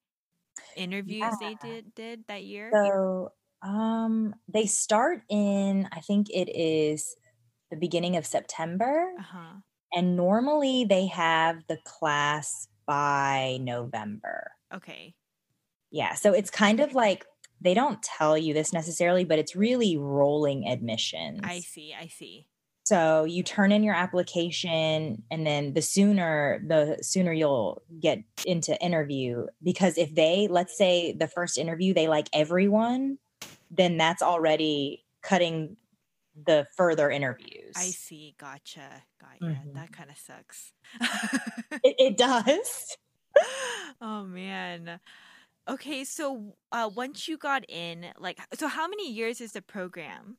interviews 0.75 1.19
Yeah. 1.19 1.35
they 1.39 1.55
did 1.55 1.95
did 1.95 2.23
that 2.27 2.43
year? 2.43 2.69
So 2.73 3.31
um, 3.61 4.35
they 4.47 4.65
start 4.65 5.21
in, 5.29 5.87
I 5.91 5.99
think 6.01 6.27
it 6.29 6.49
is 6.49 7.15
the 7.71 7.77
beginning 7.77 8.15
of 8.15 8.25
September. 8.25 9.11
Uh-huh. 9.19 9.61
And 9.93 10.15
normally 10.15 10.85
they 10.85 11.07
have 11.07 11.63
the 11.67 11.77
class 11.85 12.67
by 12.85 13.57
November. 13.61 14.51
Okay. 14.73 15.15
Yeah. 15.91 16.15
So 16.15 16.33
it's 16.33 16.51
kind 16.51 16.79
of 16.79 16.93
like 16.93 17.25
they 17.61 17.73
don't 17.73 18.01
tell 18.03 18.37
you 18.37 18.53
this 18.53 18.73
necessarily, 18.73 19.23
but 19.23 19.39
it's 19.39 19.55
really 19.55 19.97
rolling 19.97 20.67
admissions. 20.67 21.39
I 21.43 21.59
see. 21.59 21.95
I 21.97 22.07
see. 22.07 22.47
So 22.85 23.23
you 23.23 23.41
turn 23.41 23.71
in 23.71 23.81
your 23.83 23.95
application 23.95 25.23
and 25.31 25.45
then 25.45 25.73
the 25.73 25.81
sooner 25.81 26.61
the 26.67 26.99
sooner 27.01 27.33
you'll 27.33 27.81
get 27.99 28.19
into 28.45 28.79
interview 28.79 29.47
because 29.63 29.97
if 29.97 30.13
they 30.13 30.47
let's 30.49 30.77
say 30.77 31.11
the 31.11 31.27
first 31.27 31.57
interview 31.57 31.95
they 31.95 32.07
like 32.07 32.27
everyone, 32.31 33.17
then 33.71 33.97
that's 33.97 34.21
already 34.21 35.03
cutting 35.23 35.77
the 36.45 36.67
further 36.77 37.09
interviews. 37.09 37.73
I 37.75 37.85
see. 37.85 38.35
Gotcha. 38.37 39.03
Got 39.19 39.41
yeah. 39.41 39.55
Mhm. 39.65 39.73
That 39.73 39.91
kind 39.91 40.11
of 40.11 40.17
sucks. 40.17 40.71
It, 41.83 41.95
it 41.99 42.17
does. 42.17 42.97
oh 43.99 44.23
man. 44.25 44.99
Okay, 45.67 46.03
so 46.03 46.55
uh 46.71 46.87
once 46.93 47.27
you 47.27 47.39
got 47.39 47.63
in, 47.67 48.05
like 48.19 48.37
so 48.53 48.67
how 48.67 48.87
many 48.87 49.11
years 49.11 49.41
is 49.41 49.53
the 49.53 49.63
program? 49.63 50.37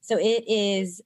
So 0.00 0.18
it 0.18 0.42
is 0.48 1.00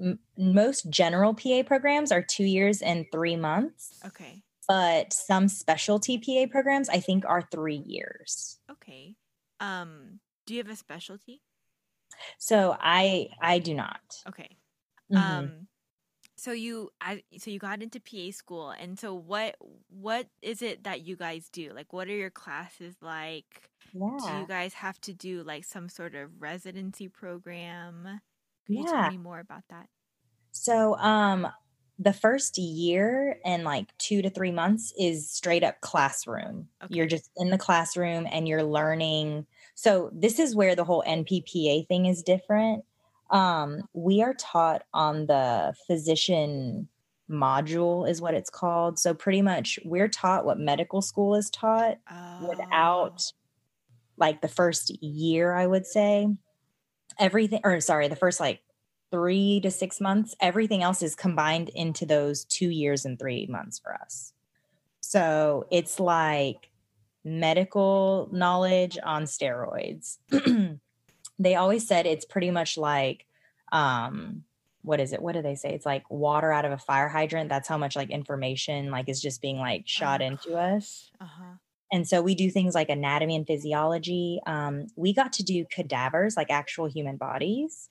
m- 0.00 0.18
most 0.36 0.88
general 0.90 1.34
PA 1.34 1.62
programs 1.64 2.12
are 2.12 2.22
2 2.22 2.44
years 2.44 2.82
and 2.82 3.06
3 3.12 3.36
months, 3.36 4.00
Okay. 4.04 4.42
but 4.68 5.12
some 5.12 5.48
specialty 5.48 6.18
PA 6.18 6.50
programs 6.50 6.88
I 6.88 7.00
think 7.00 7.24
are 7.26 7.42
3 7.42 7.76
years. 7.76 8.58
Okay. 8.70 9.16
Um 9.60 10.20
do 10.46 10.54
you 10.54 10.62
have 10.62 10.70
a 10.72 10.76
specialty? 10.76 11.42
So 12.38 12.76
I 12.78 13.30
I 13.40 13.58
do 13.58 13.74
not. 13.74 14.00
Okay. 14.28 14.56
Mhm. 15.10 15.16
Um 15.18 15.68
so 16.36 16.50
you 16.52 16.90
I 17.00 17.22
so 17.38 17.50
you 17.50 17.58
got 17.58 17.82
into 17.82 18.00
PA 18.00 18.30
school 18.32 18.70
and 18.70 18.98
so 18.98 19.14
what 19.14 19.56
what 19.88 20.28
is 20.42 20.62
it 20.62 20.84
that 20.84 21.02
you 21.06 21.16
guys 21.16 21.48
do? 21.48 21.70
Like 21.72 21.92
what 21.92 22.08
are 22.08 22.16
your 22.16 22.30
classes 22.30 22.96
like? 23.00 23.70
Do 23.92 23.98
you 24.40 24.46
guys 24.48 24.74
have 24.74 25.00
to 25.02 25.12
do 25.14 25.44
like 25.44 25.64
some 25.64 25.88
sort 25.88 26.14
of 26.16 26.42
residency 26.42 27.08
program? 27.08 28.20
Could 28.66 28.76
you 28.76 28.84
tell 28.84 29.02
Yeah. 29.02 29.10
me 29.10 29.16
more 29.18 29.38
about 29.40 29.64
that? 29.68 29.88
So 30.52 30.96
um 30.98 31.48
the 31.98 32.12
first 32.12 32.58
year 32.58 33.38
and 33.44 33.62
like 33.64 33.96
2 33.98 34.20
to 34.22 34.30
3 34.30 34.50
months 34.50 34.92
is 34.98 35.30
straight 35.30 35.62
up 35.62 35.80
classroom. 35.80 36.68
You're 36.88 37.06
just 37.06 37.30
in 37.36 37.50
the 37.50 37.58
classroom 37.58 38.26
and 38.30 38.48
you're 38.48 38.64
learning. 38.64 39.46
So 39.74 40.10
this 40.12 40.38
is 40.40 40.56
where 40.56 40.74
the 40.74 40.84
whole 40.84 41.04
NPPA 41.06 41.86
thing 41.86 42.06
is 42.06 42.22
different. 42.22 42.84
Um 43.30 43.82
we 43.92 44.22
are 44.22 44.34
taught 44.34 44.82
on 44.92 45.26
the 45.26 45.74
physician 45.86 46.88
module 47.30 48.08
is 48.08 48.20
what 48.20 48.34
it's 48.34 48.50
called. 48.50 48.98
So 48.98 49.14
pretty 49.14 49.40
much 49.42 49.78
we're 49.84 50.08
taught 50.08 50.44
what 50.44 50.58
medical 50.58 51.00
school 51.00 51.34
is 51.36 51.48
taught 51.50 51.98
Oh. 52.10 52.38
without 52.38 53.32
like 54.18 54.42
the 54.42 54.48
first 54.48 54.90
year 55.02 55.54
I 55.54 55.66
would 55.66 55.86
say. 55.86 56.28
Everything 57.18 57.60
or 57.64 57.80
sorry, 57.80 58.08
the 58.08 58.16
first 58.16 58.40
like 58.40 58.60
three 59.10 59.60
to 59.60 59.70
six 59.70 60.00
months, 60.00 60.34
everything 60.40 60.82
else 60.82 61.02
is 61.02 61.14
combined 61.14 61.68
into 61.70 62.04
those 62.06 62.44
two 62.44 62.70
years 62.70 63.04
and 63.04 63.18
three 63.18 63.46
months 63.46 63.78
for 63.78 63.94
us. 63.94 64.32
So 65.00 65.66
it's 65.70 66.00
like 66.00 66.70
medical 67.24 68.28
knowledge 68.32 68.98
on 69.02 69.24
steroids. 69.24 70.18
they 71.38 71.54
always 71.54 71.86
said 71.86 72.06
it's 72.06 72.24
pretty 72.24 72.50
much 72.50 72.76
like, 72.76 73.26
um, 73.72 74.44
what 74.82 75.00
is 75.00 75.12
it? 75.12 75.22
What 75.22 75.32
do 75.32 75.42
they 75.42 75.54
say? 75.54 75.72
It's 75.72 75.86
like 75.86 76.08
water 76.10 76.52
out 76.52 76.64
of 76.64 76.72
a 76.72 76.78
fire 76.78 77.08
hydrant. 77.08 77.48
That's 77.48 77.68
how 77.68 77.78
much 77.78 77.96
like 77.96 78.10
information 78.10 78.90
like 78.90 79.08
is 79.08 79.22
just 79.22 79.40
being 79.40 79.58
like 79.58 79.84
shot 79.86 80.20
Oh, 80.20 80.26
into 80.26 80.56
us. 80.56 81.10
Uh-huh. 81.20 81.54
And 81.94 82.08
so 82.08 82.20
we 82.20 82.34
do 82.34 82.50
things 82.50 82.74
like 82.74 82.88
anatomy 82.88 83.36
and 83.36 83.46
physiology. 83.46 84.40
Um, 84.48 84.88
we 84.96 85.14
got 85.14 85.32
to 85.34 85.44
do 85.44 85.64
cadavers, 85.70 86.36
like 86.36 86.50
actual 86.50 86.86
human 86.86 87.16
bodies. 87.16 87.88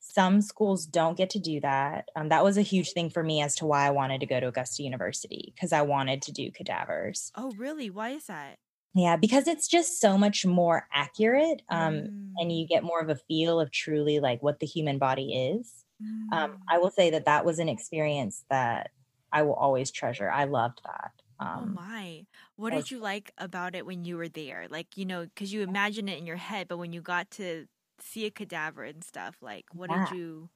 Some 0.00 0.40
schools 0.40 0.86
don't 0.86 1.16
get 1.16 1.30
to 1.30 1.38
do 1.38 1.60
that. 1.60 2.08
Um, 2.16 2.30
that 2.30 2.42
was 2.42 2.58
a 2.58 2.62
huge 2.62 2.90
thing 2.90 3.10
for 3.10 3.22
me 3.22 3.40
as 3.40 3.54
to 3.56 3.64
why 3.64 3.86
I 3.86 3.90
wanted 3.90 4.18
to 4.22 4.26
go 4.26 4.40
to 4.40 4.48
Augusta 4.48 4.82
University 4.82 5.52
because 5.54 5.72
I 5.72 5.82
wanted 5.82 6.20
to 6.22 6.32
do 6.32 6.50
cadavers. 6.50 7.30
Oh, 7.36 7.52
really? 7.56 7.90
Why 7.90 8.10
is 8.10 8.26
that? 8.26 8.56
Yeah, 8.92 9.14
because 9.14 9.46
it's 9.46 9.68
just 9.68 10.00
so 10.00 10.18
much 10.18 10.44
more 10.44 10.88
accurate 10.92 11.62
um, 11.68 11.94
and 12.36 12.50
Mm, 12.50 12.58
you 12.58 12.66
get 12.66 12.82
more 12.82 13.00
of 13.00 13.08
a 13.08 13.20
feel 13.28 13.60
of 13.60 13.70
truly 13.70 14.18
like 14.18 14.42
what 14.42 14.58
the 14.58 14.66
human 14.66 14.98
body 14.98 15.32
is. 15.32 15.84
Um, 16.32 16.50
mm. 16.50 16.58
I 16.68 16.78
will 16.78 16.90
say 16.90 17.10
that 17.10 17.26
that 17.26 17.44
was 17.44 17.60
an 17.60 17.68
experience 17.68 18.44
that 18.50 18.90
I 19.32 19.42
will 19.42 19.54
always 19.54 19.92
treasure. 19.92 20.28
I 20.28 20.44
loved 20.44 20.80
that. 20.84 21.12
Oh 21.40 21.64
Um, 21.64 21.74
my. 21.74 22.26
What 22.56 22.70
did 22.72 22.90
you 22.90 22.98
like 22.98 23.32
about 23.38 23.74
it 23.74 23.86
when 23.86 24.04
you 24.04 24.16
were 24.16 24.28
there? 24.28 24.66
Like, 24.70 24.96
you 24.96 25.04
know, 25.04 25.24
because 25.24 25.52
you 25.52 25.62
imagine 25.62 26.08
it 26.08 26.18
in 26.18 26.26
your 26.26 26.36
head, 26.36 26.68
but 26.68 26.78
when 26.78 26.92
you 26.92 27.00
got 27.00 27.30
to 27.32 27.66
see 28.00 28.26
a 28.26 28.30
cadaver 28.30 28.84
and 28.84 29.04
stuff, 29.04 29.36
like, 29.42 29.66
what 29.72 29.88
yeah. 29.88 30.08
did 30.08 30.10
you 30.10 30.50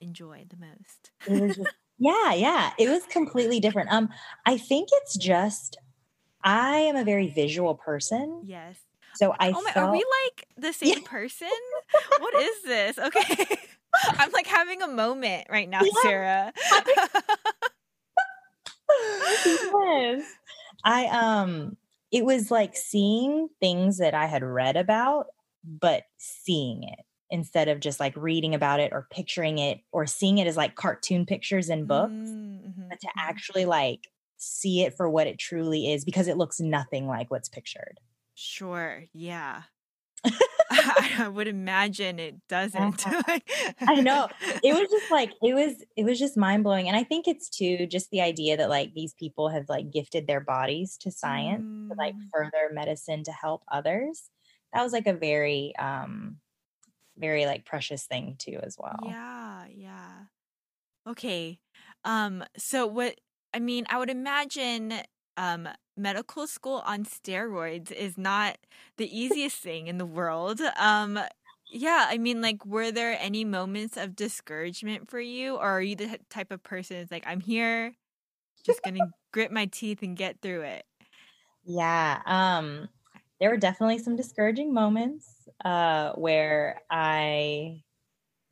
enjoy 0.00 0.44
the 0.48 0.56
most? 0.56 1.12
It 1.26 1.36
was 1.36 1.56
just 1.56 1.70
yeah, 1.98 2.34
yeah. 2.34 2.72
It 2.78 2.88
was 2.88 3.04
completely 3.06 3.60
different. 3.60 3.90
Um, 3.92 4.10
I 4.46 4.58
think 4.58 4.88
it's 4.92 5.16
just 5.16 5.76
I 6.42 6.78
am 6.78 6.96
a 6.96 7.04
very 7.04 7.28
visual 7.28 7.74
person. 7.74 8.42
yes. 8.42 8.78
So 9.14 9.34
I 9.40 9.54
Oh 9.54 9.62
my, 9.62 9.72
are 9.76 9.86
we 9.86 9.98
felt 9.98 10.06
like 10.24 10.46
the 10.56 10.72
yeah, 10.82 10.96
same 10.96 11.02
person? 11.02 11.48
What 12.16 12.34
is 12.34 12.62
this? 12.64 12.98
Okay. 12.98 13.46
I'm 14.18 14.30
like 14.32 14.46
having 14.46 14.82
a 14.82 14.88
moment 14.88 15.46
right 15.50 15.68
now, 15.68 15.84
yeah. 15.84 15.90
Sarah. 15.90 16.52
Yes. 18.90 20.24
I 20.84 21.06
um 21.06 21.76
it 22.12 22.24
was 22.24 22.50
like 22.50 22.76
seeing 22.76 23.48
things 23.60 23.98
that 23.98 24.14
I 24.14 24.26
had 24.26 24.42
read 24.42 24.76
about, 24.76 25.26
but 25.64 26.04
seeing 26.18 26.84
it 26.84 27.00
instead 27.30 27.68
of 27.68 27.80
just 27.80 27.98
like 27.98 28.16
reading 28.16 28.54
about 28.54 28.78
it 28.78 28.92
or 28.92 29.08
picturing 29.10 29.58
it 29.58 29.80
or 29.90 30.06
seeing 30.06 30.38
it 30.38 30.46
as 30.46 30.56
like 30.56 30.76
cartoon 30.76 31.26
pictures 31.26 31.68
in 31.68 31.86
books, 31.86 32.12
Mm-hmm, 32.12 32.88
but 32.88 33.00
to 33.00 33.06
mm-hmm. 33.06 33.18
actually 33.18 33.64
like 33.64 34.08
see 34.36 34.82
it 34.82 34.96
for 34.96 35.08
what 35.08 35.26
it 35.26 35.38
truly 35.38 35.92
is 35.92 36.04
because 36.04 36.28
it 36.28 36.36
looks 36.36 36.60
nothing 36.60 37.06
like 37.06 37.30
what's 37.30 37.48
pictured. 37.48 37.98
Sure. 38.34 39.04
Yeah. 39.12 39.62
I, 41.18 41.28
would 41.28 41.48
imagine 41.48 42.18
it 42.18 42.46
doesn't. 42.48 43.06
Uh-huh. 43.06 43.22
I 43.86 44.00
know. 44.00 44.28
It 44.62 44.74
was 44.74 44.88
just 44.90 45.10
like 45.10 45.32
it 45.42 45.54
was 45.54 45.84
it 45.96 46.04
was 46.04 46.18
just 46.18 46.36
mind-blowing. 46.36 46.88
And 46.88 46.96
I 46.96 47.04
think 47.04 47.26
it's 47.28 47.48
too 47.48 47.86
just 47.86 48.10
the 48.10 48.20
idea 48.20 48.56
that 48.56 48.68
like 48.68 48.92
these 48.94 49.14
people 49.14 49.48
have 49.48 49.68
like 49.68 49.90
gifted 49.90 50.26
their 50.26 50.40
bodies 50.40 50.96
to 50.98 51.10
science 51.10 51.64
to 51.90 51.96
like 51.98 52.16
Mm, 52.16 52.30
further 52.32 52.70
medicine 52.72 53.24
to 53.24 53.32
help 53.32 53.62
others. 53.70 54.30
That 54.72 54.82
was 54.82 54.92
like 54.92 55.06
a 55.06 55.14
very 55.14 55.74
um 55.78 56.38
very 57.18 57.46
like 57.46 57.64
precious 57.66 58.06
thing 58.06 58.36
too 58.38 58.60
as 58.62 58.76
well. 58.78 59.18
yeah, 59.18 59.66
yeah. 59.66 60.24
Okay. 61.06 61.60
Um, 62.04 62.44
so 62.56 62.86
what 62.86 63.20
I 63.54 63.60
mean, 63.60 63.86
I 63.88 63.98
would 63.98 64.10
imagine 64.10 64.94
um, 65.36 65.68
medical 65.96 66.46
school 66.46 66.82
on 66.86 67.04
steroids 67.04 67.90
is 67.92 68.18
not 68.18 68.58
the 68.96 69.16
easiest 69.16 69.58
thing 69.58 69.86
in 69.88 69.98
the 69.98 70.06
world. 70.06 70.60
Um, 70.76 71.18
yeah, 71.70 72.06
I 72.08 72.18
mean, 72.18 72.40
like, 72.42 72.64
were 72.64 72.92
there 72.92 73.16
any 73.20 73.44
moments 73.44 73.96
of 73.96 74.16
discouragement 74.16 75.10
for 75.10 75.20
you, 75.20 75.56
or 75.56 75.62
are 75.62 75.82
you 75.82 75.96
the 75.96 76.18
type 76.30 76.50
of 76.52 76.62
person 76.62 76.98
that's 76.98 77.10
like, 77.10 77.26
I'm 77.26 77.40
here, 77.40 77.94
just 78.64 78.82
gonna 78.82 79.02
grit 79.32 79.52
my 79.52 79.66
teeth 79.66 80.02
and 80.02 80.16
get 80.16 80.40
through 80.42 80.62
it? 80.62 80.86
Yeah, 81.64 82.22
um, 82.26 82.88
there 83.40 83.50
were 83.50 83.56
definitely 83.56 83.98
some 83.98 84.16
discouraging 84.16 84.72
moments 84.72 85.48
uh, 85.64 86.12
where 86.14 86.82
I, 86.90 87.82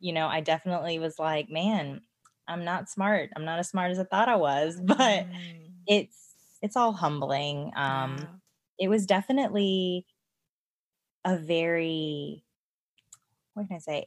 you 0.01 0.13
know, 0.13 0.29
I 0.29 0.41
definitely 0.41 0.99
was 0.99 1.19
like, 1.19 1.51
man, 1.51 2.03
I'm 2.49 2.65
not 2.65 2.91
smart. 2.91 3.31
I'm 3.37 3.45
not 3.45 3.59
as 3.61 3.69
smart 3.71 3.93
as 3.93 3.99
I 4.01 4.05
thought 4.05 4.29
I 4.29 4.37
was, 4.37 4.81
but 4.85 5.27
mm. 5.27 5.85
it's 5.87 6.24
it's 6.65 6.77
all 6.77 6.93
humbling. 6.93 7.73
Um. 7.77 8.41
It 8.77 8.89
was 8.89 9.07
definitely 9.07 10.05
a 11.25 11.37
very 11.37 12.43
what 13.55 13.69
can 13.69 13.77
I 13.77 13.79
say? 13.79 14.07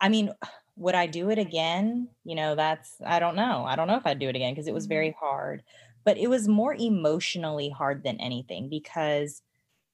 I 0.00 0.08
mean, 0.08 0.30
would 0.76 0.94
I 0.94 1.06
do 1.06 1.30
it 1.30 1.38
again? 1.38 2.08
You 2.24 2.34
know, 2.34 2.54
that's 2.54 2.96
I 3.04 3.18
don't 3.18 3.36
know. 3.36 3.64
I 3.66 3.76
don't 3.76 3.88
know 3.88 3.96
if 3.96 4.06
I'd 4.06 4.18
do 4.18 4.28
it 4.28 4.36
again 4.36 4.52
because 4.52 4.66
it 4.66 4.74
was 4.74 4.84
mm-hmm. 4.84 4.94
very 4.94 5.16
hard. 5.18 5.62
But 6.04 6.18
it 6.18 6.28
was 6.28 6.46
more 6.46 6.74
emotionally 6.74 7.68
hard 7.68 8.04
than 8.04 8.20
anything 8.20 8.68
because 8.68 9.42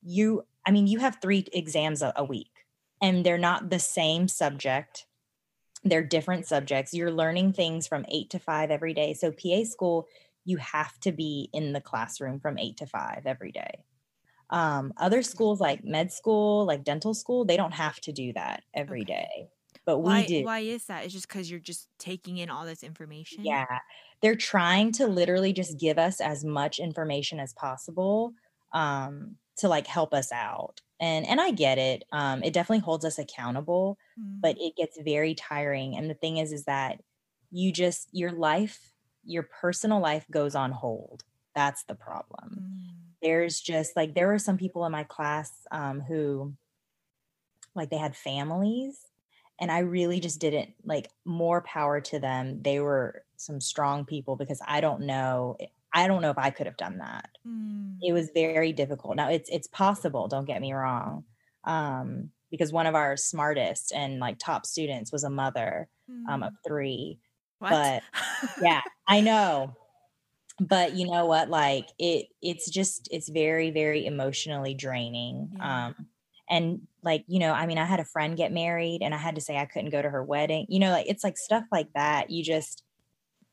you 0.03 0.45
I 0.67 0.71
mean, 0.71 0.87
you 0.87 1.01
have 1.01 1.19
3 1.21 1.47
exams 1.53 2.03
a, 2.03 2.13
a 2.15 2.25
week 2.25 2.67
and 3.01 3.25
they're 3.25 3.39
not 3.39 3.71
the 3.71 3.79
same 3.79 4.29
subject. 4.29 5.07
They're 5.83 6.05
different 6.05 6.47
subjects. 6.47 6.95
You're 6.95 7.11
learning 7.11 7.55
things 7.55 7.89
from 7.89 8.07
8 8.09 8.31
to 8.31 8.39
5 8.39 8.71
every 8.71 8.95
day. 8.95 9.15
So 9.15 9.33
PA 9.33 9.65
school, 9.65 10.07
you 10.45 10.57
have 10.59 10.99
to 11.01 11.13
be 11.13 11.49
in 11.53 11.73
the 11.73 11.81
classroom 11.81 12.41
from 12.41 12.59
8 12.59 12.77
to 12.79 12.87
5 12.87 13.23
every 13.27 13.53
day. 13.53 13.85
Um, 14.51 14.93
other 14.99 15.23
schools 15.23 15.61
like 15.61 15.83
med 15.85 16.13
school, 16.13 16.67
like 16.67 16.85
dental 16.85 17.15
school, 17.15 17.45
they 17.45 17.57
don't 17.57 17.73
have 17.73 18.01
to 18.03 18.13
do 18.13 18.33
that 18.35 18.63
every 18.75 19.03
okay. 19.03 19.13
day, 19.13 19.49
But 19.87 19.99
why, 20.01 20.21
we 20.21 20.27
do. 20.27 20.45
Why 20.45 20.59
is 20.61 20.85
that? 20.87 21.05
It's 21.05 21.15
just 21.15 21.27
because 21.27 21.51
you're 21.51 21.61
just 21.61 21.89
taking 21.99 22.37
in 22.39 22.51
all 22.51 22.67
this 22.67 22.83
information? 22.83 23.45
Yeah. 23.45 23.79
They're 24.21 24.37
trying 24.37 24.93
to 24.93 25.07
literally 25.07 25.53
just 25.53 25.79
give 25.79 25.99
us 25.99 26.21
as 26.21 26.45
much 26.45 26.79
information 26.79 27.41
as 27.41 27.55
possible 27.55 28.35
um, 28.73 29.37
to 29.59 29.69
like 29.69 29.87
help 29.87 30.13
us 30.13 30.31
out. 30.33 30.81
And 31.01 31.27
and 31.27 31.41
I 31.41 31.51
get 31.51 31.79
it. 31.79 32.05
Um, 32.13 32.45
it 32.45 32.53
definitely 32.53 32.85
holds 32.85 33.05
us 33.05 33.19
accountable, 33.19 33.99
mm. 34.21 34.41
but 34.41 34.57
it 34.61 34.77
gets 34.77 34.99
very 35.01 35.35
tiring. 35.35 35.97
And 35.97 36.09
the 36.09 36.15
thing 36.15 36.37
is, 36.37 36.53
is 36.53 36.65
that 36.67 37.01
you 37.51 37.73
just 37.73 38.09
your 38.13 38.33
life, 38.33 38.92
your 39.25 39.45
personal 39.45 40.01
life 40.01 40.27
goes 40.31 40.55
on 40.55 40.73
hold. 40.73 41.25
That's 41.55 41.85
the 41.85 41.95
problem. 41.95 42.59
Mm 42.59 43.03
there's 43.23 43.61
just 43.61 43.97
like 43.97 44.15
there 44.15 44.27
were 44.27 44.39
some 44.39 44.59
people 44.59 44.85
in 44.85 44.93
my 44.93 45.05
class 45.05 45.51
um, 45.71 46.01
who 46.01 46.53
like 47.75 47.89
they 47.89 47.97
had 47.97 48.15
families 48.15 48.99
and 49.61 49.71
i 49.71 49.79
really 49.79 50.21
just 50.21 50.41
didn't 50.41 50.75
like 50.85 51.09
more 51.25 51.63
power 51.63 52.01
to 52.01 52.19
them 52.19 52.61
they 52.63 52.81
were 52.81 53.23
some 53.37 53.61
strong 53.61 54.05
people 54.05 54.37
because 54.37 54.61
i 54.67 54.81
don't 54.81 55.01
know 55.01 55.57
i 55.95 56.07
don't 56.07 56.21
know 56.21 56.31
if 56.31 56.39
i 56.39 56.51
could 56.51 56.67
have 56.67 56.77
done 56.77 56.99
that 56.99 57.31
mm. 57.47 57.97
it 58.03 58.13
was 58.13 58.31
very 58.35 58.73
difficult 58.73 59.17
now 59.17 59.31
it's 59.31 59.49
it's 59.49 59.69
possible 59.69 60.29
don't 60.29 60.47
get 60.47 60.61
me 60.61 60.73
wrong 60.73 61.25
um, 61.65 62.31
because 62.51 62.73
one 62.73 62.87
of 62.87 62.97
our 62.97 63.17
smartest 63.17 63.93
and 63.93 64.19
like 64.19 64.37
top 64.39 64.67
students 64.67 65.13
was 65.13 65.23
a 65.23 65.31
mother 65.31 65.89
mm. 66.11 66.29
um, 66.29 66.43
of 66.43 66.53
mm. 66.53 66.57
three 66.67 67.19
what? 67.63 67.71
but 67.71 68.03
yeah 68.63 68.83
i 69.07 69.21
know 69.21 69.75
but 70.61 70.95
you 70.95 71.07
know 71.07 71.27
what 71.27 71.49
like 71.49 71.89
it 71.99 72.27
it's 72.41 72.71
just 72.71 73.09
it's 73.11 73.29
very 73.29 73.71
very 73.71 74.07
emotionally 74.07 74.75
draining 74.75 75.51
yeah. 75.57 75.87
um 75.87 76.07
and 76.51 76.81
like 77.03 77.25
you 77.27 77.39
know 77.39 77.53
i 77.53 77.67
mean 77.67 77.79
i 77.79 77.85
had 77.85 78.01
a 78.01 78.05
friend 78.05 78.37
get 78.37 78.53
married 78.53 79.03
and 79.03 79.15
i 79.15 79.19
had 79.19 79.35
to 79.35 79.41
say 79.41 79.57
i 79.57 79.65
couldn't 79.65 79.91
go 79.91 80.03
to 80.03 80.11
her 80.11 80.23
wedding 80.23 80.67
you 80.69 80.79
know 80.79 80.91
like 80.91 81.07
it's 81.09 81.25
like 81.25 81.39
stuff 81.39 81.65
like 81.73 81.89
that 81.95 82.31
you 82.31 82.43
just 82.43 82.85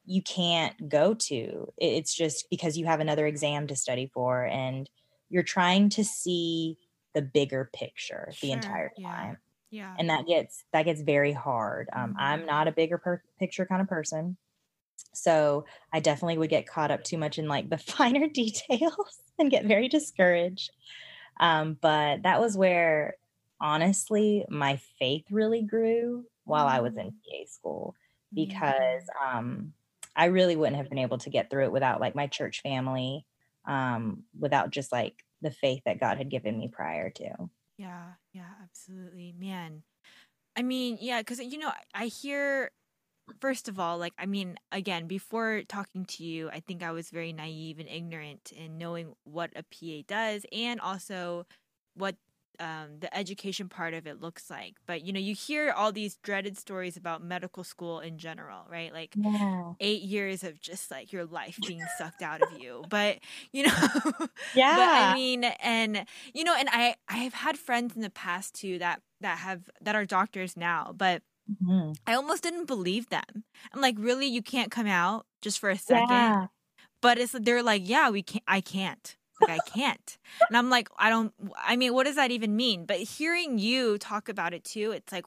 you 0.05 0.21
can't 0.21 0.89
go 0.89 1.13
to 1.13 1.71
it's 1.77 2.13
just 2.13 2.49
because 2.49 2.77
you 2.77 2.85
have 2.85 2.99
another 2.99 3.25
exam 3.25 3.67
to 3.67 3.75
study 3.75 4.09
for 4.13 4.45
and 4.45 4.89
you're 5.29 5.43
trying 5.43 5.87
to 5.89 6.03
see 6.03 6.77
the 7.13 7.21
bigger 7.21 7.69
picture 7.73 8.29
sure. 8.31 8.47
the 8.47 8.51
entire 8.51 8.91
time 9.01 9.31
yeah. 9.31 9.35
Yeah 9.71 9.95
and 9.97 10.09
that 10.09 10.25
gets 10.25 10.63
that 10.73 10.83
gets 10.83 11.01
very 11.01 11.33
hard 11.33 11.89
um, 11.93 12.11
mm-hmm. 12.11 12.19
i'm 12.19 12.45
not 12.45 12.67
a 12.67 12.71
bigger 12.71 12.97
per- 12.97 13.23
picture 13.39 13.65
kind 13.65 13.81
of 13.81 13.87
person 13.87 14.37
so 15.13 15.65
I 15.91 15.99
definitely 15.99 16.37
would 16.37 16.49
get 16.49 16.67
caught 16.67 16.91
up 16.91 17.03
too 17.03 17.17
much 17.17 17.37
in 17.37 17.47
like 17.47 17.69
the 17.69 17.77
finer 17.77 18.27
details 18.27 19.21
and 19.37 19.51
get 19.51 19.65
very 19.65 19.87
discouraged. 19.87 20.71
Um, 21.39 21.77
but 21.79 22.23
that 22.23 22.39
was 22.39 22.57
where 22.57 23.15
honestly 23.61 24.45
my 24.49 24.79
faith 24.99 25.25
really 25.31 25.61
grew 25.61 26.25
while 26.45 26.67
I 26.67 26.79
was 26.79 26.95
in 26.97 27.07
mm. 27.07 27.11
PA 27.11 27.45
school 27.47 27.95
because 28.33 29.03
um, 29.25 29.73
I 30.15 30.25
really 30.25 30.55
wouldn't 30.55 30.77
have 30.77 30.89
been 30.89 30.99
able 30.99 31.17
to 31.19 31.29
get 31.29 31.49
through 31.49 31.65
it 31.65 31.71
without 31.71 32.01
like 32.01 32.15
my 32.15 32.27
church 32.27 32.61
family, 32.61 33.25
um, 33.65 34.23
without 34.37 34.69
just 34.69 34.91
like 34.91 35.23
the 35.41 35.51
faith 35.51 35.81
that 35.85 35.99
God 35.99 36.17
had 36.17 36.29
given 36.29 36.57
me 36.57 36.67
prior 36.67 37.09
to. 37.11 37.49
Yeah, 37.77 38.11
yeah, 38.33 38.49
absolutely. 38.63 39.33
Man. 39.37 39.83
I 40.57 40.63
mean, 40.63 40.97
yeah, 41.01 41.21
because 41.21 41.39
you 41.39 41.57
know, 41.57 41.71
I 41.93 42.05
hear 42.07 42.71
first 43.41 43.69
of 43.69 43.79
all, 43.79 43.97
like, 43.97 44.13
I 44.19 44.25
mean, 44.25 44.57
again, 44.71 45.07
before 45.07 45.63
talking 45.67 46.05
to 46.05 46.23
you, 46.23 46.49
I 46.51 46.59
think 46.61 46.83
I 46.83 46.91
was 46.91 47.09
very 47.09 47.33
naive 47.33 47.79
and 47.79 47.89
ignorant 47.89 48.51
in 48.55 48.77
knowing 48.77 49.13
what 49.23 49.51
a 49.55 49.63
PA 49.63 50.03
does 50.07 50.45
and 50.51 50.79
also 50.81 51.45
what 51.95 52.15
um, 52.59 52.99
the 52.99 53.15
education 53.15 53.69
part 53.69 53.93
of 53.93 54.05
it 54.07 54.21
looks 54.21 54.49
like. 54.49 54.75
But, 54.85 55.05
you 55.05 55.13
know, 55.13 55.19
you 55.19 55.33
hear 55.33 55.71
all 55.71 55.91
these 55.91 56.17
dreaded 56.23 56.57
stories 56.57 56.97
about 56.97 57.23
medical 57.23 57.63
school 57.63 57.99
in 57.99 58.17
general, 58.17 58.65
right? 58.69 58.93
Like 58.93 59.13
yeah. 59.15 59.73
eight 59.79 60.01
years 60.01 60.43
of 60.43 60.59
just 60.59 60.91
like 60.91 61.11
your 61.13 61.25
life 61.25 61.57
being 61.65 61.81
sucked 61.97 62.21
out 62.21 62.41
of 62.41 62.59
you. 62.59 62.83
But, 62.89 63.19
you 63.51 63.63
know, 63.63 63.73
yeah. 64.55 64.75
But 64.75 64.89
I 64.89 65.13
mean, 65.15 65.43
and, 65.43 66.05
you 66.33 66.43
know, 66.43 66.55
and 66.57 66.69
I, 66.71 66.95
I 67.07 67.17
have 67.17 67.33
had 67.33 67.57
friends 67.57 67.95
in 67.95 68.01
the 68.01 68.09
past 68.09 68.55
too 68.55 68.79
that, 68.79 69.01
that 69.21 69.39
have, 69.39 69.69
that 69.81 69.95
are 69.95 70.05
doctors 70.05 70.57
now, 70.57 70.93
but 70.95 71.21
Mm-hmm. 71.49 71.93
I 72.05 72.13
almost 72.13 72.43
didn't 72.43 72.65
believe 72.65 73.09
them. 73.09 73.43
I'm 73.73 73.81
like, 73.81 73.95
really, 73.97 74.27
you 74.27 74.43
can't 74.43 74.69
come 74.69 74.85
out 74.85 75.25
just 75.41 75.57
for 75.57 75.71
a 75.71 75.77
second? 75.77 76.09
Yeah. 76.09 76.47
But 77.01 77.17
it's 77.17 77.31
they're 77.31 77.63
like, 77.63 77.87
yeah, 77.87 78.09
we 78.09 78.21
can't. 78.21 78.43
I 78.47 78.61
can't. 78.61 79.15
Like 79.41 79.49
I 79.49 79.69
can't. 79.69 80.17
and 80.47 80.57
I'm 80.57 80.69
like, 80.69 80.89
I 80.97 81.09
don't. 81.09 81.33
I 81.57 81.75
mean, 81.75 81.93
what 81.93 82.05
does 82.05 82.15
that 82.15 82.31
even 82.31 82.55
mean? 82.55 82.85
But 82.85 82.97
hearing 82.97 83.59
you 83.59 83.97
talk 83.97 84.29
about 84.29 84.53
it 84.53 84.63
too, 84.63 84.91
it's 84.91 85.11
like, 85.11 85.25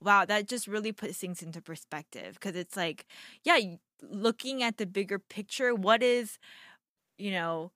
wow, 0.00 0.24
that 0.24 0.48
just 0.48 0.66
really 0.66 0.92
puts 0.92 1.18
things 1.18 1.42
into 1.42 1.60
perspective 1.60 2.34
because 2.34 2.56
it's 2.56 2.76
like, 2.76 3.06
yeah, 3.44 3.58
looking 4.02 4.62
at 4.62 4.78
the 4.78 4.86
bigger 4.86 5.18
picture. 5.18 5.74
What 5.74 6.02
is, 6.02 6.38
you 7.18 7.32
know, 7.32 7.72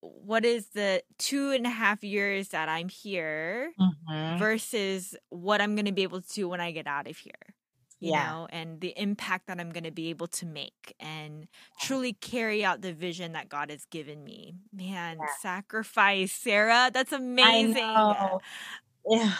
what 0.00 0.44
is 0.44 0.68
the 0.68 1.02
two 1.18 1.50
and 1.50 1.66
a 1.66 1.70
half 1.70 2.04
years 2.04 2.48
that 2.48 2.68
I'm 2.68 2.88
here 2.88 3.72
mm-hmm. 3.80 4.38
versus 4.38 5.14
what 5.30 5.60
I'm 5.60 5.74
going 5.74 5.86
to 5.86 5.92
be 5.92 6.02
able 6.02 6.20
to 6.20 6.28
do 6.28 6.48
when 6.48 6.60
I 6.60 6.72
get 6.72 6.86
out 6.86 7.08
of 7.08 7.16
here. 7.16 7.54
You 8.00 8.10
yeah. 8.10 8.26
know, 8.26 8.48
and 8.50 8.80
the 8.80 8.92
impact 8.96 9.46
that 9.46 9.58
I'm 9.60 9.70
going 9.70 9.84
to 9.84 9.90
be 9.90 10.10
able 10.10 10.26
to 10.26 10.46
make 10.46 10.94
and 11.00 11.46
truly 11.80 12.12
carry 12.12 12.64
out 12.64 12.82
the 12.82 12.92
vision 12.92 13.32
that 13.32 13.48
God 13.48 13.70
has 13.70 13.86
given 13.86 14.22
me. 14.22 14.56
Man, 14.72 15.16
yeah. 15.18 15.26
sacrifice, 15.40 16.32
Sarah. 16.32 16.90
That's 16.92 17.12
amazing. 17.12 17.76
Yeah, 17.76 18.40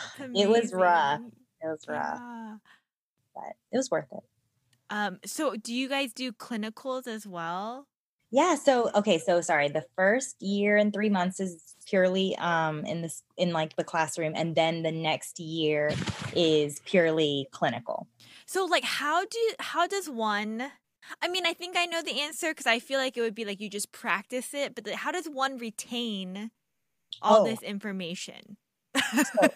amazing. 0.18 0.36
it 0.36 0.48
was 0.48 0.72
rough. 0.72 1.20
It 1.62 1.66
was 1.66 1.84
rough, 1.88 2.20
yeah. 2.20 2.56
but 3.34 3.52
it 3.72 3.76
was 3.76 3.90
worth 3.90 4.06
it. 4.12 4.22
Um, 4.90 5.18
so 5.24 5.56
do 5.56 5.74
you 5.74 5.88
guys 5.88 6.12
do 6.12 6.32
clinicals 6.32 7.06
as 7.06 7.26
well? 7.26 7.86
Yeah. 8.30 8.56
So 8.56 8.90
okay. 8.94 9.18
So 9.18 9.40
sorry. 9.40 9.68
The 9.68 9.84
first 9.96 10.42
year 10.42 10.76
and 10.76 10.92
three 10.92 11.08
months 11.08 11.40
is 11.40 11.74
purely 11.86 12.36
um 12.36 12.84
in 12.84 13.02
this 13.02 13.22
in 13.36 13.52
like 13.52 13.76
the 13.76 13.84
classroom, 13.84 14.32
and 14.34 14.54
then 14.54 14.82
the 14.82 14.92
next 14.92 15.38
year 15.38 15.92
is 16.34 16.80
purely 16.80 17.48
clinical. 17.52 18.08
So 18.46 18.64
like, 18.64 18.84
how 18.84 19.24
do 19.24 19.38
how 19.58 19.86
does 19.86 20.08
one? 20.08 20.70
I 21.22 21.28
mean, 21.28 21.46
I 21.46 21.52
think 21.52 21.76
I 21.76 21.86
know 21.86 22.02
the 22.02 22.20
answer 22.20 22.50
because 22.50 22.66
I 22.66 22.78
feel 22.78 22.98
like 22.98 23.16
it 23.16 23.20
would 23.20 23.34
be 23.34 23.44
like 23.44 23.60
you 23.60 23.68
just 23.68 23.92
practice 23.92 24.54
it, 24.54 24.74
but 24.74 24.88
how 24.88 25.12
does 25.12 25.26
one 25.26 25.58
retain 25.58 26.50
all 27.20 27.42
oh. 27.42 27.44
this 27.44 27.62
information? 27.62 28.56
so, 28.96 29.48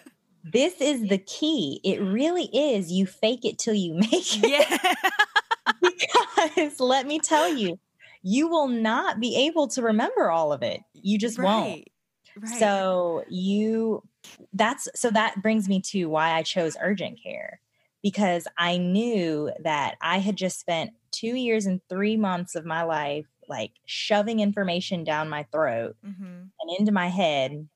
this 0.43 0.79
is 0.79 1.09
the 1.09 1.17
key. 1.17 1.81
It 1.83 2.01
really 2.01 2.49
is. 2.53 2.91
You 2.91 3.05
fake 3.05 3.45
it 3.45 3.57
till 3.57 3.73
you 3.73 3.93
make 4.11 4.43
it. 4.43 4.67
Yeah. 4.69 4.93
because 5.81 6.79
let 6.79 7.07
me 7.07 7.19
tell 7.19 7.53
you, 7.53 7.79
you 8.21 8.47
will 8.47 8.67
not 8.67 9.19
be 9.19 9.47
able 9.47 9.67
to 9.69 9.81
remember 9.81 10.29
all 10.29 10.51
of 10.51 10.61
it. 10.63 10.81
You 10.93 11.17
just 11.17 11.37
right. 11.37 11.45
won't. 11.45 11.87
Right. 12.37 12.59
So 12.59 13.23
you 13.29 14.03
that's 14.53 14.87
so 14.95 15.09
that 15.11 15.41
brings 15.41 15.67
me 15.67 15.81
to 15.81 16.05
why 16.05 16.31
I 16.31 16.43
chose 16.43 16.77
urgent 16.81 17.21
care 17.21 17.59
because 18.03 18.47
I 18.57 18.77
knew 18.77 19.51
that 19.63 19.97
I 20.01 20.19
had 20.19 20.35
just 20.35 20.59
spent 20.59 20.91
2 21.11 21.35
years 21.35 21.65
and 21.65 21.81
3 21.89 22.17
months 22.17 22.55
of 22.55 22.65
my 22.65 22.83
life 22.83 23.27
like 23.47 23.73
shoving 23.85 24.39
information 24.39 25.03
down 25.03 25.29
my 25.29 25.43
throat 25.51 25.95
Mm-hmm. 26.05 26.43
and 26.61 26.79
into 26.79 26.91
my 26.91 27.07
head 27.07 27.67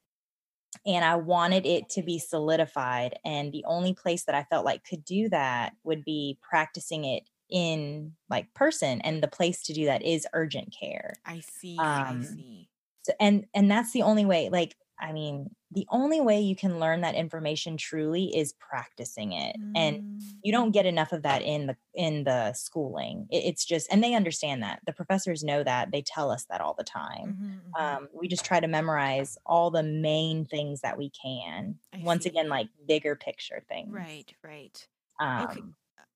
and 0.85 1.05
I 1.05 1.15
wanted 1.15 1.65
it 1.65 1.89
to 1.91 2.03
be 2.03 2.19
solidified. 2.19 3.17
And 3.23 3.51
the 3.51 3.63
only 3.65 3.93
place 3.93 4.25
that 4.25 4.35
I 4.35 4.43
felt 4.45 4.65
like 4.65 4.83
could 4.83 5.05
do 5.05 5.29
that 5.29 5.73
would 5.83 6.03
be 6.03 6.37
practicing 6.41 7.05
it 7.05 7.23
in 7.49 8.15
like 8.29 8.53
person. 8.53 9.01
And 9.01 9.21
the 9.21 9.27
place 9.27 9.63
to 9.63 9.73
do 9.73 9.85
that 9.85 10.01
is 10.03 10.27
urgent 10.33 10.75
care. 10.77 11.13
I 11.25 11.39
see. 11.41 11.77
I 11.79 11.83
Um, 12.09 12.21
see. 12.21 12.69
So, 13.03 13.13
and 13.19 13.45
and 13.53 13.69
that's 13.69 13.91
the 13.93 14.01
only 14.03 14.25
way. 14.25 14.49
Like, 14.49 14.75
I 15.03 15.13
mean, 15.13 15.55
the 15.71 15.87
only 15.91 16.21
way 16.21 16.41
you 16.41 16.55
can 16.55 16.79
learn 16.79 17.01
that 17.01 17.15
information 17.15 17.77
truly 17.77 18.35
is 18.35 18.53
practicing 18.53 19.33
it. 19.33 19.57
And 19.75 19.97
Mm, 19.97 20.43
you 20.43 20.51
don't 20.53 20.71
get 20.71 20.85
enough 20.87 21.13
of 21.13 21.23
that 21.23 21.41
in 21.43 21.67
the 21.67 21.77
in 21.93 22.25
the 22.25 22.53
schooling. 22.53 23.27
It, 23.31 23.45
it's 23.45 23.65
just, 23.65 23.91
and 23.91 24.03
they 24.03 24.15
understand 24.15 24.63
that. 24.63 24.81
The 24.87 24.93
professors 24.93 25.43
know 25.43 25.63
that. 25.63 25.91
They 25.91 26.01
tell 26.03 26.31
us 26.31 26.45
that 26.49 26.61
all 26.61 26.75
the 26.75 26.83
time 26.85 27.35
mhm, 27.35 27.61
mhm. 27.63 27.75
um, 27.79 28.07
we 28.13 28.27
just 28.29 28.45
try 28.45 28.59
to 28.61 28.67
memorize 28.67 29.37
all 29.45 29.71
the 29.71 29.83
main 29.83 30.45
things 30.45 30.81
that 30.81 30.97
we 30.97 31.09
can 31.11 31.79
I 31.93 32.03
once 32.03 32.25
see. 32.25 32.31
again 32.31 32.49
like 32.49 32.69
bigger 32.87 33.15
picture 33.15 33.63
things 33.69 33.91
right, 33.91 34.33
right. 34.43 34.87
um 35.19 35.45
Okay. 35.45 35.63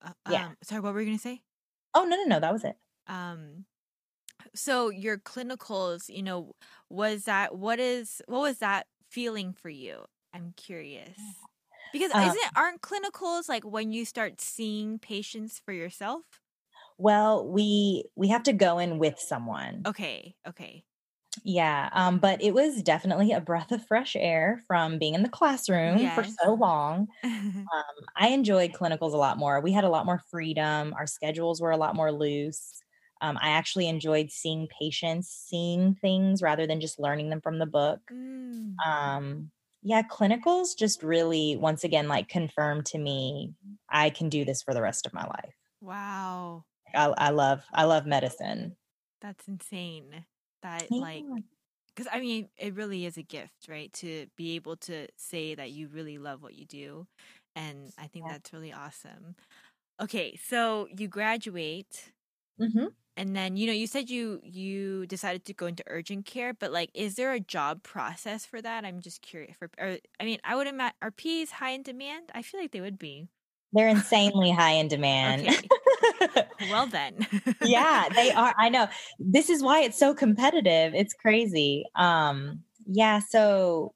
Uh, 0.01 0.13
yeah. 0.25 0.45
um, 0.47 0.57
sorry, 0.63 0.81
what 0.81 0.93
were 0.93 1.01
you 1.01 1.07
gonna 1.07 1.19
say? 1.19 1.43
oh 1.93 2.05
no 2.05 2.15
no 2.15 2.23
no 2.23 2.39
that 2.39 2.53
was 2.53 2.63
it 2.63 2.77
Um, 3.07 3.65
so 4.57 4.89
your 4.89 5.17
clinicals, 5.17 6.13
you 6.13 6.23
know, 6.23 6.53
was 6.89 7.25
that 7.25 7.55
what 7.57 7.79
is 7.79 8.21
what 8.27 8.39
was 8.41 8.59
that 8.59 8.87
feeling 9.09 9.53
for 9.53 9.69
you? 9.69 10.05
I'm 10.33 10.53
curious. 10.53 11.47
Because 11.91 12.11
Um, 12.13 12.37
isn't 12.37 12.51
aren't 12.55 12.81
clinicals 12.81 13.47
like 13.49 13.63
when 13.65 13.91
you 13.91 14.05
start 14.05 14.41
seeing 14.41 14.99
patients 14.99 15.59
for 15.59 15.71
yourself? 15.73 16.41
well 16.97 17.47
we 17.47 18.03
we 18.15 18.27
have 18.29 18.43
to 18.43 18.53
go 18.53 18.79
in 18.79 18.99
with 18.99 19.19
someone. 19.19 19.87
Okay, 19.87 20.35
okay. 20.45 20.85
yeah 21.43 21.89
um 21.93 22.17
but 22.19 22.41
it 22.41 22.53
was 22.53 22.81
definitely 22.81 23.31
a 23.31 23.39
breath 23.41 23.71
of 23.71 23.85
fresh 23.85 24.15
air 24.15 24.61
from 24.67 24.97
being 24.97 25.13
in 25.13 25.23
the 25.23 25.29
classroom 25.29 26.09
for 26.11 26.23
so 26.23 26.53
long. 26.53 27.07
Um 27.73 28.05
i 28.17 28.29
enjoyed 28.29 28.73
clinicals 28.73 29.13
a 29.13 29.17
lot 29.17 29.37
more. 29.39 29.61
We 29.61 29.73
had 29.73 29.85
a 29.85 29.89
lot 29.89 30.05
more 30.07 30.19
freedom. 30.31 30.93
Our 30.95 31.07
schedules 31.07 31.61
were 31.61 31.71
a 31.71 31.77
lot 31.77 31.95
more 31.95 32.11
loose 32.13 32.81
um, 33.21 33.37
i 33.41 33.49
actually 33.49 33.87
enjoyed 33.87 34.31
seeing 34.31 34.67
patients 34.79 35.29
seeing 35.29 35.95
things 35.95 36.41
rather 36.41 36.67
than 36.67 36.81
just 36.81 36.99
learning 36.99 37.29
them 37.29 37.41
from 37.41 37.59
the 37.59 37.65
book 37.65 38.01
Mm, 38.11 38.83
um 38.85 39.51
yeah 39.83 40.01
clinicals 40.03 40.77
just 40.77 41.03
really 41.03 41.55
once 41.57 41.83
again 41.83 42.07
like 42.07 42.29
confirmed 42.29 42.85
to 42.85 42.97
me 42.97 43.53
i 43.89 44.09
can 44.09 44.29
do 44.29 44.45
this 44.45 44.61
for 44.63 44.73
the 44.73 44.81
rest 44.81 45.05
of 45.05 45.13
my 45.13 45.25
life 45.25 45.55
wow, 45.81 46.65
i, 46.93 47.05
I 47.17 47.29
love 47.29 47.65
i 47.73 47.83
love 47.85 48.05
medicine 48.05 48.75
that's 49.21 49.47
insane. 49.47 50.25
That 50.61 50.91
like 50.97 51.27
because 51.95 52.09
I 52.11 52.19
mean, 52.21 52.49
it 52.57 52.75
really 52.75 53.05
is 53.05 53.17
a 53.17 53.23
gift, 53.23 53.67
right? 53.69 53.91
To 53.95 54.27
be 54.37 54.55
able 54.55 54.77
to 54.77 55.07
say 55.17 55.55
that 55.55 55.71
you 55.71 55.87
really 55.89 56.17
love 56.19 56.43
what 56.43 56.55
you 56.55 56.65
do. 56.65 57.07
And 57.55 57.93
I 57.97 58.07
think 58.07 58.27
Yeah. 58.27 58.29
that's 58.29 58.53
really 58.53 58.73
awesome. 58.73 59.35
Okay, 60.01 60.37
so 60.37 60.87
you 60.97 61.07
graduate 61.09 62.13
Mhm. 62.57 62.97
And 63.17 63.35
then 63.35 63.57
you 63.57 63.65
know 63.65 63.73
you 63.73 63.87
said 63.87 64.09
you 64.11 64.39
you 64.43 65.07
decided 65.07 65.43
to 65.45 65.53
go 65.53 65.65
into 65.65 65.83
urgent 65.87 66.25
care 66.27 66.53
but 66.53 66.71
like 66.71 66.91
is 66.93 67.15
there 67.15 67.33
a 67.33 67.39
job 67.39 67.81
process 67.81 68.45
for 68.45 68.61
that? 68.61 68.85
I'm 68.85 69.01
just 69.01 69.21
curious 69.23 69.55
for 69.57 69.69
or, 69.79 69.97
i 70.19 70.23
mean 70.23 70.39
i 70.43 70.55
would 70.55 70.67
imagine 70.67 70.95
are 71.01 71.11
ps 71.11 71.49
high 71.51 71.71
in 71.71 71.81
demand? 71.81 72.31
I 72.35 72.43
feel 72.43 72.61
like 72.61 72.71
they 72.71 72.81
would 72.81 72.99
be. 72.99 73.27
They're 73.73 73.89
insanely 73.89 74.51
high 74.51 74.73
in 74.73 74.87
demand. 74.87 75.47
Okay. 75.47 76.47
well 76.71 76.85
then. 76.87 77.25
Yeah 77.63 78.07
they 78.13 78.31
are 78.31 78.53
i 78.59 78.69
know. 78.69 78.87
This 79.19 79.49
is 79.49 79.63
why 79.63 79.81
it's 79.81 79.97
so 79.97 80.13
competitive. 80.13 80.93
It's 80.93 81.13
crazy. 81.13 81.85
Um 81.95 82.61
yeah 82.85 83.19
so 83.19 83.93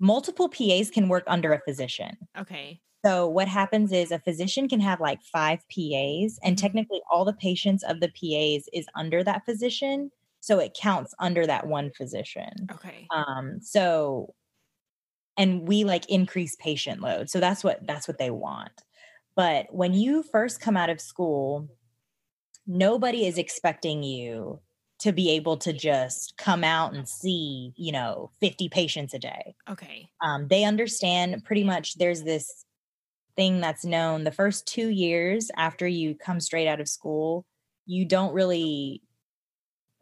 multiple 0.00 0.48
PAs 0.48 0.90
can 0.90 1.08
work 1.08 1.24
under 1.26 1.52
a 1.52 1.60
physician. 1.60 2.16
Okay 2.38 2.80
so 3.04 3.28
what 3.28 3.48
happens 3.48 3.92
is 3.92 4.12
a 4.12 4.18
physician 4.20 4.68
can 4.68 4.80
have 4.80 5.00
like 5.00 5.22
five 5.22 5.60
PAs 5.68 6.38
and 6.42 6.56
Mhm. 6.56 6.58
technically 6.58 7.00
all 7.10 7.24
the 7.24 7.32
patients 7.32 7.82
of 7.84 8.00
the 8.00 8.08
PAs 8.08 8.68
is 8.72 8.86
under 8.94 9.24
that 9.24 9.44
physician. 9.44 10.10
So 10.40 10.58
it 10.60 10.76
counts 10.80 11.14
under 11.18 11.46
that 11.46 11.66
one 11.66 11.90
physician. 11.92 12.70
okay 12.70 13.12
Um 13.14 13.60
so 13.60 14.34
and 15.36 15.66
we 15.66 15.84
like 15.84 16.08
increase 16.08 16.56
patient 16.56 17.00
load. 17.00 17.30
So 17.30 17.40
that's 17.40 17.64
what 17.64 17.86
that's 17.86 18.06
what 18.06 18.18
they 18.18 18.30
want. 18.30 18.72
But 19.34 19.72
when 19.74 19.94
you 19.94 20.22
first 20.22 20.60
come 20.60 20.76
out 20.76 20.90
of 20.90 21.00
school, 21.00 21.68
nobody 22.66 23.26
is 23.26 23.38
expecting 23.38 24.02
you 24.02 24.60
to 25.00 25.12
be 25.12 25.30
able 25.30 25.56
to 25.58 25.72
just 25.72 26.36
come 26.38 26.62
out 26.64 26.94
and 26.94 27.08
see, 27.08 27.72
you 27.76 27.92
know, 27.92 28.30
50 28.40 28.68
patients 28.68 29.14
a 29.14 29.18
day 29.18 29.54
okay 29.68 30.10
um, 30.22 30.48
they 30.48 30.64
understand 30.64 31.44
pretty 31.44 31.64
much 31.64 31.94
there's 31.96 32.24
this 32.24 32.64
thing 33.36 33.60
that's 33.60 33.84
known 33.84 34.24
the 34.24 34.32
first 34.32 34.66
two 34.66 34.88
years 34.88 35.50
after 35.56 35.86
you 35.86 36.14
come 36.14 36.40
straight 36.40 36.68
out 36.68 36.80
of 36.80 36.88
school 36.88 37.44
you 37.86 38.04
don't 38.04 38.32
really 38.32 39.02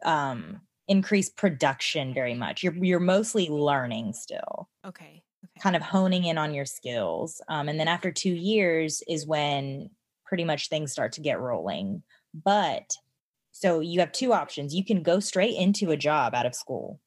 um, 0.03 0.61
increase 0.87 1.29
production 1.29 2.13
very 2.13 2.33
much. 2.33 2.63
You're, 2.63 2.75
you're 2.75 2.99
mostly 2.99 3.49
learning 3.49 4.13
still. 4.13 4.69
Okay 4.85 5.23
okay. 5.43 5.59
Kind 5.61 5.75
of 5.75 5.81
honing 5.81 6.25
in 6.25 6.37
on 6.37 6.53
your 6.53 6.65
skills 6.65 7.41
um, 7.49 7.69
and 7.69 7.79
then 7.79 7.87
after 7.87 8.11
two 8.11 8.33
years 8.33 9.01
is 9.07 9.25
when 9.25 9.89
pretty 10.25 10.43
much 10.43 10.69
things 10.69 10.91
start 10.91 11.13
to 11.13 11.21
get 11.21 11.39
rolling. 11.39 12.03
But 12.33 12.95
so 13.51 13.79
you 13.79 13.99
have 13.99 14.11
two 14.11 14.33
options. 14.33 14.73
You 14.73 14.85
can 14.85 15.03
go 15.03 15.19
straight 15.19 15.55
into 15.55 15.91
a 15.91 15.97
job 15.97 16.33
out 16.33 16.45
of 16.45 16.55
school. 16.55 16.99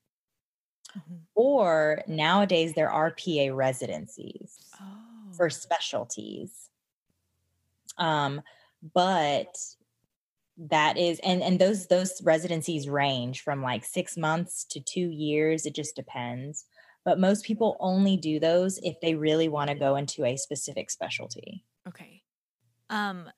Mhm. 0.97 1.23
or 1.35 2.05
nowadays 2.07 2.75
there 2.75 2.91
are 2.91 3.11
PA 3.11 3.49
residencies. 3.53 4.57
Oh 4.81 5.04
for 5.37 5.51
specialties. 5.51 6.71
Um, 7.99 8.43
but 8.95 9.57
that 10.57 10.97
is 10.97 11.21
and 11.25 11.43
and 11.43 11.59
those 11.59 11.89
those 11.89 12.23
residencies 12.23 12.89
range 12.89 13.43
from 13.43 13.63
like 13.63 13.85
six 13.85 14.17
months 14.17 14.65
to 14.71 14.81
two 14.81 15.11
years. 15.11 15.67
It 15.67 15.75
just 15.75 15.97
depends. 15.97 16.65
But 17.05 17.21
most 17.21 17.45
people 17.45 17.77
only 17.81 18.17
do 18.17 18.41
those 18.41 18.79
if 18.79 18.99
they 19.01 19.15
really 19.15 19.49
want 19.49 19.69
to 19.69 19.77
go 19.77 19.97
into 19.97 20.25
a 20.25 20.37
specific 20.37 20.91
specialty. 20.91 21.65
Okay. 21.89 22.23
Um 22.89 23.31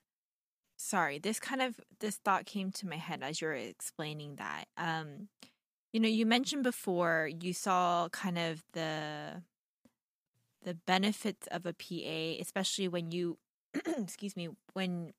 sorry, 0.76 1.18
this 1.18 1.40
kind 1.40 1.62
of 1.62 1.80
this 2.00 2.16
thought 2.16 2.44
came 2.44 2.70
to 2.72 2.86
my 2.86 2.96
head 2.96 3.22
as 3.22 3.40
you 3.40 3.48
were 3.48 3.54
explaining 3.54 4.36
that. 4.36 4.66
Um 4.76 5.28
you 5.92 6.00
know, 6.00 6.08
you 6.08 6.26
mentioned 6.26 6.62
before 6.62 7.30
you 7.40 7.54
saw 7.54 8.08
kind 8.10 8.38
of 8.38 8.62
the 8.74 9.42
the 10.66 10.74
benefits 10.74 11.48
of 11.48 11.66
a 11.66 11.74
PA, 11.74 12.42
especially 12.42 12.88
when 12.88 13.12
you 13.12 13.38
excuse 13.98 14.36
me, 14.36 14.50
when 14.74 15.14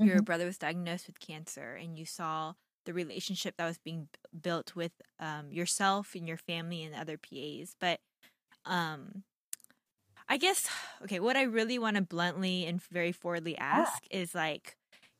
your 0.00 0.22
brother 0.22 0.46
was 0.46 0.58
diagnosed 0.58 1.06
with 1.08 1.20
cancer 1.20 1.74
and 1.74 1.98
you 1.98 2.06
saw 2.06 2.54
the 2.86 2.94
relationship 2.94 3.56
that 3.58 3.66
was 3.66 3.78
being 3.78 4.08
b- 4.12 4.40
built 4.42 4.76
with 4.76 4.92
um, 5.20 5.52
yourself 5.52 6.14
and 6.16 6.28
your 6.28 6.38
family 6.38 6.84
and 6.84 6.94
other 6.94 7.18
PAs. 7.18 7.74
But 7.80 8.00
um, 8.66 9.24
I 10.28 10.36
guess, 10.38 10.68
okay, 11.02 11.20
what 11.20 11.36
I 11.36 11.42
really 11.42 11.78
want 11.78 11.96
to 11.96 12.02
bluntly 12.02 12.66
and 12.66 12.82
very 12.82 13.12
forwardly 13.12 13.56
ask 13.58 14.04
is 14.10 14.34
like, 14.34 14.76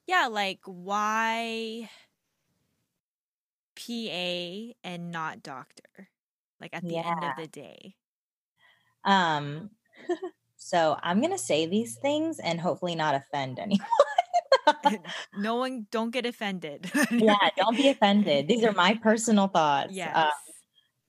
yeah, 0.06 0.28
like 0.28 0.60
why 0.64 1.90
PA 3.76 4.74
and 4.84 5.10
not 5.10 5.42
doctor? 5.42 6.10
Like 6.60 6.74
at 6.74 6.86
the 6.88 7.02
end 7.02 7.24
of 7.24 7.36
the 7.36 7.46
day. 7.46 7.96
Um, 9.04 9.70
so 10.56 10.96
I'm 11.02 11.20
gonna 11.20 11.38
say 11.38 11.66
these 11.66 11.96
things 11.96 12.38
and 12.38 12.60
hopefully 12.60 12.94
not 12.94 13.14
offend 13.14 13.58
anyone. 13.58 13.86
no 15.38 15.56
one, 15.56 15.86
don't 15.90 16.10
get 16.10 16.26
offended. 16.26 16.90
yeah, 17.10 17.36
don't 17.56 17.76
be 17.76 17.88
offended. 17.88 18.48
These 18.48 18.64
are 18.64 18.72
my 18.72 18.94
personal 19.02 19.48
thoughts. 19.48 19.92
Yes. 19.92 20.14
Uh, 20.14 20.30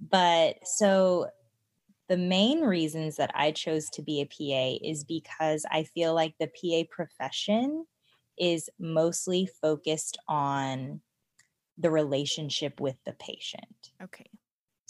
but 0.09 0.55
so 0.63 1.27
the 2.09 2.17
main 2.17 2.61
reasons 2.61 3.15
that 3.17 3.31
I 3.35 3.51
chose 3.51 3.89
to 3.91 4.01
be 4.01 4.21
a 4.21 4.25
PA 4.25 4.85
is 4.85 5.03
because 5.03 5.65
I 5.71 5.83
feel 5.83 6.13
like 6.13 6.35
the 6.39 6.47
PA 6.47 6.87
profession 6.93 7.85
is 8.37 8.69
mostly 8.79 9.47
focused 9.61 10.17
on 10.27 11.01
the 11.77 11.91
relationship 11.91 12.79
with 12.79 12.95
the 13.05 13.13
patient. 13.13 13.91
okay. 14.01 14.29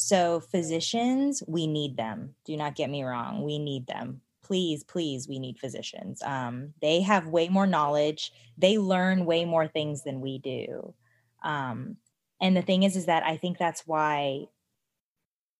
So, 0.01 0.39
physicians, 0.39 1.43
we 1.47 1.67
need 1.67 1.95
them. 1.95 2.33
Do 2.43 2.57
not 2.57 2.75
get 2.75 2.89
me 2.89 3.03
wrong. 3.03 3.43
We 3.43 3.59
need 3.59 3.85
them. 3.85 4.21
Please, 4.43 4.83
please, 4.83 5.27
we 5.27 5.37
need 5.37 5.59
physicians. 5.59 6.23
Um, 6.23 6.73
they 6.81 7.01
have 7.01 7.27
way 7.27 7.49
more 7.49 7.67
knowledge. 7.67 8.33
They 8.57 8.79
learn 8.79 9.25
way 9.25 9.45
more 9.45 9.67
things 9.67 10.03
than 10.03 10.19
we 10.19 10.39
do. 10.39 10.95
Um, 11.43 11.97
and 12.41 12.57
the 12.57 12.63
thing 12.63 12.81
is, 12.81 12.95
is 12.95 13.05
that 13.05 13.23
I 13.23 13.37
think 13.37 13.59
that's 13.59 13.85
why 13.85 14.45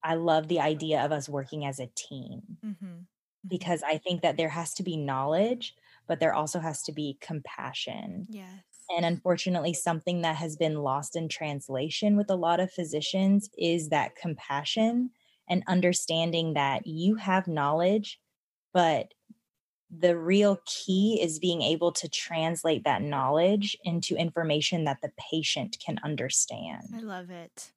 I 0.04 0.16
love 0.16 0.48
the 0.48 0.60
idea 0.60 1.06
of 1.06 1.12
us 1.12 1.30
working 1.30 1.64
as 1.64 1.80
a 1.80 1.92
team 1.96 2.42
Mm-hmm. 2.66 3.02
because 3.48 3.84
I 3.84 4.00
think 4.00 4.24
that 4.24 4.38
there 4.38 4.50
has 4.50 4.74
to 4.74 4.84
be 4.84 4.98
knowledge, 4.98 5.76
but 6.08 6.20
there 6.20 6.34
also 6.34 6.60
has 6.60 6.82
to 6.84 6.92
be 6.92 7.20
compassion. 7.22 8.26
Yes. 8.28 8.64
And 8.96 9.06
unfortunately, 9.06 9.74
something 9.74 10.22
that 10.22 10.36
has 10.36 10.56
been 10.56 10.76
lost 10.76 11.16
in 11.16 11.30
translation 11.30 12.18
with 12.18 12.30
a 12.30 12.36
lot 12.36 12.60
of 12.60 12.72
physicians 12.72 13.50
is 13.58 13.90
that 13.90 14.16
compassion 14.16 15.12
and 15.50 15.64
understanding 15.68 16.54
that 16.54 16.88
you 16.88 17.16
have 17.16 17.48
knowledge, 17.48 18.20
but 18.74 19.14
the 19.90 20.18
real 20.18 20.60
key 20.66 21.20
is 21.22 21.40
being 21.40 21.62
able 21.62 21.92
to 21.92 22.08
translate 22.08 22.86
that 22.86 23.02
knowledge 23.02 23.78
into 23.84 24.16
information 24.16 24.86
that 24.86 25.02
the 25.02 25.12
patient 25.32 25.78
can 25.86 26.00
understand. 26.04 26.84
I 26.96 27.02
love 27.02 27.30
it. 27.30 27.72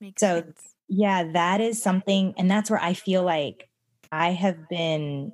Makes 0.00 0.20
so, 0.20 0.42
sense. 0.42 0.74
yeah, 0.88 1.32
that 1.32 1.60
is 1.62 1.82
something, 1.82 2.34
and 2.36 2.50
that's 2.50 2.70
where 2.70 2.82
I 2.82 2.92
feel 2.92 3.22
like 3.22 3.70
I 4.12 4.32
have 4.32 4.68
been 4.68 5.32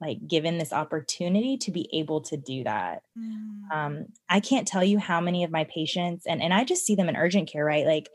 like 0.00 0.26
given 0.28 0.58
this 0.58 0.72
opportunity 0.72 1.56
to 1.58 1.70
be 1.72 1.88
able 1.92 2.20
to 2.22 2.36
do 2.36 2.64
that. 2.64 3.02
Mm. 3.18 3.70
Um, 3.72 4.06
I 4.28 4.40
can't 4.40 4.68
tell 4.68 4.84
you 4.84 4.98
how 4.98 5.20
many 5.20 5.44
of 5.44 5.50
my 5.50 5.64
patients, 5.64 6.24
and 6.26 6.40
and 6.42 6.54
I 6.54 6.64
just 6.64 6.86
see 6.86 6.94
them 6.94 7.08
in 7.08 7.16
urgent 7.16 7.50
care, 7.50 7.64
right? 7.64 7.86
Like 7.86 8.08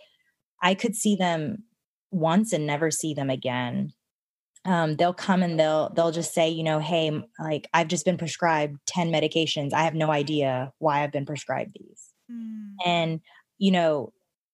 I 0.61 0.75
could 0.75 0.95
see 0.95 1.15
them 1.15 1.63
once 2.11 2.53
and 2.53 2.65
never 2.65 2.89
see 2.89 3.13
them 3.13 3.29
again. 3.29 3.91
Um, 4.65 4.95
they'll 4.95 5.13
come 5.13 5.43
and 5.43 5.59
they'll 5.59 5.91
they'll 5.93 6.11
just 6.11 6.33
say, 6.33 6.49
you 6.49 6.63
know, 6.63 6.79
hey, 6.79 7.11
like 7.37 7.67
I've 7.73 7.89
just 7.89 8.05
been 8.05 8.17
prescribed 8.17 8.79
ten 8.85 9.11
medications. 9.11 9.73
I 9.73 9.83
have 9.83 9.95
no 9.95 10.09
idea 10.09 10.71
why 10.79 11.03
I've 11.03 11.11
been 11.11 11.25
prescribed 11.25 11.75
these. 11.77 12.13
Mm. 12.31 12.75
And 12.85 13.21
you 13.57 13.71
know, 13.71 14.13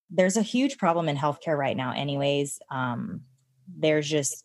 there's 0.09 0.38
a 0.38 0.41
huge 0.41 0.80
problem 0.80 1.07
in 1.07 1.15
healthcare 1.15 1.57
right 1.57 1.77
now. 1.77 1.93
Anyways, 1.93 2.59
um, 2.71 3.21
there's 3.77 4.09
just 4.09 4.43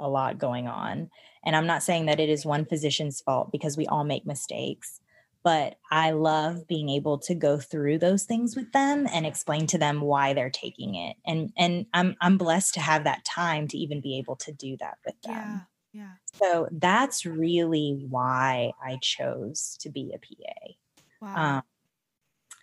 a 0.00 0.08
lot 0.08 0.38
going 0.38 0.66
on 0.66 1.10
and 1.44 1.56
I'm 1.56 1.66
not 1.66 1.82
saying 1.82 2.06
that 2.06 2.20
it 2.20 2.28
is 2.28 2.46
one 2.46 2.64
physician's 2.64 3.20
fault 3.20 3.50
because 3.50 3.76
we 3.76 3.86
all 3.86 4.04
make 4.04 4.26
mistakes, 4.26 5.00
but 5.42 5.76
I 5.90 6.12
love 6.12 6.68
being 6.68 6.88
able 6.88 7.18
to 7.20 7.34
go 7.34 7.58
through 7.58 7.98
those 7.98 8.24
things 8.24 8.54
with 8.54 8.70
them 8.72 9.08
and 9.12 9.26
explain 9.26 9.66
to 9.68 9.78
them 9.78 10.00
why 10.00 10.34
they're 10.34 10.50
taking 10.50 10.94
it. 10.94 11.16
And 11.26 11.52
and 11.56 11.86
I'm 11.92 12.16
I'm 12.20 12.38
blessed 12.38 12.74
to 12.74 12.80
have 12.80 13.04
that 13.04 13.24
time 13.24 13.66
to 13.68 13.78
even 13.78 14.00
be 14.00 14.18
able 14.18 14.36
to 14.36 14.52
do 14.52 14.76
that 14.78 14.98
with 15.04 15.20
them. 15.22 15.34
Yeah. 15.34 15.60
Yeah. 15.94 16.12
So 16.34 16.68
that's 16.72 17.26
really 17.26 18.06
why 18.08 18.72
I 18.82 18.98
chose 19.02 19.76
to 19.80 19.90
be 19.90 20.14
a 20.14 20.18
PA. 20.18 20.72
Wow. 21.20 21.56
Um, 21.56 21.62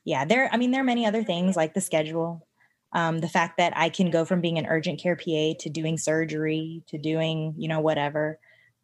yeah, 0.03 0.25
there 0.25 0.49
I 0.51 0.57
mean 0.57 0.71
there 0.71 0.81
are 0.81 0.85
many 0.85 1.05
other 1.05 1.23
things 1.23 1.55
like 1.55 1.73
the 1.73 1.81
schedule. 1.81 2.47
Um, 2.91 3.19
the 3.19 3.29
fact 3.29 3.57
that 3.57 3.73
I 3.75 3.89
can 3.89 4.09
go 4.09 4.25
from 4.25 4.41
being 4.41 4.57
an 4.57 4.65
urgent 4.65 4.99
care 4.99 5.15
PA 5.15 5.53
to 5.59 5.69
doing 5.69 5.99
surgery 5.99 6.81
to 6.87 6.97
doing, 6.97 7.53
you 7.55 7.67
know, 7.67 7.81
whatever 7.81 8.39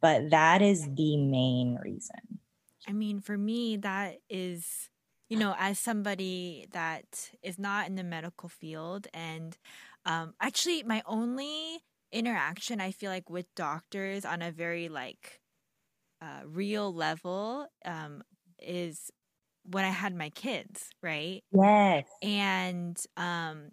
but 0.05 0.29
that 0.29 0.61
is 0.61 0.83
the 0.93 1.17
main 1.17 1.79
reason. 1.81 2.37
I 2.87 2.93
mean, 2.93 3.19
for 3.21 3.37
me, 3.37 3.77
that 3.77 4.17
is, 4.29 4.89
you 5.29 5.37
know, 5.37 5.55
as 5.57 5.79
somebody 5.79 6.67
that 6.73 7.31
is 7.41 7.57
not 7.57 7.87
in 7.87 7.95
the 7.95 8.03
medical 8.03 8.47
field, 8.47 9.07
and 9.13 9.57
um, 10.05 10.35
actually, 10.39 10.83
my 10.83 11.01
only 11.07 11.79
interaction, 12.11 12.79
I 12.79 12.91
feel 12.91 13.09
like, 13.09 13.29
with 13.31 13.47
doctors 13.55 14.25
on 14.25 14.43
a 14.43 14.51
very 14.51 14.89
like 14.89 15.41
uh, 16.21 16.41
real 16.45 16.93
level 16.93 17.67
um, 17.85 18.21
is 18.59 19.09
when 19.63 19.85
I 19.85 19.89
had 19.89 20.15
my 20.15 20.29
kids, 20.29 20.89
right? 21.01 21.43
Yes. 21.51 22.05
And 22.21 22.97
um, 23.17 23.71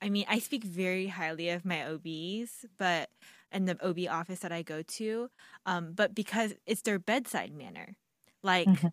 I 0.00 0.08
mean, 0.08 0.26
I 0.28 0.38
speak 0.38 0.64
very 0.64 1.08
highly 1.08 1.50
of 1.50 1.64
my 1.64 1.84
OBs, 1.86 2.66
but 2.78 3.10
in 3.54 3.64
the 3.66 3.76
OB 3.86 4.00
office 4.10 4.40
that 4.40 4.52
I 4.52 4.62
go 4.62 4.82
to, 4.82 5.30
um, 5.64 5.92
but 5.94 6.14
because 6.14 6.54
it's 6.66 6.82
their 6.82 6.98
bedside 6.98 7.54
manner. 7.54 7.96
Like 8.42 8.68
mm-hmm. 8.68 8.88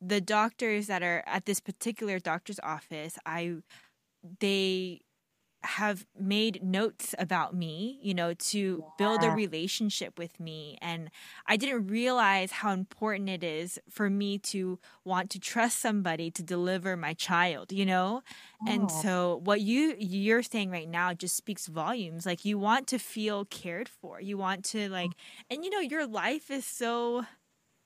the 0.00 0.20
doctors 0.20 0.88
that 0.88 1.02
are 1.02 1.22
at 1.26 1.46
this 1.46 1.60
particular 1.60 2.18
doctor's 2.18 2.60
office, 2.62 3.18
I 3.24 3.56
they 4.40 5.00
have 5.64 6.06
made 6.18 6.62
notes 6.62 7.14
about 7.18 7.54
me, 7.54 7.98
you 8.02 8.14
know, 8.14 8.34
to 8.34 8.84
build 8.98 9.22
a 9.22 9.30
relationship 9.30 10.18
with 10.18 10.40
me. 10.40 10.78
And 10.82 11.10
I 11.46 11.56
didn't 11.56 11.86
realize 11.86 12.50
how 12.50 12.72
important 12.72 13.28
it 13.28 13.44
is 13.44 13.78
for 13.88 14.10
me 14.10 14.38
to 14.38 14.78
want 15.04 15.30
to 15.30 15.38
trust 15.38 15.78
somebody 15.78 16.30
to 16.32 16.42
deliver 16.42 16.96
my 16.96 17.14
child, 17.14 17.72
you 17.72 17.86
know? 17.86 18.22
Oh. 18.66 18.72
And 18.72 18.90
so 18.90 19.40
what 19.44 19.60
you 19.60 19.94
you're 19.98 20.42
saying 20.42 20.70
right 20.70 20.88
now 20.88 21.14
just 21.14 21.36
speaks 21.36 21.66
volumes. 21.66 22.26
Like 22.26 22.44
you 22.44 22.58
want 22.58 22.86
to 22.88 22.98
feel 22.98 23.44
cared 23.44 23.88
for. 23.88 24.20
You 24.20 24.36
want 24.38 24.64
to 24.66 24.88
like 24.88 25.10
mm. 25.10 25.14
and 25.50 25.64
you 25.64 25.70
know, 25.70 25.80
your 25.80 26.06
life 26.06 26.50
is 26.50 26.64
so 26.64 27.24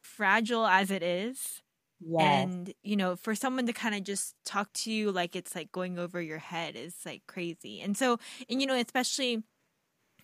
fragile 0.03 0.67
as 0.67 0.91
it 0.91 1.03
is. 1.03 1.63
Yes. 2.01 2.45
And, 2.45 2.75
you 2.83 2.97
know, 2.97 3.17
for 3.17 3.35
someone 3.35 3.67
to 3.67 3.73
kind 3.73 3.95
of 3.95 4.05
just 4.05 4.35
talk 4.45 4.73
to 4.75 4.93
you 4.93 5.11
like 5.11 5.35
it's 5.35 5.55
like 5.55 5.73
going 5.73 5.99
over 5.99 6.21
your 6.21 6.39
head 6.39 6.77
is 6.77 6.95
like 7.05 7.23
crazy. 7.27 7.81
And 7.81 7.97
so, 7.97 8.19
and, 8.49 8.61
you 8.61 8.67
know, 8.67 8.75
especially 8.75 9.43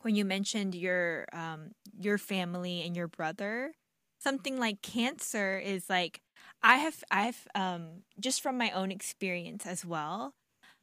when 0.02 0.14
you 0.14 0.24
mentioned 0.24 0.74
your 0.74 1.26
um 1.32 1.70
your 1.98 2.18
family 2.18 2.82
and 2.82 2.96
your 2.96 3.08
brother, 3.08 3.72
something 4.18 4.58
like 4.58 4.82
cancer 4.82 5.58
is 5.58 5.88
like 5.88 6.20
I 6.62 6.76
have 6.76 7.02
I've 7.10 7.46
um 7.54 8.02
just 8.20 8.42
from 8.42 8.58
my 8.58 8.70
own 8.70 8.90
experience 8.90 9.66
as 9.66 9.84
well. 9.84 10.34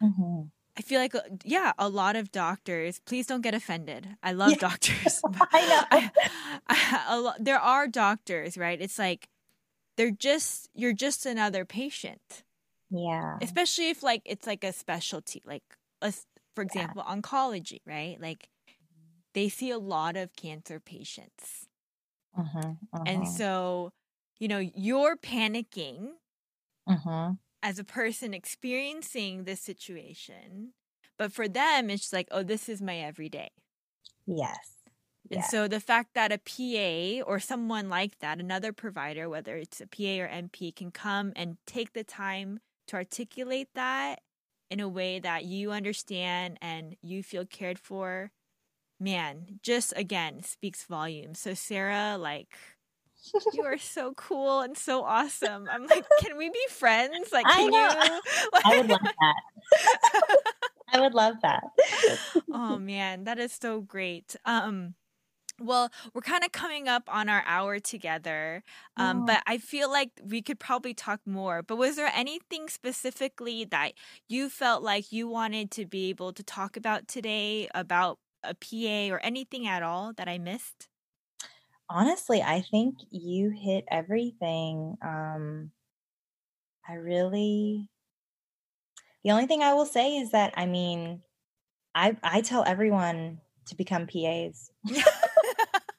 Mm-hmm. 0.02 0.44
I 0.78 0.82
feel 0.82 1.00
like 1.02 1.14
uh, 1.14 1.22
yeah, 1.44 1.74
a 1.78 1.90
lot 1.90 2.16
of 2.16 2.32
doctors. 2.32 3.02
Please 3.06 3.28
don't 3.28 3.42
get 3.42 3.54
offended. 3.54 4.08
I 4.24 4.32
love 4.32 4.52
yeah. 4.52 4.58
doctors. 4.58 5.22
I 5.54 5.68
know. 5.68 5.84
I, 5.92 6.12
I, 6.68 7.06
a 7.10 7.20
lo- 7.20 7.34
there 7.40 7.60
are 7.60 7.88
doctors, 7.88 8.58
right? 8.58 8.80
It's 8.82 8.98
like 8.98 9.28
they're 10.00 10.12
just 10.12 10.70
you're 10.74 10.94
just 10.94 11.26
another 11.26 11.66
patient. 11.66 12.44
Yeah. 12.90 13.38
Especially 13.42 13.90
if 13.90 14.02
like 14.02 14.22
it's 14.26 14.48
like 14.48 14.64
a 14.64 14.72
specialty, 14.72 15.42
like 15.46 15.64
a, 16.02 16.14
for 16.56 16.62
example, 16.62 17.04
yeah. 17.06 17.16
oncology, 17.18 17.82
right? 17.86 18.16
Like 18.20 18.48
they 19.34 19.50
see 19.50 19.72
a 19.72 19.78
lot 19.78 20.16
of 20.16 20.34
cancer 20.38 20.80
patients. 20.80 21.68
Uh-huh, 22.38 22.60
uh-huh. 22.94 23.04
And 23.06 23.28
so, 23.28 23.92
you 24.40 24.48
know, 24.48 24.60
you're 24.60 25.18
panicking 25.18 26.12
uh-huh. 26.88 27.34
as 27.62 27.78
a 27.78 27.84
person 27.84 28.34
experiencing 28.34 29.44
this 29.44 29.60
situation, 29.60 30.72
but 31.18 31.34
for 31.34 31.50
them, 31.50 31.90
it's 31.90 32.14
like, 32.14 32.30
oh, 32.32 32.44
this 32.44 32.70
is 32.70 32.82
my 32.82 33.00
everyday. 33.00 33.50
Yes. 34.26 34.78
And 35.32 35.44
so 35.44 35.68
the 35.68 35.80
fact 35.80 36.16
that 36.16 36.32
a 36.32 36.38
PA 36.40 37.24
or 37.30 37.40
someone 37.40 37.90
like 37.90 38.20
that, 38.20 38.40
another 38.40 38.74
provider, 38.74 39.30
whether 39.30 39.58
it's 39.58 39.82
a 39.82 39.88
PA 39.88 40.24
or 40.24 40.28
NP, 40.28 40.76
can 40.76 40.92
come 40.92 41.34
and 41.36 41.58
take 41.66 41.94
the 41.94 42.04
time 42.04 42.60
to 42.88 42.96
articulate 42.96 43.70
that 43.76 44.22
in 44.70 44.80
a 44.80 44.90
way 44.90 45.20
that 45.20 45.46
you 45.46 45.72
understand 45.72 46.58
and 46.62 46.96
you 47.02 47.24
feel 47.24 47.46
cared 47.46 47.80
for, 47.80 48.32
man, 49.00 49.60
just 49.64 49.94
again 49.96 50.44
speaks 50.44 50.86
volumes. 50.86 51.40
So 51.40 51.54
Sarah, 51.54 52.18
like 52.18 52.56
you 53.54 53.64
are 53.64 53.78
so 53.78 54.14
cool 54.16 54.62
and 54.62 54.78
so 54.78 55.04
awesome. 55.04 55.68
I'm 55.70 55.86
like, 55.88 56.06
can 56.22 56.38
we 56.38 56.50
be 56.50 56.66
friends? 56.70 57.32
Like, 57.32 57.46
can 57.46 57.72
you? 57.72 57.80
Like... 58.54 58.66
I 58.66 58.78
would 58.78 58.90
love 58.90 59.02
that. 59.04 59.36
I 60.92 61.00
would 61.00 61.14
love 61.14 61.36
that. 61.44 61.64
oh 62.52 62.78
man, 62.78 63.26
that 63.26 63.38
is 63.40 63.52
so 63.54 63.82
great. 63.82 64.36
Um, 64.46 64.96
well, 65.60 65.90
we're 66.14 66.22
kind 66.22 66.44
of 66.44 66.52
coming 66.52 66.88
up 66.88 67.04
on 67.08 67.30
our 67.30 67.44
hour 67.46 67.80
together, 67.80 68.64
um, 68.98 69.24
but 69.26 69.44
I 69.46 69.58
feel 69.58 69.90
like 69.92 70.12
we 70.24 70.42
could 70.42 70.60
probably 70.60 70.94
talk 70.94 71.22
more. 71.26 71.62
But 71.62 71.78
was 71.78 71.96
there 71.96 72.12
anything 72.14 72.70
specifically 72.70 73.66
that 73.66 73.94
you 74.28 74.50
felt 74.50 74.84
like 74.84 75.12
you 75.12 75.28
wanted 75.28 75.72
to 75.72 75.86
be 75.86 76.10
able 76.10 76.34
to 76.34 76.44
talk 76.44 76.78
about 76.78 77.08
today 77.08 77.68
about 77.76 78.20
a 78.44 78.54
PA 78.56 79.14
or 79.14 79.20
anything 79.22 79.68
at 79.68 79.84
all 79.84 80.14
that 80.14 80.28
I 80.28 80.38
missed? 80.38 80.88
Honestly, 81.90 82.42
I 82.42 82.62
think 82.62 82.98
you 83.10 83.50
hit 83.50 83.86
everything. 83.90 84.98
Um, 85.02 85.72
I 86.88 86.94
really, 86.94 87.90
the 89.24 89.32
only 89.32 89.46
thing 89.46 89.62
I 89.62 89.74
will 89.74 89.86
say 89.86 90.18
is 90.18 90.32
that 90.32 90.54
I 90.56 90.66
mean, 90.66 91.22
I 91.96 92.18
I 92.24 92.42
tell 92.42 92.64
everyone 92.66 93.42
to 93.68 93.76
become 93.76 94.08
PAs. 94.08 94.72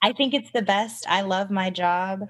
I 0.01 0.13
think 0.13 0.33
it's 0.33 0.51
the 0.51 0.61
best. 0.61 1.05
I 1.07 1.21
love 1.21 1.51
my 1.51 1.69
job. 1.69 2.27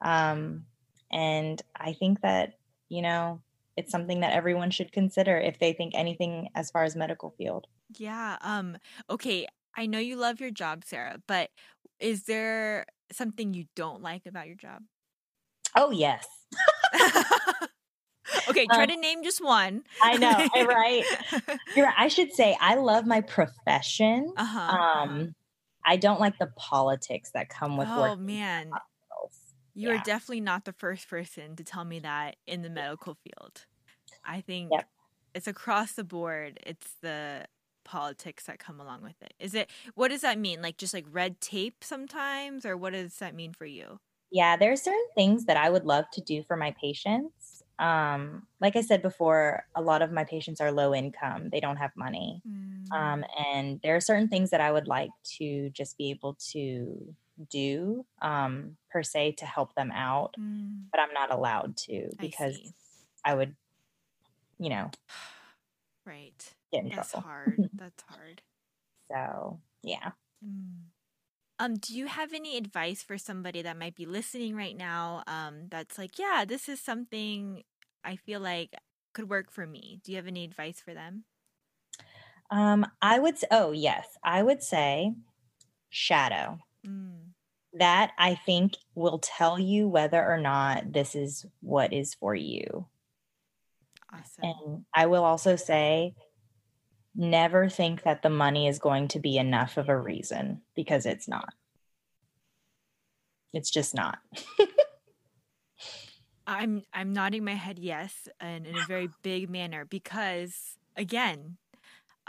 Um, 0.00 0.64
and 1.12 1.60
I 1.76 1.92
think 1.92 2.20
that, 2.22 2.54
you 2.88 3.02
know, 3.02 3.42
it's 3.76 3.92
something 3.92 4.20
that 4.20 4.32
everyone 4.32 4.70
should 4.70 4.92
consider 4.92 5.38
if 5.38 5.58
they 5.58 5.72
think 5.72 5.94
anything 5.94 6.48
as 6.54 6.70
far 6.70 6.84
as 6.84 6.96
medical 6.96 7.34
field. 7.36 7.66
Yeah. 7.98 8.36
Um, 8.40 8.78
okay. 9.08 9.46
I 9.76 9.86
know 9.86 9.98
you 9.98 10.16
love 10.16 10.40
your 10.40 10.50
job, 10.50 10.84
Sarah, 10.84 11.18
but 11.26 11.50
is 11.98 12.24
there 12.24 12.86
something 13.12 13.54
you 13.54 13.66
don't 13.76 14.02
like 14.02 14.26
about 14.26 14.46
your 14.46 14.56
job? 14.56 14.82
Oh, 15.76 15.90
yes. 15.90 16.26
okay, 18.48 18.66
try 18.66 18.82
um, 18.82 18.88
to 18.88 18.96
name 18.96 19.22
just 19.22 19.42
one. 19.42 19.84
I 20.02 20.16
know, 20.16 20.48
right? 20.66 21.04
You're, 21.76 21.92
I 21.96 22.08
should 22.08 22.32
say 22.32 22.56
I 22.60 22.74
love 22.74 23.06
my 23.06 23.20
profession. 23.20 24.32
Uh-huh. 24.36 24.58
Um, 24.58 25.34
I 25.84 25.96
don't 25.96 26.20
like 26.20 26.38
the 26.38 26.52
politics 26.56 27.30
that 27.32 27.48
come 27.48 27.76
with 27.76 27.88
oh, 27.88 28.16
man. 28.16 28.80
You're 29.74 29.98
Yeah. 29.98 30.00
definitely 30.00 30.40
not 30.40 30.64
the 30.64 30.72
first 30.72 31.08
person 31.08 31.56
to 31.56 31.64
tell 31.64 31.84
me 31.84 32.00
that 32.00 32.36
in 32.46 32.62
the 32.62 32.70
medical 32.70 33.14
field. 33.16 33.66
I 34.24 34.40
think 34.42 34.76
Yep. 34.76 34.88
it's 35.34 35.48
across 35.48 35.94
the 35.94 36.04
board. 36.04 36.60
It's 36.66 36.96
the 37.02 37.46
politics 37.84 38.46
that 38.46 38.58
come 38.60 38.80
along 38.80 39.02
with 39.02 39.20
it. 39.22 39.34
Is 39.40 39.54
it 39.54 39.70
what 39.94 40.08
does 40.08 40.22
that 40.22 40.38
mean? 40.38 40.62
Like 40.62 40.78
just 40.78 40.94
like 40.94 41.06
red 41.10 41.40
tape 41.40 41.84
sometimes 41.84 42.66
or 42.66 42.76
what 42.76 42.92
does 42.94 43.18
that 43.18 43.34
mean 43.34 43.54
for 43.54 43.66
you? 43.66 44.00
Yeah, 44.30 44.56
there 44.56 44.70
are 44.72 44.76
certain 44.76 45.08
things 45.14 45.46
that 45.46 45.56
I 45.56 45.70
would 45.70 45.84
love 45.84 46.04
to 46.12 46.20
do 46.20 46.42
for 46.44 46.56
my 46.56 46.70
patients. 46.80 47.62
Um, 47.78 48.46
like 48.60 48.76
I 48.76 48.80
said 48.82 49.02
before, 49.02 49.64
a 49.74 49.82
lot 49.82 50.02
of 50.02 50.12
my 50.12 50.24
patients 50.24 50.60
are 50.60 50.70
low 50.70 50.94
income, 50.94 51.50
they 51.50 51.60
don't 51.60 51.76
have 51.78 51.96
money. 51.96 52.44
Mm, 52.46 52.69
Um, 52.96 53.24
and 53.52 53.80
there 53.82 53.96
are 53.96 54.00
certain 54.00 54.28
things 54.28 54.50
that 54.50 54.60
I 54.60 54.72
would 54.72 54.88
like 54.88 55.10
to 55.38 55.70
just 55.70 55.96
be 55.98 56.10
able 56.10 56.36
to 56.52 57.14
do 57.50 58.04
um, 58.22 58.76
per 58.90 59.02
se 59.02 59.32
to 59.38 59.46
help 59.46 59.74
them 59.74 59.90
out, 59.92 60.36
mm, 60.36 60.90
but 60.92 61.00
I'm 61.00 61.12
not 61.14 61.32
allowed 61.32 61.76
to 61.88 62.10
because 62.20 62.60
see. 62.62 62.74
I 63.24 63.34
would, 63.34 63.56
you 64.58 64.68
know, 64.70 64.90
Right. 66.04 66.54
get 66.72 66.84
in 66.84 66.90
That's 66.90 67.12
trouble. 67.12 67.24
hard. 67.24 67.68
That's 67.72 68.02
hard. 68.02 68.42
So, 69.08 69.60
yeah. 69.82 70.12
Mm. 70.44 70.90
Um, 71.58 71.74
do 71.76 71.94
you 71.96 72.06
have 72.06 72.32
any 72.32 72.56
advice 72.56 73.02
for 73.02 73.18
somebody 73.18 73.62
that 73.62 73.78
might 73.78 73.94
be 73.94 74.06
listening 74.06 74.56
right 74.56 74.76
now? 74.76 75.22
Um, 75.26 75.68
that's 75.70 75.98
like, 75.98 76.18
yeah, 76.18 76.44
this 76.46 76.68
is 76.68 76.80
something 76.80 77.64
I 78.04 78.16
feel 78.16 78.40
like 78.40 78.74
could 79.14 79.28
work 79.30 79.50
for 79.50 79.66
me. 79.66 80.00
Do 80.04 80.12
you 80.12 80.16
have 80.16 80.26
any 80.26 80.44
advice 80.44 80.80
for 80.80 80.94
them? 80.94 81.24
Um, 82.50 82.86
I 83.00 83.18
would, 83.18 83.36
oh, 83.50 83.72
yes, 83.72 84.06
I 84.24 84.42
would 84.42 84.62
say 84.62 85.14
shadow. 85.88 86.58
Mm, 86.86 87.30
That 87.74 88.12
I 88.18 88.34
think 88.34 88.74
will 88.94 89.18
tell 89.18 89.58
you 89.58 89.88
whether 89.88 90.24
or 90.24 90.38
not 90.38 90.92
this 90.92 91.14
is 91.14 91.46
what 91.60 91.92
is 91.92 92.14
for 92.14 92.34
you. 92.34 92.86
awesome. 94.12 94.44
And 94.44 94.84
I 94.94 95.06
will 95.06 95.24
also 95.24 95.54
say, 95.56 96.14
never 97.14 97.68
think 97.68 98.02
that 98.02 98.22
the 98.22 98.30
money 98.30 98.66
is 98.66 98.78
going 98.78 99.08
to 99.08 99.20
be 99.20 99.36
enough 99.36 99.76
of 99.76 99.88
a 99.88 99.98
reason 99.98 100.62
because 100.74 101.06
it's 101.06 101.28
not. 101.28 101.52
It's 103.52 103.70
just 103.70 103.94
not. 103.94 104.18
I'm 106.46 106.82
I'm 106.92 107.12
nodding 107.12 107.44
my 107.44 107.54
head 107.54 107.78
yes, 107.78 108.28
and 108.40 108.66
in 108.66 108.76
a 108.76 108.84
very 108.86 109.08
big 109.22 109.48
manner 109.50 109.84
because 109.84 110.76
again, 110.96 111.58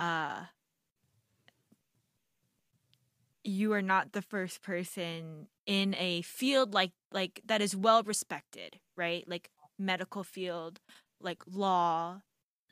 uh, 0.01 0.45
you 3.43 3.73
are 3.73 3.83
not 3.83 4.13
the 4.13 4.21
first 4.21 4.61
person 4.63 5.47
in 5.67 5.95
a 5.97 6.21
field 6.23 6.73
like 6.73 6.91
like 7.11 7.41
that 7.45 7.61
is 7.61 7.75
well 7.75 8.03
respected, 8.03 8.79
right? 8.97 9.27
Like 9.27 9.49
medical 9.79 10.23
field, 10.23 10.79
like 11.21 11.43
law. 11.47 12.21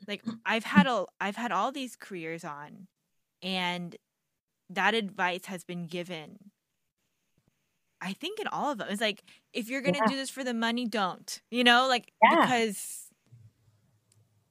Like 0.08 0.22
I've 0.46 0.64
had 0.64 0.86
a 0.86 1.06
I've 1.20 1.36
had 1.36 1.52
all 1.52 1.72
these 1.72 1.96
careers 1.96 2.44
on 2.44 2.88
and 3.42 3.96
that 4.70 4.94
advice 4.94 5.46
has 5.46 5.64
been 5.64 5.86
given 5.86 6.50
I 8.00 8.14
think 8.14 8.40
in 8.40 8.48
all 8.48 8.72
of 8.72 8.78
them. 8.78 8.88
It's 8.90 9.00
like 9.00 9.24
if 9.52 9.68
you're 9.68 9.82
gonna 9.82 10.00
Yeah. 10.00 10.02
do 10.02 10.16
this 10.16 10.30
for 10.30 10.44
the 10.44 10.54
money, 10.54 10.86
don't. 10.86 11.40
You 11.50 11.64
know, 11.64 11.88
like 11.88 12.12
Yeah. 12.22 12.28
because 12.28 13.08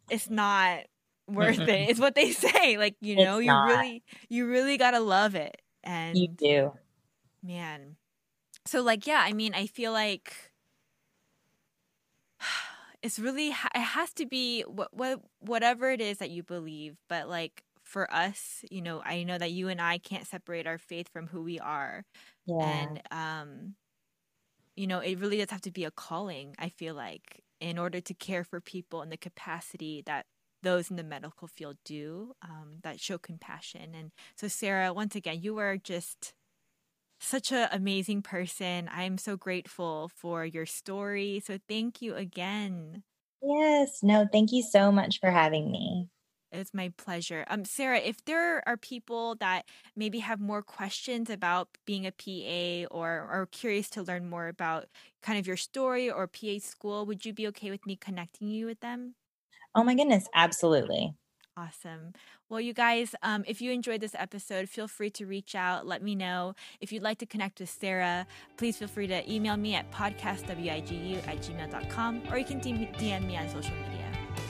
it's 0.09 0.29
not 0.29 0.85
worth 1.29 1.67
it. 1.67 1.89
It's 1.89 1.99
what 1.99 2.15
they 2.15 2.31
say. 2.31 2.77
Like, 2.77 2.95
you 3.01 3.15
It's 3.15 3.17
know, 3.17 3.39
you 3.39 3.57
not. 3.57 3.61
really 3.61 4.03
you 4.29 4.47
really 4.47 4.77
gotta 4.77 4.99
love 4.99 5.35
it. 5.35 5.61
And 5.83 6.21
You 6.21 6.27
do. 6.27 6.73
man. 7.43 7.97
So 8.65 8.81
like 8.81 9.07
yeah, 9.07 9.21
I 9.25 9.33
mean, 9.33 9.53
I 9.53 9.67
feel 9.67 9.91
like 9.91 10.33
it's 13.03 13.19
really 13.19 13.49
it 13.49 13.79
has 13.79 14.13
to 14.13 14.25
be 14.25 14.61
what 14.63 14.93
what 14.95 15.19
whatever 15.39 15.89
it 15.91 16.01
is 16.01 16.17
that 16.19 16.29
you 16.29 16.43
believe, 16.43 16.97
but 17.09 17.29
like 17.29 17.63
for 17.83 18.11
us, 18.13 18.63
you 18.69 18.81
know, 18.81 19.01
I 19.03 19.23
know 19.23 19.37
that 19.37 19.51
you 19.51 19.67
and 19.69 19.81
I 19.81 19.97
can't 19.97 20.27
separate 20.27 20.67
our 20.67 20.77
faith 20.77 21.09
from 21.11 21.27
who 21.27 21.41
we 21.43 21.59
are 21.59 22.05
Yeah. 22.45 22.59
and 22.59 23.01
um 23.11 23.75
you 24.75 24.87
know 24.87 24.99
it 24.99 25.19
really 25.19 25.37
does 25.37 25.49
have 25.49 25.61
to 25.61 25.71
be 25.71 25.83
a 25.85 25.91
calling 25.91 26.55
i 26.59 26.69
feel 26.69 26.93
like 26.95 27.43
in 27.59 27.77
order 27.77 27.99
to 28.01 28.13
care 28.13 28.43
for 28.43 28.59
people 28.61 29.01
in 29.01 29.09
the 29.09 29.17
capacity 29.17 30.03
that 30.05 30.25
those 30.63 30.89
in 30.89 30.95
the 30.97 31.03
medical 31.03 31.47
field 31.47 31.77
do 31.85 32.33
um, 32.41 32.79
that 32.83 32.99
show 32.99 33.17
compassion 33.17 33.93
and 33.95 34.11
so 34.35 34.47
sarah 34.47 34.93
once 34.93 35.15
again 35.15 35.39
you 35.41 35.57
are 35.57 35.77
just 35.77 36.33
such 37.19 37.51
an 37.51 37.67
amazing 37.71 38.21
person 38.21 38.89
i'm 38.91 39.17
so 39.17 39.37
grateful 39.37 40.09
for 40.15 40.45
your 40.45 40.65
story 40.65 41.41
so 41.45 41.57
thank 41.67 42.01
you 42.01 42.15
again 42.15 43.03
yes. 43.41 44.01
No, 44.03 44.27
thank 44.31 44.51
you 44.51 44.63
so 44.63 44.91
much 44.91 45.19
for 45.19 45.31
having 45.31 45.71
me. 45.71 46.09
It's 46.51 46.73
my 46.73 46.91
pleasure. 46.97 47.45
Um, 47.47 47.63
Sarah, 47.63 47.99
if 47.99 48.25
there 48.25 48.67
are 48.67 48.75
people 48.77 49.35
that 49.35 49.65
maybe 49.95 50.19
have 50.19 50.39
more 50.39 50.63
questions 50.63 51.29
about 51.29 51.69
being 51.85 52.07
a 52.07 52.11
PA 52.11 52.87
or 52.89 53.09
are 53.09 53.45
curious 53.51 53.87
to 53.91 54.01
learn 54.01 54.27
more 54.29 54.47
about 54.47 54.87
kind 55.21 55.37
of 55.37 55.45
your 55.45 55.57
story 55.57 56.09
or 56.09 56.27
PA 56.27 56.57
school, 56.59 57.05
would 57.05 57.23
you 57.23 57.33
be 57.33 57.47
okay 57.49 57.69
with 57.69 57.85
me 57.85 57.95
connecting 57.95 58.47
you 58.47 58.65
with 58.65 58.79
them? 58.79 59.15
Oh 59.75 59.83
my 59.83 59.95
goodness. 59.95 60.27
Absolutely. 60.33 61.13
Awesome. 61.55 62.13
Well, 62.47 62.61
you 62.61 62.73
guys, 62.73 63.13
um, 63.21 63.43
if 63.45 63.61
you 63.61 63.71
enjoyed 63.71 63.99
this 63.99 64.15
episode, 64.17 64.69
feel 64.69 64.87
free 64.87 65.09
to 65.11 65.25
reach 65.25 65.55
out. 65.55 65.85
Let 65.85 66.01
me 66.01 66.15
know. 66.15 66.55
If 66.79 66.91
you'd 66.91 67.03
like 67.03 67.17
to 67.19 67.25
connect 67.25 67.59
with 67.59 67.69
Sarah, 67.69 68.25
please 68.57 68.77
feel 68.77 68.87
free 68.87 69.07
to 69.07 69.29
email 69.31 69.57
me 69.57 69.75
at 69.75 69.91
podcastwigu 69.91 71.27
at 71.27 71.37
gmail.com 71.41 72.21
or 72.31 72.37
you 72.37 72.45
can 72.45 72.61
DM 72.61 72.95
DM 72.95 73.25
me 73.25 73.37
on 73.37 73.49
social 73.49 73.75
media. 73.75 74.05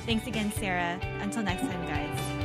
Thanks 0.06 0.28
again, 0.28 0.52
Sarah. 0.52 1.00
Until 1.20 1.44
next 1.44 1.62
time, 1.62 1.88
guys. 1.88 2.39